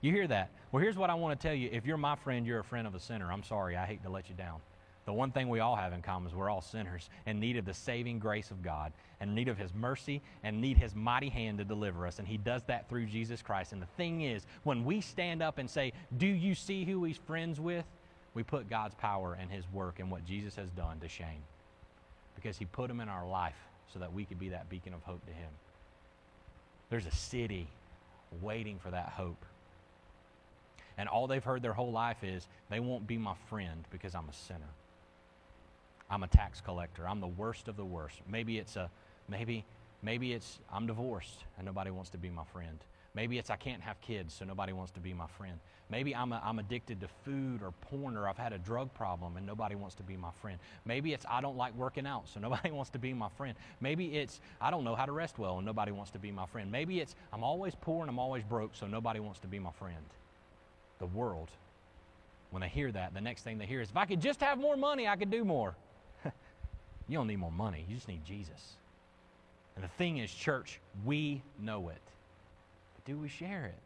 You 0.00 0.10
hear 0.10 0.26
that. 0.26 0.50
Well, 0.72 0.82
here's 0.82 0.96
what 0.96 1.08
I 1.08 1.14
want 1.14 1.38
to 1.38 1.46
tell 1.46 1.54
you. 1.54 1.70
If 1.72 1.86
you're 1.86 1.96
my 1.96 2.16
friend, 2.16 2.44
you're 2.44 2.60
a 2.60 2.64
friend 2.64 2.88
of 2.88 2.96
a 2.96 3.00
sinner. 3.00 3.32
I'm 3.32 3.44
sorry. 3.44 3.76
I 3.76 3.86
hate 3.86 4.02
to 4.02 4.10
let 4.10 4.28
you 4.28 4.34
down. 4.34 4.60
The 5.08 5.14
one 5.14 5.32
thing 5.32 5.48
we 5.48 5.60
all 5.60 5.74
have 5.74 5.94
in 5.94 6.02
common 6.02 6.28
is 6.28 6.36
we're 6.36 6.50
all 6.50 6.60
sinners 6.60 7.08
in 7.24 7.40
need 7.40 7.56
of 7.56 7.64
the 7.64 7.72
saving 7.72 8.18
grace 8.18 8.50
of 8.50 8.62
God, 8.62 8.92
and 9.20 9.34
need 9.34 9.48
of 9.48 9.56
His 9.56 9.72
mercy, 9.72 10.20
and 10.42 10.60
need 10.60 10.76
His 10.76 10.94
mighty 10.94 11.30
hand 11.30 11.56
to 11.56 11.64
deliver 11.64 12.06
us. 12.06 12.18
And 12.18 12.28
He 12.28 12.36
does 12.36 12.62
that 12.64 12.90
through 12.90 13.06
Jesus 13.06 13.40
Christ. 13.40 13.72
And 13.72 13.80
the 13.80 13.86
thing 13.96 14.20
is, 14.20 14.44
when 14.64 14.84
we 14.84 15.00
stand 15.00 15.42
up 15.42 15.56
and 15.56 15.70
say, 15.70 15.94
Do 16.18 16.26
you 16.26 16.54
see 16.54 16.84
who 16.84 17.04
He's 17.04 17.16
friends 17.16 17.58
with? 17.58 17.86
we 18.34 18.42
put 18.42 18.68
God's 18.68 18.94
power 18.96 19.34
and 19.40 19.50
His 19.50 19.64
work 19.72 19.98
and 19.98 20.10
what 20.10 20.26
Jesus 20.26 20.56
has 20.56 20.68
done 20.72 21.00
to 21.00 21.08
shame. 21.08 21.42
Because 22.34 22.58
He 22.58 22.66
put 22.66 22.90
Him 22.90 23.00
in 23.00 23.08
our 23.08 23.26
life 23.26 23.56
so 23.90 24.00
that 24.00 24.12
we 24.12 24.26
could 24.26 24.38
be 24.38 24.50
that 24.50 24.68
beacon 24.68 24.92
of 24.92 25.02
hope 25.04 25.24
to 25.24 25.32
Him. 25.32 25.48
There's 26.90 27.06
a 27.06 27.16
city 27.16 27.66
waiting 28.42 28.78
for 28.78 28.90
that 28.90 29.08
hope. 29.08 29.42
And 30.98 31.08
all 31.08 31.26
they've 31.26 31.42
heard 31.42 31.62
their 31.62 31.72
whole 31.72 31.92
life 31.92 32.22
is, 32.22 32.46
they 32.68 32.78
won't 32.78 33.06
be 33.06 33.16
my 33.16 33.36
friend 33.48 33.86
because 33.90 34.14
I'm 34.14 34.28
a 34.28 34.34
sinner. 34.34 34.68
I'm 36.10 36.22
a 36.22 36.28
tax 36.28 36.60
collector. 36.60 37.06
I'm 37.06 37.20
the 37.20 37.26
worst 37.26 37.68
of 37.68 37.76
the 37.76 37.84
worst. 37.84 38.20
Maybe 38.28 38.58
it's 38.58 38.76
a 38.76 38.90
maybe 39.28 39.64
maybe 40.02 40.32
it's 40.32 40.58
I'm 40.72 40.86
divorced 40.86 41.44
and 41.56 41.66
nobody 41.66 41.90
wants 41.90 42.10
to 42.10 42.18
be 42.18 42.30
my 42.30 42.44
friend. 42.44 42.78
Maybe 43.14 43.38
it's 43.38 43.50
I 43.50 43.56
can't 43.56 43.82
have 43.82 44.00
kids, 44.00 44.34
so 44.34 44.44
nobody 44.44 44.72
wants 44.72 44.92
to 44.92 45.00
be 45.00 45.12
my 45.12 45.26
friend. 45.26 45.58
Maybe 45.90 46.14
I'm, 46.14 46.32
a, 46.32 46.42
I'm 46.44 46.58
addicted 46.58 47.00
to 47.00 47.08
food 47.24 47.62
or 47.62 47.72
porn 47.72 48.16
or 48.16 48.28
I've 48.28 48.36
had 48.36 48.52
a 48.52 48.58
drug 48.58 48.92
problem 48.92 49.38
and 49.38 49.46
nobody 49.46 49.74
wants 49.74 49.94
to 49.96 50.02
be 50.02 50.16
my 50.16 50.30
friend. 50.42 50.58
Maybe 50.84 51.14
it's 51.14 51.24
I 51.28 51.40
don't 51.40 51.56
like 51.56 51.74
working 51.76 52.06
out, 52.06 52.28
so 52.28 52.40
nobody 52.40 52.70
wants 52.70 52.90
to 52.90 52.98
be 52.98 53.12
my 53.12 53.28
friend. 53.36 53.56
Maybe 53.80 54.16
it's 54.16 54.40
I 54.60 54.70
don't 54.70 54.84
know 54.84 54.94
how 54.94 55.06
to 55.06 55.12
rest 55.12 55.38
well 55.38 55.56
and 55.56 55.66
nobody 55.66 55.92
wants 55.92 56.10
to 56.12 56.18
be 56.18 56.30
my 56.30 56.46
friend. 56.46 56.70
Maybe 56.70 57.00
it's 57.00 57.14
I'm 57.32 57.42
always 57.42 57.74
poor 57.74 58.02
and 58.02 58.10
I'm 58.10 58.18
always 58.18 58.44
broke, 58.44 58.74
so 58.74 58.86
nobody 58.86 59.20
wants 59.20 59.40
to 59.40 59.46
be 59.46 59.58
my 59.58 59.72
friend. 59.72 60.04
The 60.98 61.06
world, 61.06 61.48
when 62.50 62.60
they 62.60 62.68
hear 62.68 62.92
that, 62.92 63.14
the 63.14 63.20
next 63.20 63.42
thing 63.42 63.58
they 63.58 63.66
hear 63.66 63.80
is 63.80 63.90
if 63.90 63.96
I 63.96 64.04
could 64.04 64.20
just 64.20 64.40
have 64.40 64.58
more 64.58 64.76
money, 64.76 65.08
I 65.08 65.16
could 65.16 65.30
do 65.30 65.44
more. 65.44 65.74
You 67.08 67.16
don't 67.16 67.26
need 67.26 67.38
more 67.38 67.52
money, 67.52 67.84
you 67.88 67.94
just 67.94 68.08
need 68.08 68.24
Jesus. 68.24 68.76
And 69.74 69.84
the 69.84 69.88
thing 69.88 70.18
is, 70.18 70.32
church, 70.32 70.80
we 71.04 71.42
know 71.60 71.88
it. 71.88 72.02
But 72.94 73.04
do 73.04 73.16
we 73.16 73.28
share 73.28 73.64
it? 73.66 73.78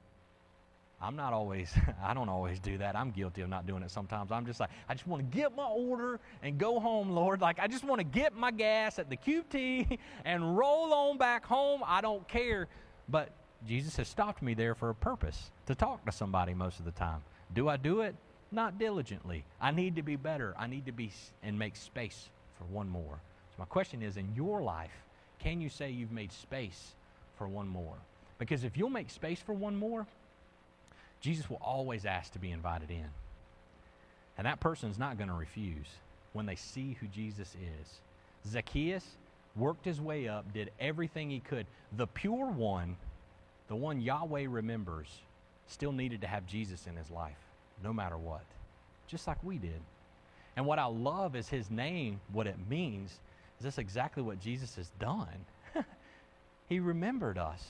I'm 1.03 1.17
not 1.17 1.33
always, 1.33 1.73
I 2.03 2.15
don't 2.15 2.29
always 2.29 2.61
do 2.61 2.79
that. 2.79 2.97
I'm 2.97 3.11
guilty 3.11 3.43
of 3.43 3.49
not 3.49 3.67
doing 3.67 3.83
it 3.83 3.91
sometimes. 3.91 4.33
I'm 4.33 4.47
just 4.47 4.61
like, 4.61 4.71
I 4.89 4.95
just 4.95 5.07
want 5.07 5.31
to 5.31 5.37
get 5.37 5.55
my 5.55 5.67
order 5.67 6.21
and 6.43 6.57
go 6.57 6.81
home, 6.81 7.11
Lord. 7.11 7.41
Like, 7.41 7.59
I 7.59 7.67
just 7.67 7.85
want 7.85 7.99
to 7.99 8.05
get 8.05 8.35
my 8.35 8.51
gas 8.51 8.99
at 8.99 9.11
the 9.11 9.17
QT 9.17 9.99
and 10.25 10.57
roll 10.57 10.95
on 10.95 11.19
back 11.19 11.45
home. 11.45 11.83
I 11.85 12.01
don't 12.01 12.27
care. 12.29 12.69
But 13.09 13.31
Jesus 13.67 13.97
has 13.97 14.09
stopped 14.09 14.43
me 14.43 14.55
there 14.55 14.75
for 14.75 14.91
a 14.91 14.95
purpose 14.95 15.51
to 15.67 15.75
talk 15.75 16.05
to 16.07 16.13
somebody 16.13 16.55
most 16.55 16.79
of 16.79 16.85
the 16.85 16.93
time. 16.93 17.21
Do 17.53 17.69
I 17.69 17.77
do 17.77 18.01
it? 18.01 18.15
Not 18.51 18.79
diligently. 18.79 19.45
I 19.61 19.73
need 19.73 19.97
to 19.97 20.03
be 20.03 20.17
better. 20.17 20.55
I 20.59 20.67
need 20.69 20.87
to 20.87 20.93
be 20.93 21.11
and 21.43 21.59
make 21.59 21.77
space 21.77 22.31
for 22.63 22.75
one 22.75 22.89
more. 22.89 23.21
So, 23.51 23.57
my 23.59 23.65
question 23.65 24.03
is 24.03 24.17
in 24.17 24.33
your 24.35 24.63
life, 24.63 24.91
can 25.39 25.61
you 25.61 25.69
say 25.69 25.91
you've 25.91 26.13
made 26.13 26.33
space 26.33 26.93
for 27.37 27.49
one 27.49 27.69
more? 27.69 27.97
Because 28.39 28.65
if 28.65 28.77
you'll 28.77 28.91
make 28.91 29.11
space 29.11 29.41
for 29.41 29.53
one 29.53 29.77
more, 29.77 30.07
Jesus 31.21 31.49
will 31.49 31.61
always 31.63 32.05
ask 32.05 32.33
to 32.33 32.39
be 32.39 32.51
invited 32.51 32.91
in. 32.91 33.07
And 34.39 34.47
that 34.47 34.61
person's 34.61 34.99
not 34.99 35.19
going 35.19 35.29
to 35.29 35.35
refuse 35.35 35.87
when 36.33 36.47
they 36.47 36.57
see 36.57 36.97
who 37.01 37.07
Jesus 37.09 37.55
is. 37.55 38.01
Zacchaeus 38.51 39.07
worked 39.55 39.85
his 39.85 40.01
way 40.01 40.29
up, 40.29 40.53
did 40.53 40.71
everything 40.81 41.31
he 41.31 41.41
could. 41.41 41.67
The 41.97 42.07
pure 42.07 42.47
one, 42.47 42.97
the 43.69 43.77
one 43.77 44.01
Yahweh 44.01 44.47
remembers, 44.49 45.09
still 45.67 45.93
needed 45.93 46.23
to 46.23 46.27
have 46.27 46.47
Jesus 46.47 46.87
in 46.87 46.97
his 46.97 47.11
life, 47.11 47.39
no 47.85 47.93
matter 47.93 48.17
what, 48.17 48.45
just 49.07 49.27
like 49.27 49.43
we 49.45 49.59
did. 49.59 49.81
And 50.57 50.67
what 50.67 50.79
I 50.79 50.87
love 50.87 51.35
is 51.35 51.49
his 51.49 51.71
name, 51.71 52.21
what 52.33 52.47
it 52.47 52.57
means, 52.69 53.11
is 53.59 53.65
this 53.65 53.79
exactly 53.79 54.23
what 54.23 54.41
Jesus 54.41 54.77
has 54.77 54.91
done. 54.99 55.47
he 56.69 56.81
remembered 56.81 57.39
us. 57.39 57.63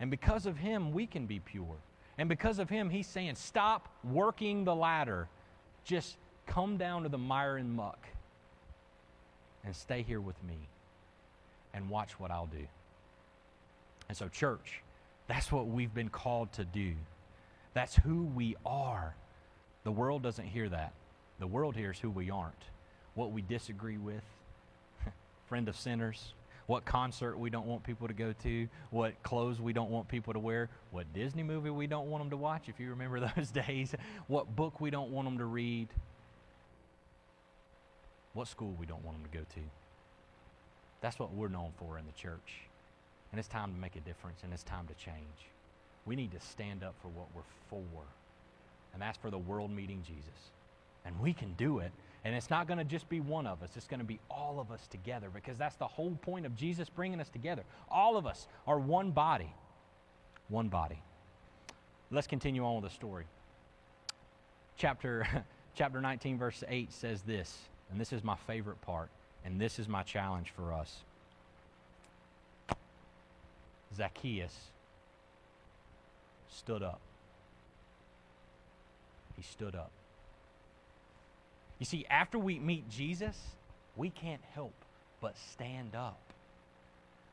And 0.00 0.10
because 0.10 0.46
of 0.46 0.56
him, 0.56 0.92
we 0.92 1.06
can 1.06 1.26
be 1.26 1.40
pure. 1.40 1.76
And 2.18 2.28
because 2.28 2.58
of 2.58 2.68
him, 2.68 2.90
he's 2.90 3.06
saying, 3.06 3.34
stop 3.36 3.88
working 4.04 4.64
the 4.64 4.74
ladder. 4.74 5.28
Just 5.84 6.16
come 6.46 6.76
down 6.76 7.02
to 7.02 7.08
the 7.08 7.18
mire 7.18 7.56
and 7.56 7.72
muck 7.72 8.06
and 9.64 9.74
stay 9.74 10.02
here 10.02 10.20
with 10.20 10.42
me 10.44 10.56
and 11.74 11.88
watch 11.88 12.18
what 12.18 12.30
I'll 12.30 12.46
do. 12.46 12.66
And 14.08 14.16
so, 14.16 14.28
church, 14.28 14.82
that's 15.26 15.50
what 15.50 15.68
we've 15.68 15.94
been 15.94 16.08
called 16.08 16.52
to 16.54 16.64
do. 16.64 16.94
That's 17.74 17.96
who 17.96 18.24
we 18.24 18.56
are. 18.66 19.14
The 19.84 19.92
world 19.92 20.22
doesn't 20.22 20.46
hear 20.46 20.68
that. 20.68 20.92
The 21.42 21.48
world 21.48 21.74
hears 21.74 21.98
who 21.98 22.08
we 22.08 22.30
aren't, 22.30 22.54
what 23.16 23.32
we 23.32 23.42
disagree 23.42 23.98
with, 23.98 24.22
friend 25.48 25.68
of 25.68 25.74
sinners, 25.74 26.34
what 26.68 26.84
concert 26.84 27.36
we 27.36 27.50
don't 27.50 27.66
want 27.66 27.82
people 27.82 28.06
to 28.06 28.14
go 28.14 28.32
to, 28.44 28.68
what 28.90 29.20
clothes 29.24 29.60
we 29.60 29.72
don't 29.72 29.90
want 29.90 30.06
people 30.06 30.32
to 30.34 30.38
wear, 30.38 30.68
what 30.92 31.12
Disney 31.12 31.42
movie 31.42 31.70
we 31.70 31.88
don't 31.88 32.08
want 32.08 32.22
them 32.22 32.30
to 32.30 32.36
watch, 32.36 32.68
if 32.68 32.78
you 32.78 32.90
remember 32.90 33.18
those 33.36 33.50
days, 33.50 33.92
what 34.28 34.54
book 34.54 34.80
we 34.80 34.88
don't 34.88 35.10
want 35.10 35.26
them 35.26 35.38
to 35.38 35.44
read, 35.44 35.88
what 38.34 38.46
school 38.46 38.76
we 38.78 38.86
don't 38.86 39.04
want 39.04 39.20
them 39.20 39.28
to 39.28 39.36
go 39.36 39.44
to. 39.56 39.66
That's 41.00 41.18
what 41.18 41.34
we're 41.34 41.48
known 41.48 41.72
for 41.76 41.98
in 41.98 42.06
the 42.06 42.12
church. 42.12 42.68
And 43.32 43.40
it's 43.40 43.48
time 43.48 43.74
to 43.74 43.80
make 43.80 43.96
a 43.96 44.00
difference 44.00 44.44
and 44.44 44.52
it's 44.52 44.62
time 44.62 44.86
to 44.86 44.94
change. 44.94 45.50
We 46.06 46.14
need 46.14 46.30
to 46.30 46.40
stand 46.40 46.84
up 46.84 46.94
for 47.02 47.08
what 47.08 47.26
we're 47.34 47.42
for. 47.68 48.04
And 48.92 49.02
that's 49.02 49.18
for 49.18 49.30
the 49.32 49.38
world 49.38 49.72
meeting 49.72 50.04
Jesus. 50.06 50.52
And 51.04 51.18
we 51.20 51.32
can 51.32 51.54
do 51.54 51.78
it. 51.78 51.92
And 52.24 52.34
it's 52.34 52.50
not 52.50 52.68
going 52.68 52.78
to 52.78 52.84
just 52.84 53.08
be 53.08 53.20
one 53.20 53.46
of 53.46 53.62
us, 53.62 53.70
it's 53.76 53.88
going 53.88 54.00
to 54.00 54.06
be 54.06 54.20
all 54.30 54.60
of 54.60 54.70
us 54.70 54.86
together 54.86 55.28
because 55.32 55.58
that's 55.58 55.74
the 55.76 55.86
whole 55.86 56.16
point 56.22 56.46
of 56.46 56.54
Jesus 56.54 56.88
bringing 56.88 57.20
us 57.20 57.28
together. 57.28 57.64
All 57.90 58.16
of 58.16 58.26
us 58.26 58.46
are 58.66 58.78
one 58.78 59.10
body. 59.10 59.52
One 60.48 60.68
body. 60.68 61.02
Let's 62.10 62.26
continue 62.26 62.64
on 62.64 62.76
with 62.80 62.84
the 62.84 62.94
story. 62.94 63.24
Chapter, 64.76 65.26
chapter 65.74 66.00
19, 66.00 66.38
verse 66.38 66.62
8 66.68 66.92
says 66.92 67.22
this, 67.22 67.58
and 67.90 68.00
this 68.00 68.12
is 68.12 68.22
my 68.22 68.36
favorite 68.46 68.80
part, 68.82 69.08
and 69.44 69.60
this 69.60 69.78
is 69.78 69.88
my 69.88 70.02
challenge 70.02 70.52
for 70.54 70.72
us. 70.72 70.98
Zacchaeus 73.96 74.54
stood 76.50 76.82
up. 76.82 77.00
He 79.36 79.42
stood 79.42 79.74
up. 79.74 79.90
You 81.82 81.86
see, 81.86 82.06
after 82.08 82.38
we 82.38 82.60
meet 82.60 82.88
Jesus, 82.88 83.36
we 83.96 84.10
can't 84.10 84.40
help 84.54 84.72
but 85.20 85.36
stand 85.36 85.96
up. 85.96 86.20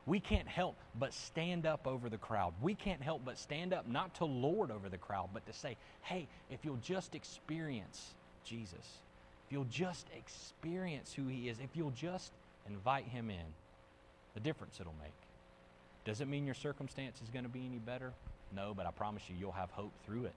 We 0.06 0.18
can't 0.18 0.48
help 0.48 0.74
but 0.98 1.14
stand 1.14 1.66
up 1.66 1.86
over 1.86 2.08
the 2.08 2.18
crowd. 2.18 2.54
We 2.60 2.74
can't 2.74 3.00
help 3.00 3.24
but 3.24 3.38
stand 3.38 3.72
up, 3.72 3.86
not 3.86 4.12
to 4.16 4.24
lord 4.24 4.72
over 4.72 4.88
the 4.88 4.98
crowd, 4.98 5.28
but 5.32 5.46
to 5.46 5.52
say, 5.52 5.76
hey, 6.02 6.26
if 6.50 6.64
you'll 6.64 6.80
just 6.82 7.14
experience 7.14 8.14
Jesus, 8.44 8.98
if 9.46 9.52
you'll 9.52 9.68
just 9.70 10.08
experience 10.16 11.12
who 11.14 11.28
He 11.28 11.48
is, 11.48 11.60
if 11.60 11.76
you'll 11.76 11.92
just 11.92 12.32
invite 12.68 13.04
Him 13.04 13.30
in, 13.30 13.46
the 14.34 14.40
difference 14.40 14.80
it'll 14.80 14.96
make. 15.00 15.12
Does 16.04 16.20
it 16.20 16.26
mean 16.26 16.44
your 16.44 16.56
circumstance 16.56 17.22
is 17.22 17.30
going 17.30 17.44
to 17.44 17.48
be 17.48 17.64
any 17.64 17.78
better? 17.78 18.12
No, 18.52 18.74
but 18.76 18.84
I 18.84 18.90
promise 18.90 19.22
you, 19.28 19.36
you'll 19.38 19.52
have 19.52 19.70
hope 19.70 19.92
through 20.04 20.24
it. 20.24 20.34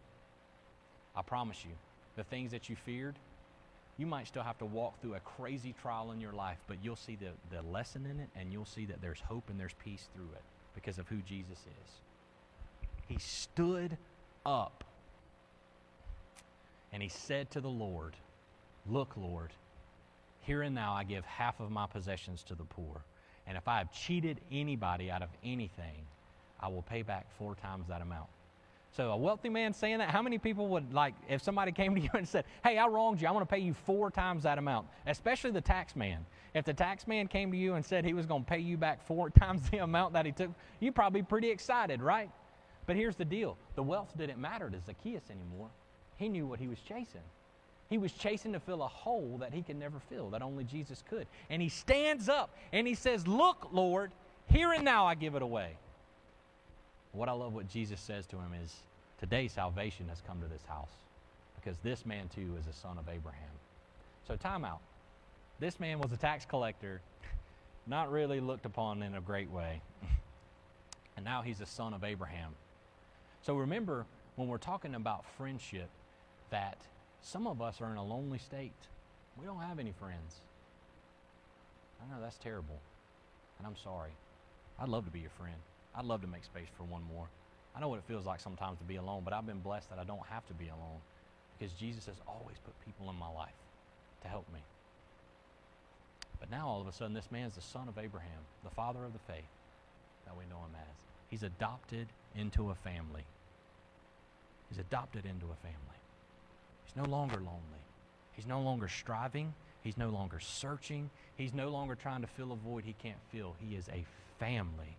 I 1.15 1.23
promise 1.23 1.65
you, 1.65 1.71
the 2.15 2.23
things 2.23 2.51
that 2.51 2.69
you 2.69 2.75
feared, 2.75 3.15
you 3.97 4.07
might 4.07 4.27
still 4.27 4.43
have 4.43 4.57
to 4.57 4.65
walk 4.65 4.99
through 5.01 5.15
a 5.15 5.19
crazy 5.19 5.73
trial 5.81 6.11
in 6.11 6.19
your 6.19 6.33
life, 6.33 6.57
but 6.67 6.77
you'll 6.81 6.95
see 6.95 7.15
the, 7.15 7.55
the 7.55 7.61
lesson 7.61 8.05
in 8.05 8.19
it 8.19 8.29
and 8.35 8.51
you'll 8.51 8.65
see 8.65 8.85
that 8.85 9.01
there's 9.01 9.19
hope 9.19 9.49
and 9.49 9.59
there's 9.59 9.75
peace 9.83 10.07
through 10.15 10.29
it 10.33 10.41
because 10.73 10.97
of 10.97 11.07
who 11.07 11.17
Jesus 11.17 11.59
is. 11.59 11.91
He 13.07 13.17
stood 13.19 13.97
up 14.45 14.83
and 16.91 17.03
he 17.03 17.09
said 17.09 17.51
to 17.51 17.61
the 17.61 17.69
Lord, 17.69 18.15
Look, 18.89 19.15
Lord, 19.15 19.51
here 20.41 20.61
and 20.61 20.75
now 20.75 20.93
I 20.93 21.03
give 21.03 21.23
half 21.25 21.59
of 21.59 21.71
my 21.71 21.87
possessions 21.87 22.43
to 22.43 22.55
the 22.55 22.65
poor. 22.65 23.01
And 23.47 23.57
if 23.57 23.67
I 23.67 23.77
have 23.77 23.93
cheated 23.93 24.39
anybody 24.51 25.09
out 25.09 25.21
of 25.21 25.29
anything, 25.43 26.05
I 26.59 26.67
will 26.67 26.81
pay 26.81 27.01
back 27.01 27.27
four 27.37 27.55
times 27.55 27.87
that 27.89 28.01
amount. 28.01 28.29
So 28.95 29.09
a 29.09 29.17
wealthy 29.17 29.49
man 29.49 29.73
saying 29.73 29.97
that, 29.97 30.11
how 30.11 30.21
many 30.21 30.37
people 30.37 30.67
would 30.67 30.93
like 30.93 31.15
if 31.27 31.41
somebody 31.41 31.71
came 31.81 31.95
to 31.95 32.01
you 32.01 32.09
and 32.13 32.27
said, 32.27 32.45
"Hey, 32.63 32.77
I 32.77 32.87
wronged 32.87 33.21
you. 33.21 33.27
I 33.27 33.31
want 33.31 33.47
to 33.47 33.53
pay 33.53 33.61
you 33.61 33.73
four 33.73 34.11
times 34.11 34.43
that 34.43 34.57
amount." 34.57 34.87
Especially 35.07 35.51
the 35.51 35.61
tax 35.61 35.95
man. 35.95 36.25
If 36.53 36.65
the 36.65 36.73
tax 36.73 37.07
man 37.07 37.27
came 37.27 37.51
to 37.51 37.57
you 37.57 37.73
and 37.73 37.83
said 37.83 38.05
he 38.05 38.13
was 38.13 38.27
going 38.27 38.43
to 38.43 38.49
pay 38.49 38.59
you 38.59 38.77
back 38.77 39.05
four 39.05 39.29
times 39.41 39.67
the 39.69 39.79
amount 39.79 40.13
that 40.13 40.25
he 40.25 40.31
took, 40.31 40.51
you'd 40.79 40.95
probably 40.95 41.21
be 41.21 41.25
pretty 41.25 41.49
excited, 41.49 42.01
right? 42.01 42.29
But 42.85 42.95
here's 42.95 43.15
the 43.15 43.25
deal: 43.25 43.57
the 43.75 43.83
wealth 43.83 44.13
didn't 44.15 44.39
matter 44.39 44.69
to 44.69 44.79
Zacchaeus 44.79 45.23
anymore. 45.31 45.69
He 46.17 46.29
knew 46.29 46.45
what 46.45 46.59
he 46.59 46.67
was 46.67 46.79
chasing. 46.79 47.21
He 47.89 47.97
was 47.97 48.11
chasing 48.13 48.53
to 48.53 48.59
fill 48.59 48.83
a 48.83 48.87
hole 48.87 49.37
that 49.39 49.53
he 49.53 49.61
could 49.61 49.75
never 49.75 49.99
fill, 50.09 50.29
that 50.31 50.41
only 50.41 50.63
Jesus 50.63 51.03
could. 51.07 51.27
And 51.49 51.61
he 51.61 51.69
stands 51.69 52.29
up 52.29 52.55
and 52.71 52.87
he 52.87 52.95
says, 52.95 53.27
Look, 53.27 53.69
Lord, 53.71 54.11
here 54.47 54.71
and 54.71 54.83
now 54.83 55.05
I 55.05 55.15
give 55.15 55.35
it 55.35 55.41
away. 55.41 55.77
What 57.13 57.29
I 57.29 57.31
love 57.31 57.53
what 57.53 57.69
Jesus 57.69 58.01
says 58.01 58.25
to 58.27 58.37
him 58.37 58.51
is, 58.61 58.75
Today 59.23 59.47
salvation 59.47 60.09
has 60.09 60.21
come 60.27 60.41
to 60.41 60.47
this 60.47 60.65
house 60.67 60.91
because 61.55 61.77
this 61.81 62.05
man 62.05 62.27
too 62.35 62.57
is 62.59 62.67
a 62.67 62.73
son 62.73 62.97
of 62.97 63.07
Abraham. 63.07 63.53
So, 64.27 64.35
time 64.35 64.65
out. 64.65 64.81
This 65.61 65.79
man 65.79 65.99
was 65.99 66.11
a 66.11 66.17
tax 66.17 66.43
collector, 66.43 66.99
not 67.87 68.11
really 68.11 68.41
looked 68.41 68.65
upon 68.65 69.01
in 69.01 69.15
a 69.15 69.21
great 69.21 69.49
way. 69.49 69.81
and 71.15 71.23
now 71.23 71.41
he's 71.41 71.61
a 71.61 71.65
son 71.65 71.93
of 71.93 72.03
Abraham. 72.03 72.51
So, 73.43 73.55
remember 73.55 74.05
when 74.35 74.49
we're 74.49 74.57
talking 74.57 74.93
about 74.93 75.23
friendship 75.37 75.89
that 76.49 76.77
some 77.21 77.47
of 77.47 77.61
us 77.61 77.79
are 77.79 77.91
in 77.91 77.97
a 77.97 78.03
lonely 78.03 78.39
state. 78.39 78.73
We 79.39 79.45
don't 79.45 79.61
have 79.61 79.79
any 79.79 79.93
friends. 79.93 80.41
I 82.01 82.13
know 82.13 82.21
that's 82.21 82.37
terrible, 82.37 82.81
and 83.57 83.65
I'm 83.65 83.77
sorry. 83.81 84.11
I'd 84.77 84.89
love 84.89 85.05
to 85.05 85.11
be 85.11 85.19
your 85.19 85.29
friend. 85.29 85.55
I'd 85.95 86.05
love 86.05 86.21
to 86.21 86.27
make 86.27 86.43
space 86.43 86.67
for 86.75 86.83
one 86.83 87.03
more. 87.03 87.27
I 87.75 87.79
know 87.79 87.89
what 87.89 87.99
it 87.99 88.05
feels 88.07 88.25
like 88.25 88.39
sometimes 88.39 88.77
to 88.79 88.83
be 88.83 88.97
alone, 88.97 89.21
but 89.23 89.33
I've 89.33 89.45
been 89.45 89.59
blessed 89.59 89.89
that 89.89 89.99
I 89.99 90.03
don't 90.03 90.25
have 90.29 90.45
to 90.47 90.53
be 90.53 90.67
alone 90.67 90.99
because 91.57 91.73
Jesus 91.73 92.05
has 92.05 92.15
always 92.27 92.57
put 92.63 92.73
people 92.85 93.09
in 93.09 93.15
my 93.15 93.29
life 93.29 93.57
to 94.21 94.27
help 94.27 94.51
me. 94.53 94.59
But 96.39 96.51
now 96.51 96.67
all 96.67 96.81
of 96.81 96.87
a 96.87 96.91
sudden, 96.91 97.13
this 97.13 97.31
man's 97.31 97.55
the 97.55 97.61
son 97.61 97.87
of 97.87 97.97
Abraham, 97.97 98.41
the 98.63 98.69
father 98.69 99.03
of 99.05 99.13
the 99.13 99.33
faith 99.33 99.49
that 100.25 100.37
we 100.37 100.43
know 100.45 100.57
him 100.57 100.75
as. 100.75 100.95
He's 101.29 101.43
adopted 101.43 102.07
into 102.35 102.69
a 102.69 102.75
family. 102.75 103.23
He's 104.69 104.79
adopted 104.79 105.25
into 105.25 105.45
a 105.45 105.55
family. 105.55 105.99
He's 106.85 106.95
no 106.95 107.09
longer 107.09 107.37
lonely. 107.37 107.83
He's 108.33 108.47
no 108.47 108.61
longer 108.61 108.87
striving. 108.87 109.53
He's 109.83 109.97
no 109.97 110.09
longer 110.09 110.39
searching. 110.39 111.09
He's 111.35 111.53
no 111.53 111.69
longer 111.69 111.95
trying 111.95 112.21
to 112.21 112.27
fill 112.27 112.51
a 112.51 112.55
void 112.55 112.83
he 112.85 112.93
can't 112.93 113.19
fill. 113.31 113.55
He 113.59 113.75
is 113.75 113.87
a 113.89 114.05
family. 114.39 114.97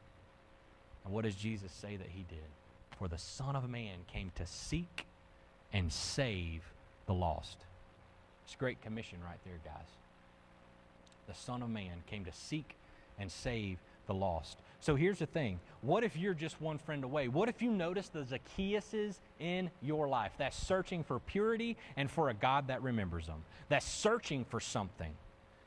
And 1.04 1.12
what 1.12 1.24
does 1.24 1.34
Jesus 1.34 1.72
say 1.72 1.96
that 1.96 2.08
he 2.08 2.24
did? 2.28 2.38
For 2.98 3.08
the 3.08 3.18
Son 3.18 3.56
of 3.56 3.68
Man 3.68 3.98
came 4.12 4.30
to 4.36 4.46
seek 4.46 5.06
and 5.72 5.92
save 5.92 6.62
the 7.06 7.14
lost. 7.14 7.58
It's 8.44 8.54
a 8.54 8.58
great 8.58 8.80
commission 8.82 9.18
right 9.24 9.38
there, 9.44 9.58
guys. 9.64 9.88
The 11.26 11.34
Son 11.34 11.62
of 11.62 11.70
Man 11.70 12.02
came 12.06 12.24
to 12.24 12.32
seek 12.32 12.76
and 13.18 13.30
save 13.30 13.78
the 14.06 14.14
lost. 14.14 14.58
So 14.80 14.96
here's 14.96 15.18
the 15.18 15.26
thing. 15.26 15.60
What 15.80 16.04
if 16.04 16.16
you're 16.16 16.34
just 16.34 16.60
one 16.60 16.78
friend 16.78 17.04
away? 17.04 17.28
What 17.28 17.48
if 17.48 17.62
you 17.62 17.70
notice 17.70 18.08
the 18.08 18.20
Zacchaeuses 18.24 19.16
in 19.40 19.70
your 19.80 20.08
life 20.08 20.32
that's 20.36 20.56
searching 20.56 21.02
for 21.02 21.18
purity 21.18 21.76
and 21.96 22.10
for 22.10 22.28
a 22.28 22.34
God 22.34 22.68
that 22.68 22.82
remembers 22.82 23.26
them? 23.26 23.42
That's 23.70 23.86
searching 23.86 24.44
for 24.44 24.60
something, 24.60 25.12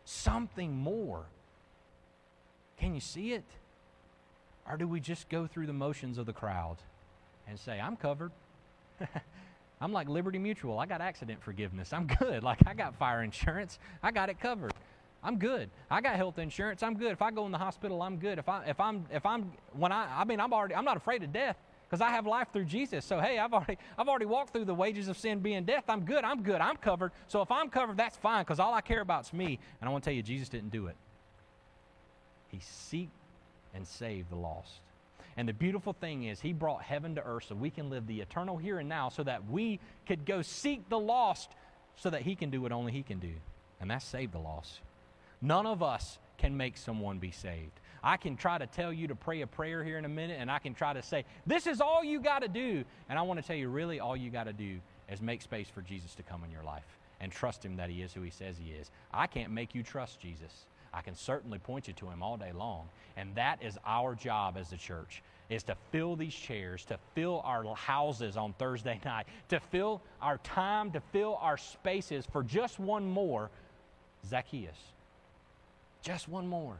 something 0.06 0.72
more. 0.72 1.26
Can 2.78 2.94
you 2.94 3.02
see 3.02 3.34
it? 3.34 3.44
Or 4.70 4.78
do 4.78 4.88
we 4.88 5.00
just 5.00 5.30
go 5.30 5.48
through 5.48 5.68
the 5.68 5.74
motions 5.74 6.18
of 6.18 6.26
the 6.26 6.34
crowd 6.34 6.78
and 7.48 7.58
say, 7.60 7.80
I'm 7.80 7.96
covered? 7.96 8.32
I'm 9.82 9.94
like 9.94 10.10
Liberty 10.10 10.40
Mutual. 10.40 10.80
I 10.80 10.86
got 10.86 11.02
accident 11.02 11.42
forgiveness. 11.42 11.94
I'm 11.94 12.08
good. 12.08 12.44
Like, 12.48 12.60
I 12.66 12.74
got 12.74 12.96
fire 12.96 13.24
insurance. 13.24 13.80
I 14.02 14.12
got 14.12 14.30
it 14.30 14.40
covered. 14.40 14.74
I'm 15.24 15.38
good. 15.38 15.70
I 15.90 16.02
got 16.02 16.16
health 16.16 16.40
insurance. 16.40 16.84
I'm 16.84 16.96
good. 16.96 17.12
If 17.12 17.22
I 17.22 17.32
go 17.32 17.46
in 17.46 17.52
the 17.52 17.58
hospital, 17.58 18.02
I'm 18.02 18.18
good. 18.18 18.40
If 18.40 18.48
I 18.48 18.64
if 18.66 18.80
I'm 18.80 19.06
if 19.12 19.26
I'm 19.26 19.52
when 19.74 19.92
I 19.92 20.22
I 20.22 20.24
mean 20.24 20.40
I'm 20.40 20.54
already 20.54 20.76
I'm 20.76 20.86
not 20.86 20.96
afraid 20.96 21.24
of 21.24 21.34
death 21.34 21.58
because 21.90 22.02
I 22.02 22.12
have 22.12 22.28
life 22.28 22.48
through 22.54 22.66
Jesus. 22.66 23.04
So 23.04 23.20
hey, 23.20 23.40
I've 23.40 23.54
already 23.54 23.78
I've 23.98 24.08
already 24.08 24.26
walked 24.26 24.54
through 24.54 24.66
the 24.66 24.76
wages 24.76 25.08
of 25.08 25.18
sin 25.18 25.40
being 25.40 25.66
death. 25.66 25.86
I'm 25.90 26.06
good. 26.06 26.24
I'm 26.24 26.44
good. 26.44 26.62
I'm 26.62 26.78
covered. 26.78 27.12
So 27.28 27.42
if 27.42 27.52
I'm 27.52 27.70
covered, 27.70 27.98
that's 27.98 28.16
fine 28.16 28.44
because 28.44 28.60
all 28.60 28.74
I 28.74 28.82
care 28.82 29.02
about 29.02 29.26
is 29.26 29.34
me. 29.34 29.60
And 29.82 29.90
I 29.90 29.92
want 29.92 30.04
to 30.04 30.10
tell 30.10 30.16
you, 30.16 30.24
Jesus 30.24 30.50
didn't 30.50 30.70
do 30.70 30.88
it. 30.88 30.96
He 32.50 32.60
seeked 32.60 33.10
and 33.78 33.88
save 33.88 34.30
the 34.30 34.36
lost. 34.36 34.82
And 35.38 35.48
the 35.48 35.54
beautiful 35.54 35.94
thing 35.94 36.24
is, 36.24 36.42
He 36.42 36.52
brought 36.52 36.82
heaven 36.82 37.16
to 37.16 37.24
earth 37.24 37.46
so 37.48 37.56
we 37.56 37.70
can 37.70 37.90
live 37.90 38.08
the 38.08 38.20
eternal 38.20 38.58
here 38.58 38.80
and 38.80 38.90
now, 38.90 39.08
so 39.08 39.24
that 39.24 39.50
we 39.50 39.80
could 40.08 40.26
go 40.26 40.42
seek 40.42 40.90
the 40.90 41.00
lost, 41.00 41.50
so 41.96 42.10
that 42.10 42.24
He 42.24 42.36
can 42.36 42.50
do 42.50 42.62
what 42.62 42.72
only 42.72 42.92
He 42.92 43.04
can 43.04 43.20
do, 43.20 43.34
and 43.80 43.90
that's 43.90 44.04
save 44.04 44.32
the 44.32 44.40
lost. 44.40 44.82
None 45.42 45.68
of 45.68 45.84
us 45.84 46.18
can 46.38 46.58
make 46.58 46.76
someone 46.76 47.20
be 47.20 47.32
saved. 47.32 47.80
I 48.04 48.18
can 48.18 48.36
try 48.36 48.58
to 48.58 48.66
tell 48.66 48.92
you 48.92 49.08
to 49.08 49.16
pray 49.16 49.42
a 49.42 49.48
prayer 49.48 49.84
here 49.84 49.98
in 49.98 50.06
a 50.06 50.10
minute, 50.10 50.38
and 50.40 50.50
I 50.50 50.60
can 50.60 50.74
try 50.74 50.94
to 50.94 51.04
say, 51.04 51.24
This 51.46 51.68
is 51.68 51.82
all 51.82 52.04
you 52.04 52.20
got 52.20 52.42
to 52.42 52.48
do. 52.48 52.84
And 53.10 53.20
I 53.20 53.22
want 53.22 53.40
to 53.40 53.46
tell 53.46 53.56
you, 53.56 53.70
really, 53.70 54.00
all 54.00 54.18
you 54.18 54.32
got 54.32 54.46
to 54.46 54.54
do 54.54 54.80
is 55.12 55.22
make 55.22 55.42
space 55.42 55.70
for 55.70 55.82
Jesus 55.82 56.16
to 56.16 56.24
come 56.24 56.44
in 56.44 56.52
your 56.52 56.64
life 56.64 56.98
and 57.20 57.32
trust 57.32 57.64
Him 57.64 57.78
that 57.78 57.90
He 57.90 58.02
is 58.02 58.14
who 58.14 58.22
He 58.22 58.32
says 58.32 58.56
He 58.58 58.72
is. 58.72 58.90
I 59.14 59.28
can't 59.28 59.52
make 59.52 59.76
you 59.76 59.84
trust 59.84 60.20
Jesus. 60.20 60.66
I 60.98 61.02
can 61.02 61.14
certainly 61.14 61.60
point 61.60 61.88
you 61.88 61.94
to 61.94 62.08
him 62.08 62.24
all 62.24 62.38
day 62.38 62.52
long. 62.52 62.90
And 63.18 63.36
that 63.36 63.62
is 63.62 63.78
our 63.86 64.16
job 64.16 64.58
as 64.58 64.70
the 64.72 64.78
church 64.78 65.22
is 65.48 65.62
to 65.64 65.76
fill 65.92 66.16
these 66.16 66.34
chairs, 66.34 66.86
to 66.86 66.98
fill 67.14 67.42
our 67.46 67.64
houses 67.76 68.36
on 68.36 68.54
Thursday 68.54 69.00
night, 69.06 69.28
to 69.50 69.60
fill 69.60 70.02
our 70.24 70.40
time, 70.40 70.92
to 70.92 71.00
fill 71.12 71.38
our 71.40 71.56
spaces 71.56 72.26
for 72.32 72.42
just 72.42 72.80
one 72.80 73.08
more 73.08 73.52
Zacchaeus. 74.28 74.78
Just 76.02 76.28
one 76.28 76.48
more. 76.48 76.78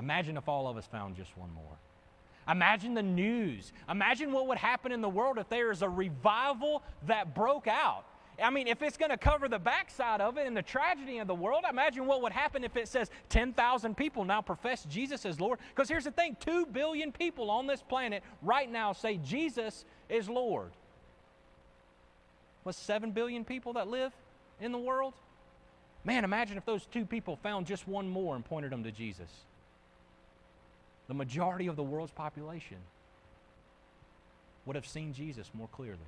Imagine 0.00 0.36
if 0.36 0.48
all 0.48 0.66
of 0.66 0.76
us 0.76 0.86
found 0.86 1.16
just 1.16 1.36
one 1.38 1.52
more. 1.54 1.78
Imagine 2.48 2.94
the 2.94 3.02
news. 3.04 3.72
Imagine 3.88 4.32
what 4.32 4.48
would 4.48 4.58
happen 4.58 4.90
in 4.90 5.00
the 5.00 5.08
world 5.08 5.38
if 5.38 5.48
there 5.48 5.70
is 5.70 5.82
a 5.82 5.88
revival 5.88 6.82
that 7.06 7.36
broke 7.36 7.68
out. 7.68 8.04
I 8.42 8.50
mean, 8.50 8.66
if 8.66 8.82
it's 8.82 8.96
going 8.96 9.10
to 9.10 9.16
cover 9.16 9.48
the 9.48 9.58
backside 9.58 10.20
of 10.20 10.36
it 10.36 10.46
and 10.46 10.56
the 10.56 10.62
tragedy 10.62 11.18
of 11.18 11.26
the 11.26 11.34
world, 11.34 11.64
imagine 11.68 12.06
what 12.06 12.22
would 12.22 12.32
happen 12.32 12.64
if 12.64 12.76
it 12.76 12.88
says 12.88 13.10
10,000 13.28 13.96
people 13.96 14.24
now 14.24 14.42
profess 14.42 14.84
Jesus 14.84 15.24
as 15.24 15.40
Lord. 15.40 15.58
Because 15.74 15.88
here's 15.88 16.04
the 16.04 16.10
thing 16.10 16.36
2 16.40 16.66
billion 16.66 17.12
people 17.12 17.50
on 17.50 17.66
this 17.66 17.82
planet 17.82 18.22
right 18.42 18.70
now 18.70 18.92
say 18.92 19.18
Jesus 19.18 19.84
is 20.08 20.28
Lord. 20.28 20.72
What's 22.62 22.78
7 22.78 23.12
billion 23.12 23.44
people 23.44 23.74
that 23.74 23.88
live 23.88 24.12
in 24.60 24.72
the 24.72 24.78
world? 24.78 25.14
Man, 26.04 26.24
imagine 26.24 26.56
if 26.56 26.64
those 26.64 26.86
two 26.86 27.04
people 27.04 27.36
found 27.36 27.66
just 27.66 27.86
one 27.86 28.08
more 28.08 28.34
and 28.34 28.44
pointed 28.44 28.72
them 28.72 28.82
to 28.84 28.90
Jesus. 28.90 29.30
The 31.08 31.14
majority 31.14 31.66
of 31.66 31.76
the 31.76 31.82
world's 31.82 32.12
population 32.12 32.78
would 34.66 34.76
have 34.76 34.86
seen 34.86 35.12
Jesus 35.12 35.50
more 35.54 35.68
clearly. 35.68 35.98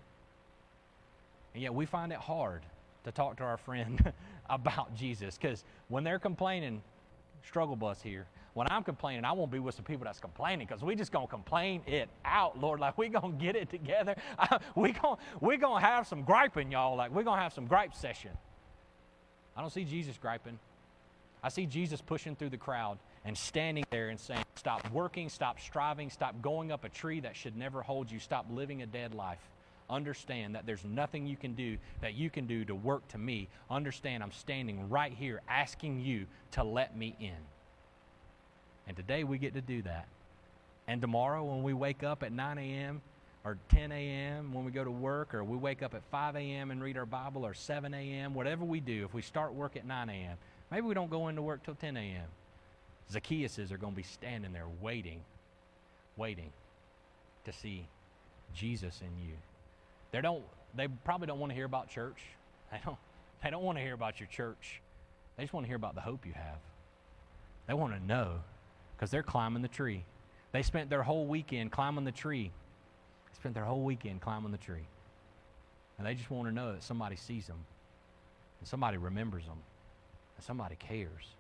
And 1.55 1.63
yet 1.63 1.73
we 1.73 1.87
find 1.87 2.13
it 2.13 2.19
hard 2.19 2.63
to 3.05 3.13
talk 3.13 3.37
to 3.37 3.45
our 3.45 3.57
friend 3.57 4.13
about 4.51 4.95
Jesus 4.95 5.39
because 5.39 5.65
when 5.89 6.05
they're 6.05 6.19
complaining, 6.19 6.83
struggle 7.47 7.77
bus 7.77 8.03
here. 8.03 8.27
When 8.55 8.69
I'm 8.71 8.85
complaining, 8.85 9.25
I 9.25 9.33
won't 9.33 9.51
be 9.51 9.59
with 9.59 9.75
some 9.75 9.85
people 9.85 10.05
that's 10.05 10.21
complaining 10.21 10.67
because 10.67 10.83
we 10.83 10.95
just 10.95 11.11
gonna 11.11 11.27
complain 11.27 11.83
it 11.87 12.09
out, 12.25 12.61
Lord. 12.61 12.79
Like 12.79 12.97
we 12.97 13.09
gonna 13.09 13.33
get 13.33 13.57
it 13.57 13.69
together. 13.69 14.15
we 14.77 14.93
gonna 14.93 15.17
we 15.41 15.57
gonna 15.57 15.85
have 15.85 16.07
some 16.07 16.23
griping, 16.23 16.71
y'all. 16.71 16.97
Like 16.97 17.11
we're 17.11 17.25
gonna 17.25 17.43
have 17.43 17.53
some 17.53 17.67
gripe 17.67 17.95
session. 17.95 18.31
I 19.57 19.61
don't 19.61 19.73
see 19.73 19.85
Jesus 19.85 20.17
griping. 20.19 20.59
I 21.43 21.49
see 21.49 21.67
Jesus 21.67 22.01
pushing 22.01 22.37
through 22.37 22.51
the 22.51 22.57
crowd 22.57 22.99
and 23.25 23.37
standing 23.37 23.85
there 23.91 24.09
and 24.09 24.19
saying, 24.19 24.45
Stop 24.55 24.89
working, 24.93 25.29
stop 25.29 25.61
striving, 25.61 26.09
stop 26.09 26.41
going 26.41 26.71
up 26.71 26.85
a 26.85 26.89
tree 26.89 27.21
that 27.21 27.37
should 27.37 27.57
never 27.57 27.83
hold 27.83 28.11
you, 28.11 28.19
stop 28.19 28.47
living 28.51 28.83
a 28.83 28.87
dead 28.87 29.15
life 29.15 29.41
understand 29.95 30.55
that 30.55 30.67
there's 30.67 30.85
nothing 30.85 31.27
you 31.27 31.37
can 31.37 31.55
do 31.55 31.79
that 32.01 32.15
you 32.15 32.29
can 32.31 32.47
do 32.47 32.65
to 32.65 32.75
work 32.75 33.07
to 33.09 33.19
me. 33.19 33.49
Understand 33.71 34.23
I'm 34.23 34.33
standing 34.33 34.91
right 34.91 35.13
here 35.13 35.41
asking 35.49 36.01
you 36.01 36.27
to 36.53 36.65
let 36.65 36.97
me 36.97 37.15
in. 37.21 37.33
And 38.87 38.97
today 38.97 39.25
we 39.25 39.39
get 39.39 39.55
to 39.55 39.61
do 39.61 39.83
that. 39.83 40.07
And 40.87 41.01
tomorrow 41.01 41.45
when 41.45 41.63
we 41.63 41.73
wake 41.73 42.03
up 42.03 42.23
at 42.23 42.33
9 42.33 42.59
a.m. 42.59 43.01
or 43.45 43.57
10 43.71 43.93
a.m. 43.93 44.53
when 44.53 44.65
we 44.65 44.71
go 44.71 44.85
to 44.85 44.91
work, 44.91 45.35
or 45.35 45.43
we 45.43 45.57
wake 45.57 45.83
up 45.83 45.95
at 45.95 46.03
5 46.11 46.37
a.m. 46.37 46.71
and 46.71 46.83
read 46.83 46.99
our 46.99 47.07
Bible, 47.07 47.47
or 47.47 47.55
7 47.55 47.95
a.m., 47.95 48.35
whatever 48.35 48.65
we 48.65 48.81
do, 48.81 49.05
if 49.05 49.15
we 49.15 49.23
start 49.23 49.55
work 49.55 49.77
at 49.77 49.87
9 49.87 50.11
a.m., 50.11 50.37
maybe 50.71 50.87
we 50.87 50.95
don't 50.95 51.11
go 51.11 51.29
into 51.29 51.41
work 51.41 51.63
till 51.63 51.75
10 51.75 51.97
a.m. 51.97 52.27
Zacchaeuses 53.13 53.71
are 53.71 53.79
going 53.79 53.93
to 53.93 53.97
be 53.97 54.03
standing 54.03 54.53
there 54.53 54.67
waiting, 54.83 55.21
waiting 56.17 56.53
to 57.45 57.53
see 57.53 57.87
Jesus 58.55 59.01
in 59.01 59.27
you. 59.27 59.35
They 60.15 60.21
don't. 60.21 60.45
They 60.77 60.87
probably 60.87 61.27
don't 61.27 61.41
want 61.41 61.51
to 61.51 61.57
hear 61.57 61.65
about 61.65 61.89
church. 61.89 62.23
They 62.71 62.79
don't. 62.85 62.97
They 63.43 63.51
don't 63.51 63.65
want 63.65 63.79
to 63.79 63.83
hear 63.83 63.95
about 63.95 64.21
your 64.21 64.29
church. 64.29 64.81
They 65.37 65.43
just 65.43 65.53
want 65.53 65.65
to 65.65 65.69
hear 65.69 65.77
about 65.77 65.97
the 65.97 66.01
hope 66.01 66.25
you 66.25 66.33
have. 66.35 66.59
They 67.67 67.75
want 67.75 67.95
to 67.95 68.07
know 68.07 68.37
because 68.95 69.11
they're 69.11 69.25
climbing 69.25 69.63
the 69.63 69.69
tree. 69.69 70.05
They 70.53 70.63
spent 70.63 70.89
their 70.89 71.03
whole 71.03 71.27
weekend 71.27 71.73
climbing 71.73 72.05
the 72.05 72.13
tree. 72.13 72.53
They 73.27 73.35
spent 73.35 73.57
their 73.57 73.65
whole 73.65 73.83
weekend 73.83 74.21
climbing 74.21 74.53
the 74.53 74.59
tree. 74.59 74.87
And 75.99 76.07
they 76.07 76.15
just 76.15 76.31
want 76.31 76.49
to 76.49 76.55
know 76.55 76.73
that 76.73 76.85
somebody 76.85 77.17
sees 77.17 77.49
them 77.49 77.65
and 78.61 78.69
somebody 78.69 78.99
remembers 78.99 79.45
them 79.45 79.59
and 80.37 80.45
somebody 80.45 80.77
cares. 80.77 81.35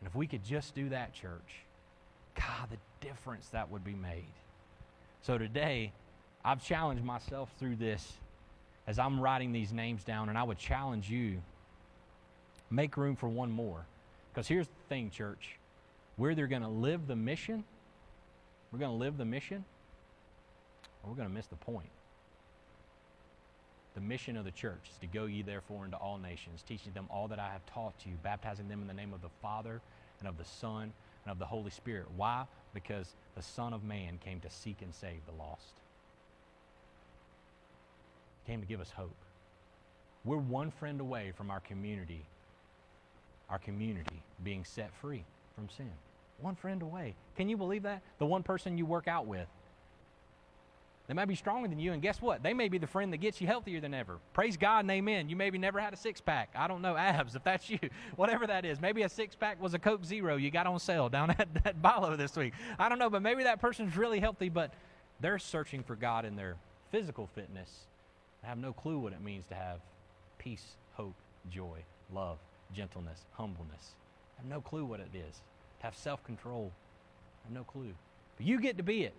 And 0.00 0.08
if 0.08 0.14
we 0.14 0.26
could 0.26 0.44
just 0.44 0.74
do 0.74 0.88
that, 0.88 1.12
church, 1.12 1.66
God, 2.36 2.70
the 2.70 3.06
difference 3.06 3.48
that 3.48 3.70
would 3.70 3.84
be 3.84 3.94
made. 3.94 4.32
So 5.20 5.36
today, 5.36 5.92
I've 6.44 6.62
challenged 6.62 7.04
myself 7.04 7.52
through 7.58 7.76
this 7.76 8.12
as 8.86 8.98
I'm 8.98 9.20
writing 9.20 9.52
these 9.52 9.72
names 9.72 10.02
down, 10.02 10.28
and 10.28 10.36
I 10.36 10.42
would 10.42 10.58
challenge 10.58 11.08
you 11.08 11.40
make 12.70 12.96
room 12.96 13.14
for 13.14 13.28
one 13.28 13.50
more. 13.50 13.84
Because 14.32 14.48
here's 14.48 14.66
the 14.66 14.88
thing, 14.88 15.10
church 15.10 15.58
we're 16.18 16.32
either 16.32 16.46
going 16.46 16.62
to 16.62 16.68
live 16.68 17.06
the 17.06 17.16
mission, 17.16 17.64
we're 18.70 18.78
going 18.78 18.90
to 18.90 18.96
live 18.96 19.16
the 19.16 19.24
mission, 19.24 19.64
or 21.02 21.10
we're 21.10 21.16
going 21.16 21.28
to 21.28 21.34
miss 21.34 21.46
the 21.46 21.56
point. 21.56 21.88
The 23.94 24.00
mission 24.00 24.36
of 24.36 24.44
the 24.44 24.50
church 24.50 24.88
is 24.90 24.96
to 24.98 25.06
go 25.06 25.26
ye 25.26 25.42
therefore 25.42 25.84
into 25.84 25.96
all 25.98 26.18
nations, 26.18 26.62
teaching 26.66 26.92
them 26.92 27.06
all 27.10 27.28
that 27.28 27.38
I 27.38 27.50
have 27.50 27.64
taught 27.66 27.94
you, 28.04 28.12
baptizing 28.22 28.68
them 28.68 28.80
in 28.80 28.88
the 28.88 28.94
name 28.94 29.12
of 29.12 29.20
the 29.20 29.28
Father 29.42 29.80
and 30.18 30.28
of 30.28 30.38
the 30.38 30.44
Son 30.44 30.92
and 31.24 31.32
of 31.32 31.38
the 31.38 31.44
Holy 31.44 31.70
Spirit. 31.70 32.06
Why? 32.16 32.44
Because 32.72 33.14
the 33.36 33.42
Son 33.42 33.72
of 33.72 33.84
Man 33.84 34.18
came 34.24 34.40
to 34.40 34.50
seek 34.50 34.80
and 34.80 34.94
save 34.94 35.20
the 35.26 35.42
lost 35.42 35.81
came 38.46 38.60
to 38.60 38.66
give 38.66 38.80
us 38.80 38.90
hope. 38.90 39.16
We're 40.24 40.36
one 40.36 40.70
friend 40.70 41.00
away 41.00 41.32
from 41.36 41.50
our 41.50 41.60
community, 41.60 42.24
our 43.50 43.58
community 43.58 44.22
being 44.44 44.64
set 44.64 44.94
free 45.00 45.24
from 45.54 45.68
sin. 45.68 45.90
One 46.40 46.54
friend 46.54 46.82
away. 46.82 47.14
Can 47.36 47.48
you 47.48 47.56
believe 47.56 47.82
that? 47.84 48.02
The 48.18 48.26
one 48.26 48.42
person 48.42 48.78
you 48.78 48.86
work 48.86 49.08
out 49.08 49.26
with. 49.26 49.46
They 51.08 51.14
might 51.14 51.26
be 51.26 51.34
stronger 51.34 51.68
than 51.68 51.80
you, 51.80 51.92
and 51.92 52.00
guess 52.00 52.22
what? 52.22 52.42
They 52.42 52.54
may 52.54 52.68
be 52.68 52.78
the 52.78 52.86
friend 52.86 53.12
that 53.12 53.18
gets 53.18 53.40
you 53.40 53.46
healthier 53.46 53.80
than 53.80 53.92
ever. 53.92 54.18
Praise 54.32 54.56
God 54.56 54.80
and 54.80 54.90
amen. 54.90 55.28
You 55.28 55.34
maybe 55.34 55.58
never 55.58 55.80
had 55.80 55.92
a 55.92 55.96
six 55.96 56.20
pack. 56.20 56.50
I 56.54 56.68
don't 56.68 56.80
know, 56.80 56.96
abs, 56.96 57.34
if 57.34 57.42
that's 57.42 57.68
you. 57.68 57.78
Whatever 58.16 58.46
that 58.46 58.64
is. 58.64 58.80
Maybe 58.80 59.02
a 59.02 59.08
six 59.08 59.34
pack 59.34 59.60
was 59.60 59.74
a 59.74 59.78
Coke 59.78 60.04
Zero 60.04 60.36
you 60.36 60.50
got 60.50 60.66
on 60.66 60.78
sale 60.78 61.08
down 61.08 61.30
at, 61.38 61.48
at 61.64 61.82
BI-LO 61.82 62.16
this 62.16 62.36
week. 62.36 62.54
I 62.78 62.88
don't 62.88 62.98
know, 62.98 63.10
but 63.10 63.22
maybe 63.22 63.42
that 63.44 63.60
person's 63.60 63.96
really 63.96 64.20
healthy, 64.20 64.48
but 64.48 64.72
they're 65.20 65.38
searching 65.38 65.82
for 65.82 65.96
God 65.96 66.24
in 66.24 66.36
their 66.36 66.56
physical 66.90 67.28
fitness 67.34 67.86
I 68.44 68.48
have 68.48 68.58
no 68.58 68.72
clue 68.72 68.98
what 68.98 69.12
it 69.12 69.22
means 69.22 69.46
to 69.48 69.54
have 69.54 69.80
peace, 70.38 70.76
hope, 70.94 71.14
joy, 71.50 71.78
love, 72.12 72.38
gentleness, 72.74 73.20
humbleness. 73.32 73.94
I 74.38 74.42
have 74.42 74.50
no 74.50 74.60
clue 74.60 74.84
what 74.84 75.00
it 75.00 75.10
is. 75.14 75.36
To 75.80 75.86
have 75.86 75.96
self 75.96 76.24
control. 76.24 76.72
I 77.44 77.48
have 77.48 77.54
no 77.54 77.64
clue. 77.64 77.92
But 78.36 78.46
you 78.46 78.60
get 78.60 78.76
to 78.76 78.82
be 78.82 79.04
it. 79.04 79.14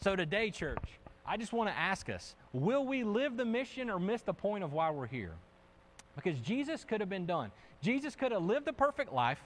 So 0.00 0.16
today, 0.16 0.50
church, 0.50 0.98
I 1.26 1.36
just 1.36 1.52
want 1.52 1.68
to 1.68 1.76
ask 1.76 2.08
us 2.08 2.34
will 2.52 2.84
we 2.84 3.04
live 3.04 3.36
the 3.36 3.44
mission 3.44 3.90
or 3.90 3.98
miss 3.98 4.22
the 4.22 4.34
point 4.34 4.64
of 4.64 4.72
why 4.72 4.90
we're 4.90 5.06
here? 5.06 5.32
Because 6.16 6.38
Jesus 6.40 6.84
could 6.84 7.00
have 7.00 7.10
been 7.10 7.26
done. 7.26 7.50
Jesus 7.80 8.16
could 8.16 8.32
have 8.32 8.42
lived 8.42 8.64
the 8.64 8.72
perfect 8.72 9.12
life, 9.12 9.40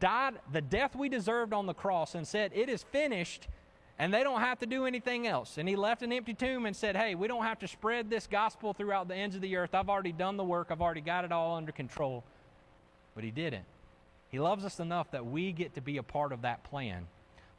died 0.00 0.34
the 0.52 0.60
death 0.60 0.96
we 0.96 1.08
deserved 1.08 1.52
on 1.52 1.66
the 1.66 1.74
cross, 1.74 2.14
and 2.14 2.26
said, 2.26 2.50
It 2.54 2.68
is 2.68 2.82
finished, 2.82 3.46
and 3.98 4.12
they 4.12 4.24
don't 4.24 4.40
have 4.40 4.58
to 4.58 4.66
do 4.66 4.86
anything 4.86 5.26
else. 5.26 5.56
And 5.56 5.68
he 5.68 5.76
left 5.76 6.02
an 6.02 6.12
empty 6.12 6.34
tomb 6.34 6.66
and 6.66 6.74
said, 6.74 6.96
Hey, 6.96 7.14
we 7.14 7.28
don't 7.28 7.44
have 7.44 7.60
to 7.60 7.68
spread 7.68 8.10
this 8.10 8.26
gospel 8.26 8.72
throughout 8.72 9.08
the 9.08 9.14
ends 9.14 9.36
of 9.36 9.42
the 9.42 9.56
earth. 9.56 9.74
I've 9.74 9.88
already 9.88 10.12
done 10.12 10.36
the 10.36 10.44
work, 10.44 10.68
I've 10.70 10.82
already 10.82 11.00
got 11.00 11.24
it 11.24 11.32
all 11.32 11.56
under 11.56 11.72
control. 11.72 12.24
But 13.14 13.24
he 13.24 13.30
didn't. 13.30 13.64
He 14.30 14.40
loves 14.40 14.64
us 14.64 14.80
enough 14.80 15.12
that 15.12 15.24
we 15.24 15.52
get 15.52 15.74
to 15.74 15.80
be 15.80 15.98
a 15.98 16.02
part 16.02 16.32
of 16.32 16.42
that 16.42 16.64
plan. 16.64 17.06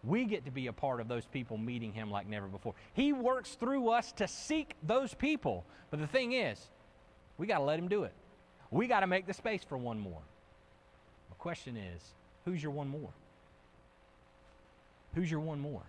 We 0.03 0.25
get 0.25 0.43
to 0.45 0.51
be 0.51 0.67
a 0.67 0.73
part 0.73 0.99
of 0.99 1.07
those 1.07 1.25
people 1.25 1.57
meeting 1.57 1.93
him 1.93 2.11
like 2.11 2.27
never 2.27 2.47
before. 2.47 2.73
He 2.93 3.13
works 3.13 3.55
through 3.55 3.89
us 3.89 4.11
to 4.13 4.27
seek 4.27 4.75
those 4.83 5.13
people. 5.13 5.63
But 5.89 6.01
the 6.01 6.07
thing 6.07 6.33
is, 6.33 6.59
we 7.37 7.47
got 7.47 7.59
to 7.59 7.63
let 7.63 7.79
him 7.79 7.87
do 7.87 8.03
it. 8.03 8.13
We 8.71 8.87
got 8.87 8.99
to 8.99 9.07
make 9.07 9.25
the 9.25 9.33
space 9.33 9.63
for 9.63 9.77
one 9.77 9.99
more. 9.99 10.21
My 11.29 11.35
question 11.37 11.77
is 11.77 12.01
who's 12.43 12.61
your 12.61 12.73
one 12.73 12.89
more? 12.89 13.09
Who's 15.13 15.31
your 15.31 15.39
one 15.39 15.61
more? 15.61 15.83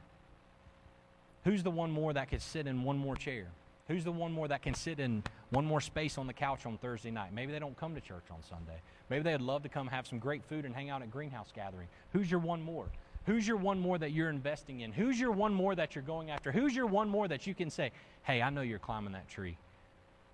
Who's 1.46 1.62
the 1.62 1.70
one 1.70 1.92
more 1.92 2.12
that 2.12 2.28
could 2.28 2.42
sit 2.42 2.66
in 2.66 2.82
one 2.82 2.98
more 2.98 3.14
chair? 3.14 3.46
Who's 3.86 4.02
the 4.02 4.10
one 4.10 4.32
more 4.32 4.48
that 4.48 4.62
can 4.62 4.74
sit 4.74 4.98
in 4.98 5.22
one 5.50 5.64
more 5.64 5.80
space 5.80 6.18
on 6.18 6.26
the 6.26 6.32
couch 6.32 6.66
on 6.66 6.76
Thursday 6.76 7.12
night? 7.12 7.32
Maybe 7.32 7.52
they 7.52 7.60
don't 7.60 7.78
come 7.78 7.94
to 7.94 8.00
church 8.00 8.24
on 8.32 8.42
Sunday. 8.42 8.80
Maybe 9.10 9.22
they'd 9.22 9.40
love 9.40 9.62
to 9.62 9.68
come 9.68 9.86
have 9.86 10.08
some 10.08 10.18
great 10.18 10.44
food 10.44 10.64
and 10.64 10.74
hang 10.74 10.90
out 10.90 11.02
at 11.02 11.10
Greenhouse 11.12 11.52
Gathering. 11.54 11.86
Who's 12.12 12.28
your 12.28 12.40
one 12.40 12.60
more? 12.60 12.86
Who's 13.26 13.46
your 13.46 13.58
one 13.58 13.78
more 13.78 13.96
that 13.96 14.10
you're 14.10 14.28
investing 14.28 14.80
in? 14.80 14.90
Who's 14.90 15.20
your 15.20 15.30
one 15.30 15.54
more 15.54 15.76
that 15.76 15.94
you're 15.94 16.02
going 16.02 16.32
after? 16.32 16.50
Who's 16.50 16.74
your 16.74 16.86
one 16.86 17.08
more 17.08 17.28
that 17.28 17.46
you 17.46 17.54
can 17.54 17.70
say, 17.70 17.92
hey, 18.24 18.42
I 18.42 18.50
know 18.50 18.62
you're 18.62 18.80
climbing 18.80 19.12
that 19.12 19.28
tree 19.28 19.56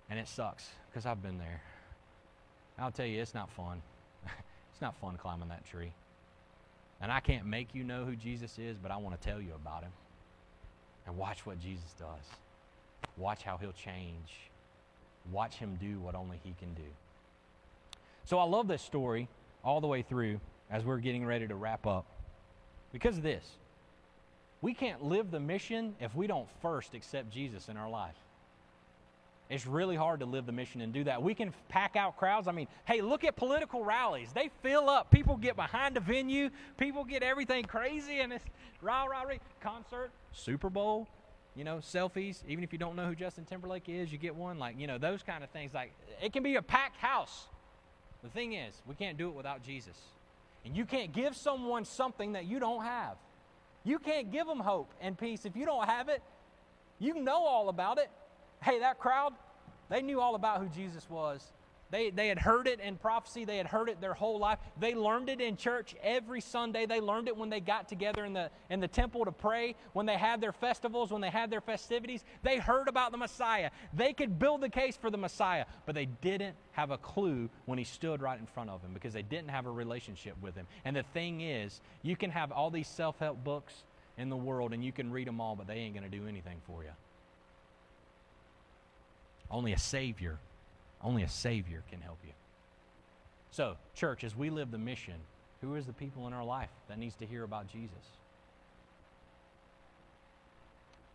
and 0.09 0.17
it 0.19 0.27
sucks 0.27 0.67
because 0.89 1.05
I've 1.05 1.21
been 1.21 1.37
there. 1.37 1.61
I'll 2.79 2.91
tell 2.91 3.05
you, 3.05 3.21
it's 3.21 3.35
not 3.35 3.51
fun. 3.51 3.83
it's 4.25 4.81
not 4.81 4.95
fun 4.95 5.17
climbing 5.17 5.49
that 5.49 5.63
tree. 5.69 5.91
And 7.01 7.11
I 7.11 7.19
can't 7.19 7.45
make 7.45 7.75
you 7.75 7.83
know 7.83 8.03
who 8.03 8.15
Jesus 8.15 8.57
is, 8.57 8.77
but 8.81 8.89
I 8.89 8.97
want 8.97 9.21
to 9.21 9.29
tell 9.29 9.39
you 9.39 9.53
about 9.53 9.83
him. 9.83 9.91
And 11.05 11.17
watch 11.17 11.45
what 11.45 11.59
Jesus 11.59 11.93
does. 11.99 12.25
Watch 13.17 13.43
how 13.43 13.57
he'll 13.57 13.73
change. 13.73 14.49
Watch 15.31 15.55
him 15.55 15.77
do 15.79 15.99
what 15.99 16.15
only 16.15 16.39
he 16.43 16.53
can 16.59 16.73
do. 16.73 16.89
So 18.25 18.39
I 18.39 18.43
love 18.45 18.67
this 18.67 18.81
story 18.81 19.27
all 19.63 19.81
the 19.81 19.87
way 19.87 20.01
through 20.01 20.39
as 20.71 20.83
we're 20.83 20.97
getting 20.97 21.25
ready 21.25 21.47
to 21.47 21.55
wrap 21.55 21.85
up 21.85 22.05
because 22.91 23.17
of 23.17 23.23
this. 23.23 23.45
We 24.61 24.73
can't 24.73 25.03
live 25.03 25.29
the 25.29 25.39
mission 25.39 25.95
if 25.99 26.15
we 26.15 26.25
don't 26.25 26.47
first 26.61 26.93
accept 26.93 27.29
Jesus 27.29 27.67
in 27.67 27.75
our 27.75 27.89
life. 27.89 28.15
It's 29.53 29.67
really 29.67 29.95
hard 29.95 30.19
to 30.21 30.25
live 30.25 30.47
the 30.47 30.51
mission 30.51 30.81
and 30.81 30.91
do 30.91 31.03
that. 31.03 31.21
We 31.21 31.35
can 31.35 31.53
pack 31.69 31.95
out 31.95 32.17
crowds. 32.17 32.47
I 32.47 32.51
mean, 32.51 32.67
hey, 32.85 33.01
look 33.01 33.23
at 33.23 33.35
political 33.35 33.85
rallies. 33.85 34.33
They 34.33 34.49
fill 34.63 34.89
up. 34.89 35.11
People 35.11 35.37
get 35.37 35.55
behind 35.55 35.95
the 35.95 35.99
venue. 35.99 36.49
People 36.79 37.03
get 37.03 37.21
everything 37.21 37.63
crazy, 37.65 38.21
and 38.21 38.33
it's 38.33 38.43
rah, 38.81 39.03
rah, 39.03 39.21
rah. 39.21 39.35
Concert, 39.61 40.09
Super 40.31 40.71
Bowl, 40.71 41.07
you 41.55 41.63
know, 41.63 41.77
selfies. 41.77 42.41
Even 42.47 42.63
if 42.63 42.73
you 42.73 42.79
don't 42.79 42.95
know 42.95 43.05
who 43.05 43.13
Justin 43.13 43.45
Timberlake 43.45 43.87
is, 43.87 44.11
you 44.11 44.17
get 44.17 44.35
one. 44.35 44.57
Like, 44.57 44.79
you 44.79 44.87
know, 44.87 44.97
those 44.97 45.21
kind 45.21 45.43
of 45.43 45.51
things. 45.51 45.71
Like, 45.71 45.93
it 46.19 46.33
can 46.33 46.41
be 46.41 46.55
a 46.55 46.61
packed 46.63 46.97
house. 46.97 47.45
The 48.23 48.29
thing 48.29 48.53
is, 48.53 48.81
we 48.87 48.95
can't 48.95 49.19
do 49.19 49.29
it 49.29 49.35
without 49.35 49.61
Jesus. 49.61 49.99
And 50.65 50.75
you 50.75 50.83
can't 50.83 51.13
give 51.13 51.35
someone 51.35 51.85
something 51.85 52.31
that 52.31 52.45
you 52.45 52.59
don't 52.59 52.83
have. 52.83 53.17
You 53.83 53.99
can't 53.99 54.31
give 54.31 54.47
them 54.47 54.61
hope 54.61 54.91
and 54.99 55.15
peace 55.15 55.45
if 55.45 55.55
you 55.55 55.67
don't 55.67 55.85
have 55.87 56.09
it. 56.09 56.23
You 56.97 57.19
know 57.19 57.43
all 57.45 57.69
about 57.69 57.99
it. 57.99 58.09
Hey, 58.63 58.79
that 58.79 58.97
crowd, 58.97 59.33
they 59.93 60.01
knew 60.01 60.19
all 60.19 60.33
about 60.33 60.59
who 60.59 60.69
Jesus 60.69 61.07
was. 61.07 61.53
They, 61.91 62.09
they 62.09 62.27
had 62.27 62.39
heard 62.39 62.67
it 62.67 62.79
in 62.79 62.95
prophecy. 62.95 63.45
They 63.45 63.57
had 63.57 63.67
heard 63.67 63.87
it 63.87 64.01
their 64.01 64.15
whole 64.15 64.39
life. 64.39 64.57
They 64.79 64.95
learned 64.95 65.29
it 65.29 65.39
in 65.39 65.55
church 65.55 65.93
every 66.01 66.41
Sunday. 66.41 66.87
They 66.87 66.99
learned 66.99 67.27
it 67.27 67.37
when 67.37 67.51
they 67.51 67.59
got 67.59 67.87
together 67.87 68.25
in 68.25 68.33
the, 68.33 68.49
in 68.71 68.79
the 68.79 68.87
temple 68.87 69.23
to 69.25 69.31
pray, 69.31 69.75
when 69.91 70.07
they 70.07 70.17
had 70.17 70.41
their 70.41 70.51
festivals, 70.51 71.11
when 71.11 71.21
they 71.21 71.29
had 71.29 71.51
their 71.51 71.61
festivities. 71.61 72.23
They 72.41 72.57
heard 72.57 72.87
about 72.87 73.11
the 73.11 73.19
Messiah. 73.19 73.69
They 73.93 74.13
could 74.13 74.39
build 74.39 74.61
the 74.61 74.69
case 74.69 74.97
for 74.97 75.11
the 75.11 75.17
Messiah, 75.19 75.65
but 75.85 75.93
they 75.93 76.07
didn't 76.07 76.55
have 76.71 76.89
a 76.89 76.97
clue 76.97 77.47
when 77.65 77.77
he 77.77 77.83
stood 77.83 78.19
right 78.19 78.39
in 78.39 78.47
front 78.47 78.71
of 78.71 78.81
them 78.81 78.95
because 78.95 79.13
they 79.13 79.21
didn't 79.21 79.49
have 79.49 79.67
a 79.67 79.71
relationship 79.71 80.33
with 80.41 80.55
him. 80.55 80.65
And 80.85 80.95
the 80.95 81.03
thing 81.13 81.41
is, 81.41 81.79
you 82.01 82.15
can 82.15 82.31
have 82.31 82.51
all 82.51 82.71
these 82.71 82.87
self 82.87 83.19
help 83.19 83.43
books 83.43 83.83
in 84.17 84.31
the 84.31 84.35
world 84.35 84.73
and 84.73 84.83
you 84.83 84.91
can 84.91 85.11
read 85.11 85.27
them 85.27 85.39
all, 85.39 85.55
but 85.55 85.67
they 85.67 85.75
ain't 85.75 85.93
going 85.93 86.09
to 86.09 86.17
do 86.17 86.27
anything 86.27 86.57
for 86.65 86.83
you. 86.83 86.89
Only 89.53 89.71
a 89.71 89.79
Savior 89.79 90.39
only 91.03 91.23
a 91.23 91.29
Savior 91.29 91.83
can 91.91 92.01
help 92.01 92.19
you. 92.23 92.31
So, 93.51 93.75
church, 93.93 94.23
as 94.23 94.35
we 94.35 94.49
live 94.49 94.71
the 94.71 94.77
mission, 94.77 95.15
who 95.61 95.75
is 95.75 95.85
the 95.85 95.93
people 95.93 96.25
in 96.27 96.33
our 96.33 96.43
life 96.43 96.69
that 96.87 96.97
needs 96.97 97.15
to 97.17 97.25
hear 97.25 97.43
about 97.43 97.67
Jesus? 97.67 97.91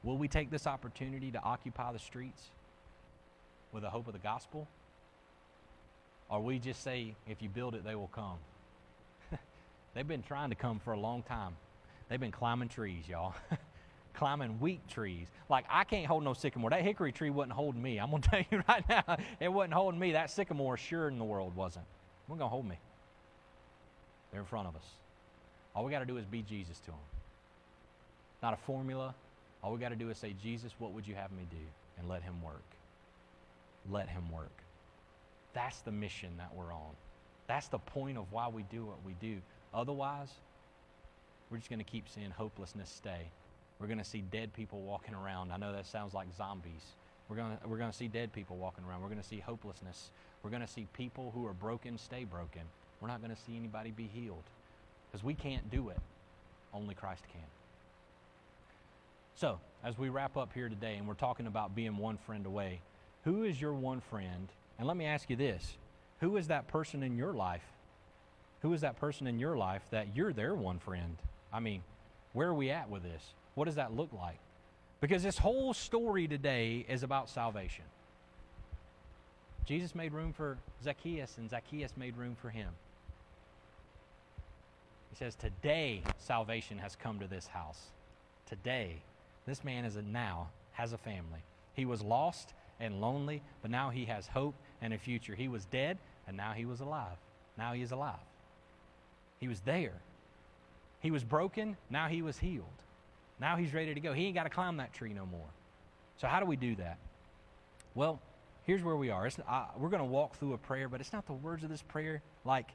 Will 0.05 0.17
we 0.17 0.29
take 0.29 0.51
this 0.51 0.67
opportunity 0.67 1.31
to 1.33 1.43
occupy 1.43 1.93
the 1.93 1.99
streets 1.99 2.43
with 3.73 3.83
the 3.83 3.91
hope 3.91 4.07
of 4.07 4.13
the 4.13 4.21
gospel? 4.21 4.69
Or 6.31 6.41
we 6.41 6.59
just 6.59 6.83
say, 6.85 7.15
if 7.27 7.43
you 7.43 7.49
build 7.49 7.75
it, 7.75 7.85
they 7.85 7.95
will 7.95 8.09
come? 8.09 8.37
They've 9.95 10.07
been 10.07 10.23
trying 10.23 10.51
to 10.51 10.57
come 10.57 10.79
for 10.79 10.93
a 10.93 11.01
long 11.01 11.23
time. 11.23 11.57
They've 12.09 12.21
been 12.21 12.31
climbing 12.31 12.69
trees, 12.69 13.09
y'all. 13.09 13.35
climbing 14.19 14.59
weak 14.59 14.87
trees. 14.89 15.29
Like 15.49 15.65
I 15.71 15.85
can't 15.85 16.07
hold 16.07 16.25
no 16.25 16.35
sycamore. 16.35 16.71
That 16.71 16.83
hickory 16.83 17.13
tree 17.13 17.31
wasn't 17.31 17.53
holding 17.53 17.81
me. 17.81 17.99
I'm 17.99 18.11
gonna 18.11 18.23
tell 18.31 18.43
you 18.51 18.63
right 18.69 18.87
now, 18.89 19.17
it 19.41 19.49
wasn't 19.49 19.75
holding 19.75 20.01
me. 20.01 20.13
That 20.13 20.31
sycamore 20.31 20.77
sure 20.77 21.09
in 21.09 21.19
the 21.19 21.25
world 21.25 21.55
wasn't. 21.55 21.85
It 21.87 22.31
wasn't 22.31 22.41
gonna 22.41 22.51
hold 22.51 22.69
me. 22.69 22.79
They're 24.31 24.41
in 24.41 24.47
front 24.47 24.69
of 24.69 24.77
us. 24.77 24.85
All 25.75 25.85
we 25.85 25.93
got 25.93 26.01
to 26.01 26.07
do 26.07 26.17
is 26.17 26.27
be 26.27 26.43
Jesus 26.43 26.81
to 26.81 26.87
them. 26.87 27.01
Not 28.43 28.53
a 28.53 28.57
formula. 28.57 29.15
All 29.63 29.73
we 29.73 29.79
got 29.79 29.91
to 29.91 29.97
do 29.97 30.11
is 30.11 30.19
say, 30.19 30.35
Jesus, 30.43 30.73
what 30.79 30.93
would 30.93 31.07
you 31.07 31.15
have 31.15 31.31
me 31.33 31.47
do? 31.51 31.57
And 31.99 32.09
let 32.09 32.23
him 32.23 32.43
work. 32.43 32.65
Let 33.91 34.09
him 34.09 34.31
work. 34.31 34.53
That's 35.55 35.81
the 35.81 35.91
mission 35.91 36.31
that 36.37 36.55
we're 36.55 36.73
on. 36.73 36.95
That's 37.47 37.69
the 37.69 37.79
point 37.79 38.19
of 38.19 38.31
why 38.31 38.49
we 38.49 38.65
do 38.65 38.85
what 38.85 38.99
we 39.05 39.15
do. 39.21 39.39
Otherwise, 39.73 40.29
we're 41.51 41.59
just 41.59 41.71
going 41.71 41.79
to 41.79 41.85
keep 41.85 42.09
seeing 42.09 42.31
hopelessness 42.31 42.91
stay 42.91 43.31
we're 43.81 43.87
going 43.87 43.99
to 43.99 44.05
see 44.05 44.21
dead 44.21 44.53
people 44.53 44.81
walking 44.81 45.15
around. 45.15 45.53
I 45.53 45.57
know 45.57 45.73
that 45.73 45.87
sounds 45.87 46.15
like 46.15 46.29
zombies. 46.37 46.97
We're 47.29 47.37
going 47.37 47.57
we're 47.67 47.79
going 47.79 47.91
to 47.91 47.97
see 47.97 48.09
dead 48.09 48.33
people 48.33 48.57
walking 48.57 48.85
around. 48.85 49.03
We're 49.03 49.09
going 49.09 49.21
to 49.21 49.27
see 49.27 49.39
hopelessness. 49.39 50.11
We're 50.43 50.51
going 50.51 50.63
to 50.63 50.69
see 50.69 50.87
people 50.93 51.31
who 51.35 51.47
are 51.47 51.53
broken 51.53 51.99
stay 51.99 52.25
broken. 52.25 52.63
We're 53.01 53.09
not 53.09 53.23
going 53.23 53.35
to 53.35 53.41
see 53.41 53.57
anybody 53.57 53.91
be 53.91 54.09
healed 54.13 54.45
because 55.11 55.25
we 55.25 55.35
can't 55.35 55.71
do 55.71 55.91
it. 55.91 55.99
Only 56.75 56.95
Christ 56.95 57.23
can. 57.33 57.43
So, 59.37 59.61
as 59.85 59.97
we 59.97 60.09
wrap 60.09 60.37
up 60.37 60.53
here 60.53 60.69
today 60.69 60.97
and 60.97 61.07
we're 61.07 61.15
talking 61.15 61.47
about 61.47 61.75
being 61.75 61.97
one 61.97 62.17
friend 62.17 62.45
away, 62.45 62.81
who 63.25 63.45
is 63.45 63.61
your 63.61 63.73
one 63.73 64.01
friend? 64.01 64.49
And 64.79 64.87
let 64.87 64.97
me 64.97 65.05
ask 65.05 65.31
you 65.31 65.37
this 65.37 65.77
who 66.21 66.37
is 66.37 66.49
that 66.49 66.67
person 66.67 67.03
in 67.03 67.17
your 67.17 67.33
life? 67.33 67.65
Who 68.63 68.73
is 68.73 68.81
that 68.81 68.97
person 68.97 69.29
in 69.29 69.39
your 69.39 69.57
life 69.57 69.83
that 69.91 70.17
you're 70.17 70.33
their 70.33 70.55
one 70.55 70.81
friend? 70.81 71.17
I 71.53 71.61
mean, 71.61 71.83
where 72.33 72.49
are 72.49 72.55
we 72.55 72.71
at 72.71 72.91
with 72.91 73.05
this? 73.05 73.23
What 73.59 73.65
does 73.65 73.75
that 73.75 73.97
look 73.97 74.13
like? 74.13 74.39
Because 75.01 75.25
this 75.25 75.37
whole 75.37 75.75
story 75.75 76.29
today 76.29 76.87
is 76.89 77.03
about 77.03 77.29
salvation. 77.29 77.85
Jesus 79.67 79.97
made 79.97 80.13
room 80.13 80.33
for 80.33 80.59
Zacchaeus, 80.85 81.39
and 81.39 81.51
Zacchaeus 81.51 81.93
made 81.97 82.17
room 82.17 82.37
for 82.41 82.51
him. 82.51 82.69
He 85.11 85.17
says, 85.17 85.35
Today 85.35 86.03
salvation 86.19 86.79
has 86.79 86.95
come 86.95 87.19
to 87.19 87.27
this 87.27 87.49
house. 87.49 87.87
Today. 88.49 88.99
This 89.45 89.65
man 89.65 89.85
is 89.85 89.97
a 89.97 90.03
now, 90.03 90.51
has 90.75 90.93
a 90.93 90.99
family. 90.99 91.41
He 91.75 91.85
was 91.85 92.01
lost 92.01 92.55
and 92.79 93.01
lonely, 93.01 93.43
but 93.61 93.73
now 93.73 93.91
he 93.91 94.05
has 94.05 94.29
hope 94.29 94.55
and 94.81 94.95
a 94.95 94.99
future. 94.99 95.35
He 95.35 95.49
was 95.49 95.65
dead, 95.65 95.99
and 96.29 96.37
now 96.37 96.53
he 96.53 96.65
was 96.65 96.79
alive. 96.79 97.17
Now 97.57 97.73
he 97.73 97.83
is 97.83 97.91
alive. 97.91 98.15
He 99.41 99.49
was 99.49 99.59
there. 99.61 99.95
He 101.01 101.11
was 101.11 101.25
broken, 101.25 101.77
now 101.91 102.07
he 102.07 102.23
was 102.23 102.39
healed. 102.39 102.67
Now 103.41 103.57
he's 103.57 103.73
ready 103.73 103.95
to 103.95 104.01
go. 104.01 104.13
He 104.13 104.27
ain't 104.27 104.35
got 104.35 104.45
to 104.45 104.51
climb 104.51 104.79
that 104.79 104.93
tree 104.93 105.13
no 105.13 105.27
more. 105.27 105.49
So, 106.17 106.27
how 106.27 106.41
do 106.41 106.47
we 106.47 106.57
do 106.57 106.75
that? 106.77 106.99
Well, 107.95 108.21
here's 108.65 108.83
where 108.83 108.97
we 108.97 109.11
are. 109.11 109.29
We're 109.77 109.89
going 109.89 110.03
to 110.03 110.05
walk 110.05 110.37
through 110.37 110.55
a 110.55 110.59
prayer, 110.59 110.89
but 110.89 111.01
it's 111.01 111.13
not 111.13 111.27
the 111.27 111.33
words 111.33 111.63
of 111.63 111.71
this 111.71 111.83
prayer. 111.83 112.23
Like, 112.45 112.71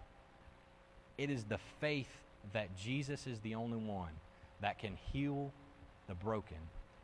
it 1.17 1.29
is 1.29 1.43
the 1.43 1.59
faith 1.79 2.09
that 2.53 2.75
Jesus 2.77 3.27
is 3.27 3.39
the 3.39 3.55
only 3.55 3.77
one 3.77 4.11
that 4.61 4.79
can 4.79 4.97
heal 5.11 5.51
the 6.07 6.15
broken. 6.15 6.57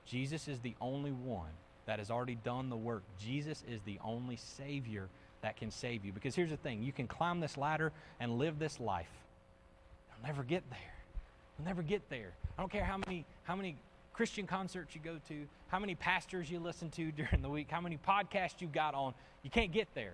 Jesus 0.05 0.47
is 0.47 0.59
the 0.59 0.75
only 0.81 1.11
one 1.11 1.51
that 1.85 1.99
has 1.99 2.09
already 2.09 2.35
done 2.35 2.69
the 2.69 2.77
work. 2.77 3.03
Jesus 3.19 3.63
is 3.69 3.81
the 3.83 3.99
only 4.03 4.37
Savior 4.37 5.09
that 5.41 5.57
can 5.57 5.71
save 5.71 6.03
you. 6.03 6.11
Because 6.11 6.35
here's 6.35 6.49
the 6.49 6.57
thing 6.57 6.83
you 6.83 6.91
can 6.91 7.07
climb 7.07 7.39
this 7.39 7.57
ladder 7.57 7.91
and 8.19 8.37
live 8.37 8.59
this 8.59 8.79
life, 8.79 9.11
you'll 10.09 10.27
never 10.27 10.43
get 10.43 10.63
there. 10.69 10.98
You'll 11.59 11.67
never 11.67 11.83
get 11.83 12.09
there. 12.09 12.31
I 12.57 12.61
don't 12.61 12.71
care 12.71 12.85
how 12.85 12.97
many 12.97 13.25
how 13.43 13.55
many 13.55 13.75
Christian 14.13 14.47
concerts 14.47 14.95
you 14.95 15.01
go 15.03 15.17
to, 15.27 15.45
how 15.67 15.79
many 15.79 15.95
pastors 15.95 16.49
you 16.49 16.59
listen 16.59 16.89
to 16.91 17.11
during 17.17 17.41
the 17.41 17.49
week, 17.49 17.67
how 17.69 17.81
many 17.81 17.97
podcasts 18.07 18.59
you 18.59 18.67
got 18.67 18.95
on. 18.95 19.13
You 19.43 19.49
can't 19.49 19.71
get 19.71 19.87
there. 19.93 20.13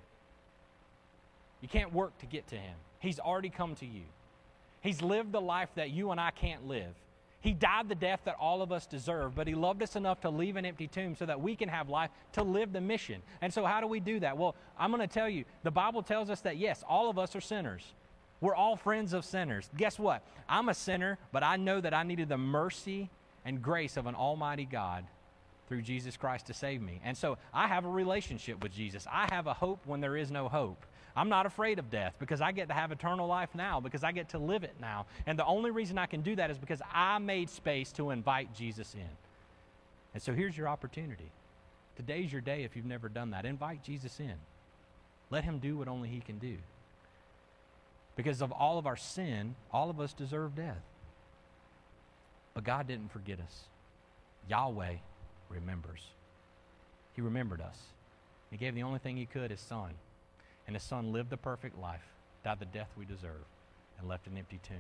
You 1.62 1.68
can't 1.68 1.94
work 1.94 2.18
to 2.20 2.26
get 2.26 2.48
to 2.50 2.56
him. 2.56 2.76
He's 3.00 3.20
already 3.20 3.50
come 3.50 3.76
to 3.76 3.86
you. 3.86 4.04
He's 4.82 5.02
lived 5.02 5.32
the 5.32 5.42
life 5.42 5.70
that 5.76 5.90
you 5.90 6.12
and 6.12 6.20
I 6.20 6.30
can't 6.30 6.68
live. 6.68 6.94
He 7.42 7.54
died 7.54 7.90
the 7.90 7.96
death 7.96 8.22
that 8.26 8.38
all 8.40 8.64
of 8.64 8.72
us 8.72 8.88
deserve, 8.88 9.36
but 9.36 9.48
He 9.48 9.54
loved 9.54 9.84
us 9.84 9.96
enough 9.96 10.22
to 10.22 10.30
leave 10.32 10.56
an 10.56 10.66
empty 10.66 10.88
tomb 10.88 11.16
so 11.16 11.28
that 11.28 11.40
we 11.40 11.56
can 11.56 11.70
have 11.70 11.90
life 11.90 12.10
to 12.34 12.44
live 12.44 12.74
the 12.74 12.82
mission. 12.82 13.22
And 13.42 13.54
so, 13.54 13.66
how 13.66 13.82
do 13.82 13.88
we 13.88 14.00
do 14.00 14.20
that? 14.22 14.36
Well, 14.36 14.56
I'm 14.80 14.92
going 14.92 15.08
to 15.08 15.14
tell 15.14 15.30
you 15.30 15.46
the 15.62 15.70
Bible 15.70 16.02
tells 16.02 16.32
us 16.32 16.42
that 16.42 16.58
yes, 16.58 16.84
all 16.88 17.08
of 17.08 17.20
us 17.20 17.36
are 17.36 17.42
sinners. 17.42 17.84
We're 18.42 18.56
all 18.56 18.76
friends 18.76 19.14
of 19.14 19.26
sinners. 19.26 19.70
Guess 19.78 19.98
what? 19.98 20.22
I'm 20.48 20.70
a 20.70 20.74
sinner, 20.74 21.18
but 21.32 21.44
I 21.44 21.58
know 21.58 21.82
that 21.82 21.94
I 21.94 22.04
needed 22.04 22.30
the 22.30 22.38
mercy 22.38 23.10
and 23.46 23.62
grace 23.62 23.98
of 23.98 24.08
an 24.08 24.16
almighty 24.16 24.66
God 24.66 25.06
through 25.68 25.82
Jesus 25.82 26.18
Christ 26.18 26.48
to 26.48 26.54
save 26.54 26.82
me. 26.82 27.00
And 27.04 27.18
so 27.18 27.38
I 27.54 27.68
have 27.68 27.86
a 27.86 27.90
relationship 27.90 28.62
with 28.62 28.74
Jesus. 28.74 29.08
I 29.12 29.28
have 29.32 29.48
a 29.48 29.54
hope 29.54 29.86
when 29.86 30.02
there 30.02 30.18
is 30.18 30.30
no 30.30 30.48
hope. 30.48 30.86
I'm 31.16 31.30
not 31.30 31.46
afraid 31.46 31.80
of 31.80 31.90
death 31.90 32.14
because 32.20 32.42
I 32.42 32.52
get 32.52 32.68
to 32.68 32.74
have 32.74 32.92
eternal 32.92 33.26
life 33.26 33.50
now, 33.56 33.80
because 33.80 34.04
I 34.04 34.12
get 34.12 34.30
to 34.30 34.38
live 34.38 34.64
it 34.64 34.76
now. 34.82 35.06
And 35.26 35.40
the 35.40 35.46
only 35.46 35.72
reason 35.72 35.98
I 35.98 36.08
can 36.08 36.22
do 36.22 36.36
that 36.36 36.52
is 36.52 36.58
because 36.58 36.82
I 36.94 37.18
made 37.20 37.50
space 37.50 37.92
to 37.94 38.12
invite 38.12 38.54
Jesus 38.54 38.94
in. 38.94 39.10
And 40.14 40.22
so 40.22 40.34
here's 40.34 40.58
your 40.58 40.68
opportunity. 40.68 41.32
Today's 41.96 42.32
your 42.32 42.42
day 42.42 42.64
if 42.64 42.76
you've 42.76 42.86
never 42.86 43.08
done 43.08 43.32
that. 43.32 43.46
Invite 43.46 43.82
Jesus 43.82 44.20
in. 44.20 44.34
Let 45.30 45.46
him 45.46 45.60
do 45.60 45.78
what 45.78 45.88
only 45.88 46.10
he 46.10 46.20
can 46.20 46.38
do. 46.38 46.58
Because 48.16 48.42
of 48.42 48.52
all 48.52 48.78
of 48.78 48.88
our 48.88 48.96
sin, 48.96 49.56
all 49.72 49.90
of 49.90 50.00
us 50.00 50.14
deserve 50.14 50.56
death. 50.56 50.84
But 52.54 52.64
God 52.64 52.88
didn't 52.88 53.12
forget 53.12 53.40
us. 53.40 53.66
Yahweh 54.50 54.96
remembers. 55.50 56.02
He 57.14 57.22
remembered 57.22 57.62
us. 57.62 57.78
He 58.52 58.58
gave 58.58 58.76
the 58.76 58.84
only 58.84 59.00
thing 59.00 59.18
he 59.18 59.26
could, 59.26 59.52
his 59.52 59.60
son. 59.60 59.92
And 60.68 60.76
his 60.76 60.84
son 60.84 61.12
lived 61.12 61.30
the 61.30 61.38
perfect 61.38 61.78
life, 61.80 62.06
died 62.44 62.60
the 62.60 62.66
death 62.66 62.90
we 62.98 63.06
deserve, 63.06 63.46
and 64.00 64.08
left 64.08 64.28
an 64.28 64.38
empty 64.38 64.60
tomb 64.68 64.78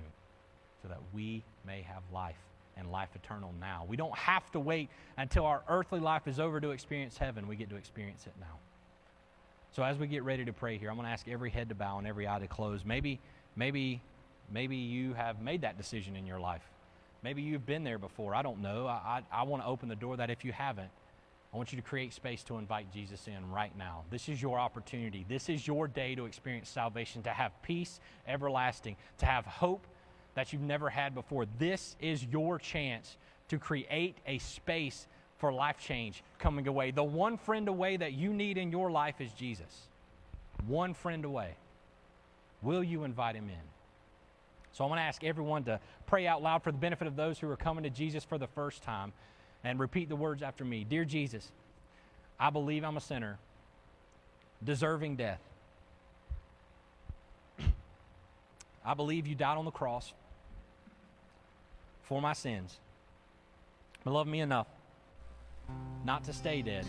so 0.81 0.87
that 0.87 0.99
we 1.13 1.43
may 1.65 1.81
have 1.81 2.01
life 2.13 2.35
and 2.77 2.91
life 2.91 3.09
eternal 3.15 3.53
now. 3.59 3.85
We 3.87 3.97
don't 3.97 4.15
have 4.15 4.51
to 4.51 4.59
wait 4.59 4.89
until 5.17 5.45
our 5.45 5.61
earthly 5.67 5.99
life 5.99 6.27
is 6.27 6.39
over 6.39 6.59
to 6.59 6.71
experience 6.71 7.17
heaven. 7.17 7.47
We 7.47 7.55
get 7.55 7.69
to 7.69 7.75
experience 7.75 8.27
it 8.27 8.33
now. 8.39 8.59
So 9.75 9.83
as 9.83 9.97
we 9.97 10.07
get 10.07 10.23
ready 10.23 10.45
to 10.45 10.53
pray 10.53 10.77
here, 10.77 10.89
I'm 10.89 10.95
going 10.95 11.05
to 11.05 11.11
ask 11.11 11.27
every 11.27 11.49
head 11.49 11.67
to 11.67 11.75
bow 11.75 11.97
and 11.97 12.07
every 12.07 12.29
eye 12.29 12.39
to 12.39 12.47
close. 12.47 12.85
Maybe, 12.85 13.19
maybe, 13.57 13.99
maybe 14.49 14.77
you 14.77 15.13
have 15.15 15.41
made 15.41 15.63
that 15.63 15.77
decision 15.77 16.15
in 16.15 16.25
your 16.25 16.39
life. 16.39 16.61
Maybe 17.23 17.41
you've 17.41 17.65
been 17.65 17.83
there 17.83 17.97
before. 17.97 18.33
I 18.33 18.41
don't 18.41 18.61
know. 18.61 18.87
I, 18.87 19.21
I, 19.33 19.41
I 19.41 19.43
want 19.43 19.63
to 19.63 19.67
open 19.67 19.89
the 19.89 19.95
door 19.97 20.15
that 20.15 20.29
if 20.29 20.45
you 20.45 20.53
haven't, 20.53 20.87
I 21.53 21.57
want 21.57 21.73
you 21.73 21.75
to 21.75 21.81
create 21.81 22.13
space 22.13 22.41
to 22.43 22.57
invite 22.57 22.89
Jesus 22.93 23.27
in 23.27 23.51
right 23.51 23.77
now. 23.77 24.05
This 24.09 24.29
is 24.29 24.41
your 24.41 24.57
opportunity. 24.57 25.25
This 25.27 25.49
is 25.49 25.67
your 25.67 25.89
day 25.89 26.15
to 26.15 26.25
experience 26.25 26.69
salvation, 26.69 27.21
to 27.23 27.31
have 27.31 27.51
peace 27.61 27.99
everlasting, 28.29 28.95
to 29.17 29.25
have 29.25 29.45
hope 29.45 29.85
that 30.35 30.53
you've 30.53 30.61
never 30.61 30.89
had 30.89 31.13
before. 31.13 31.47
This 31.59 31.97
is 31.99 32.23
your 32.23 32.59
chance 32.59 33.17
to 33.49 33.59
create 33.59 34.15
a 34.25 34.37
space 34.37 35.05
for 35.37 35.51
life 35.51 35.77
change 35.79 36.23
coming 36.39 36.67
away. 36.67 36.91
The 36.91 37.03
one 37.03 37.37
friend 37.37 37.67
away 37.67 37.97
that 37.97 38.13
you 38.13 38.33
need 38.33 38.57
in 38.57 38.71
your 38.71 38.89
life 38.89 39.19
is 39.19 39.31
Jesus. 39.33 39.87
One 40.67 40.93
friend 40.93 41.25
away. 41.25 41.55
Will 42.61 42.83
you 42.83 43.03
invite 43.03 43.35
him 43.35 43.49
in? 43.49 43.65
So 44.71 44.83
I'm 44.83 44.89
going 44.89 44.97
to 44.97 45.03
ask 45.03 45.23
everyone 45.23 45.63
to 45.65 45.79
pray 46.05 46.27
out 46.27 46.41
loud 46.41 46.63
for 46.63 46.71
the 46.71 46.77
benefit 46.77 47.07
of 47.07 47.15
those 47.15 47.39
who 47.39 47.49
are 47.49 47.55
coming 47.55 47.83
to 47.83 47.89
Jesus 47.89 48.23
for 48.23 48.37
the 48.37 48.47
first 48.47 48.81
time 48.83 49.13
and 49.63 49.79
repeat 49.79 50.09
the 50.09 50.15
words 50.15 50.41
after 50.43 50.65
me 50.65 50.83
Dear 50.83 51.05
Jesus, 51.05 51.51
I 52.39 52.49
believe 52.49 52.83
I'm 52.83 52.97
a 52.97 53.01
sinner, 53.01 53.37
deserving 54.63 55.15
death. 55.15 55.39
I 58.85 58.93
believe 58.93 59.27
you 59.27 59.35
died 59.35 59.57
on 59.57 59.65
the 59.65 59.71
cross 59.71 60.13
for 62.03 62.21
my 62.21 62.33
sins, 62.33 62.77
love 64.05 64.27
me 64.27 64.39
enough 64.39 64.67
not 66.03 66.23
to 66.25 66.33
stay 66.33 66.61
dead, 66.61 66.85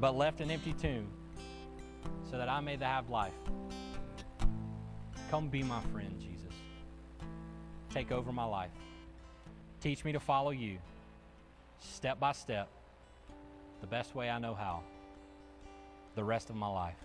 but 0.00 0.16
left 0.16 0.40
an 0.40 0.50
empty 0.50 0.72
tomb 0.72 1.08
so 2.30 2.38
that 2.38 2.48
I 2.48 2.60
may 2.60 2.76
have 2.76 3.10
life. 3.10 3.32
Come 5.30 5.48
be 5.48 5.62
my 5.62 5.80
friend, 5.92 6.14
Jesus. 6.20 6.52
Take 7.90 8.12
over 8.12 8.32
my 8.32 8.44
life. 8.44 8.70
Teach 9.80 10.04
me 10.04 10.12
to 10.12 10.20
follow 10.20 10.50
you 10.50 10.78
step 11.80 12.18
by 12.18 12.32
step, 12.32 12.68
the 13.80 13.86
best 13.86 14.14
way 14.14 14.30
I 14.30 14.38
know 14.38 14.54
how, 14.54 14.82
the 16.14 16.24
rest 16.24 16.50
of 16.50 16.56
my 16.56 16.68
life. 16.68 16.96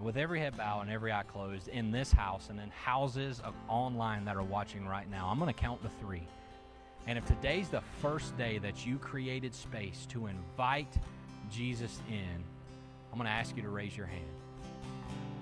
With 0.00 0.16
every 0.16 0.40
head 0.40 0.56
bowed 0.56 0.82
and 0.82 0.90
every 0.90 1.12
eye 1.12 1.22
closed 1.22 1.68
in 1.68 1.90
this 1.90 2.12
house 2.12 2.48
and 2.50 2.60
in 2.60 2.70
houses 2.70 3.40
of 3.40 3.54
online 3.68 4.26
that 4.26 4.36
are 4.36 4.42
watching 4.42 4.86
right 4.86 5.10
now, 5.10 5.28
I'm 5.30 5.38
going 5.38 5.52
to 5.52 5.58
count 5.58 5.82
to 5.82 5.90
three. 6.00 6.26
And 7.06 7.16
if 7.16 7.24
today's 7.24 7.68
the 7.68 7.82
first 8.02 8.36
day 8.36 8.58
that 8.58 8.84
you 8.86 8.98
created 8.98 9.54
space 9.54 10.06
to 10.10 10.26
invite 10.26 10.92
Jesus 11.50 12.00
in, 12.08 12.42
I'm 13.12 13.18
going 13.18 13.26
to 13.26 13.32
ask 13.32 13.56
you 13.56 13.62
to 13.62 13.68
raise 13.68 13.96
your 13.96 14.06
hand. 14.06 14.24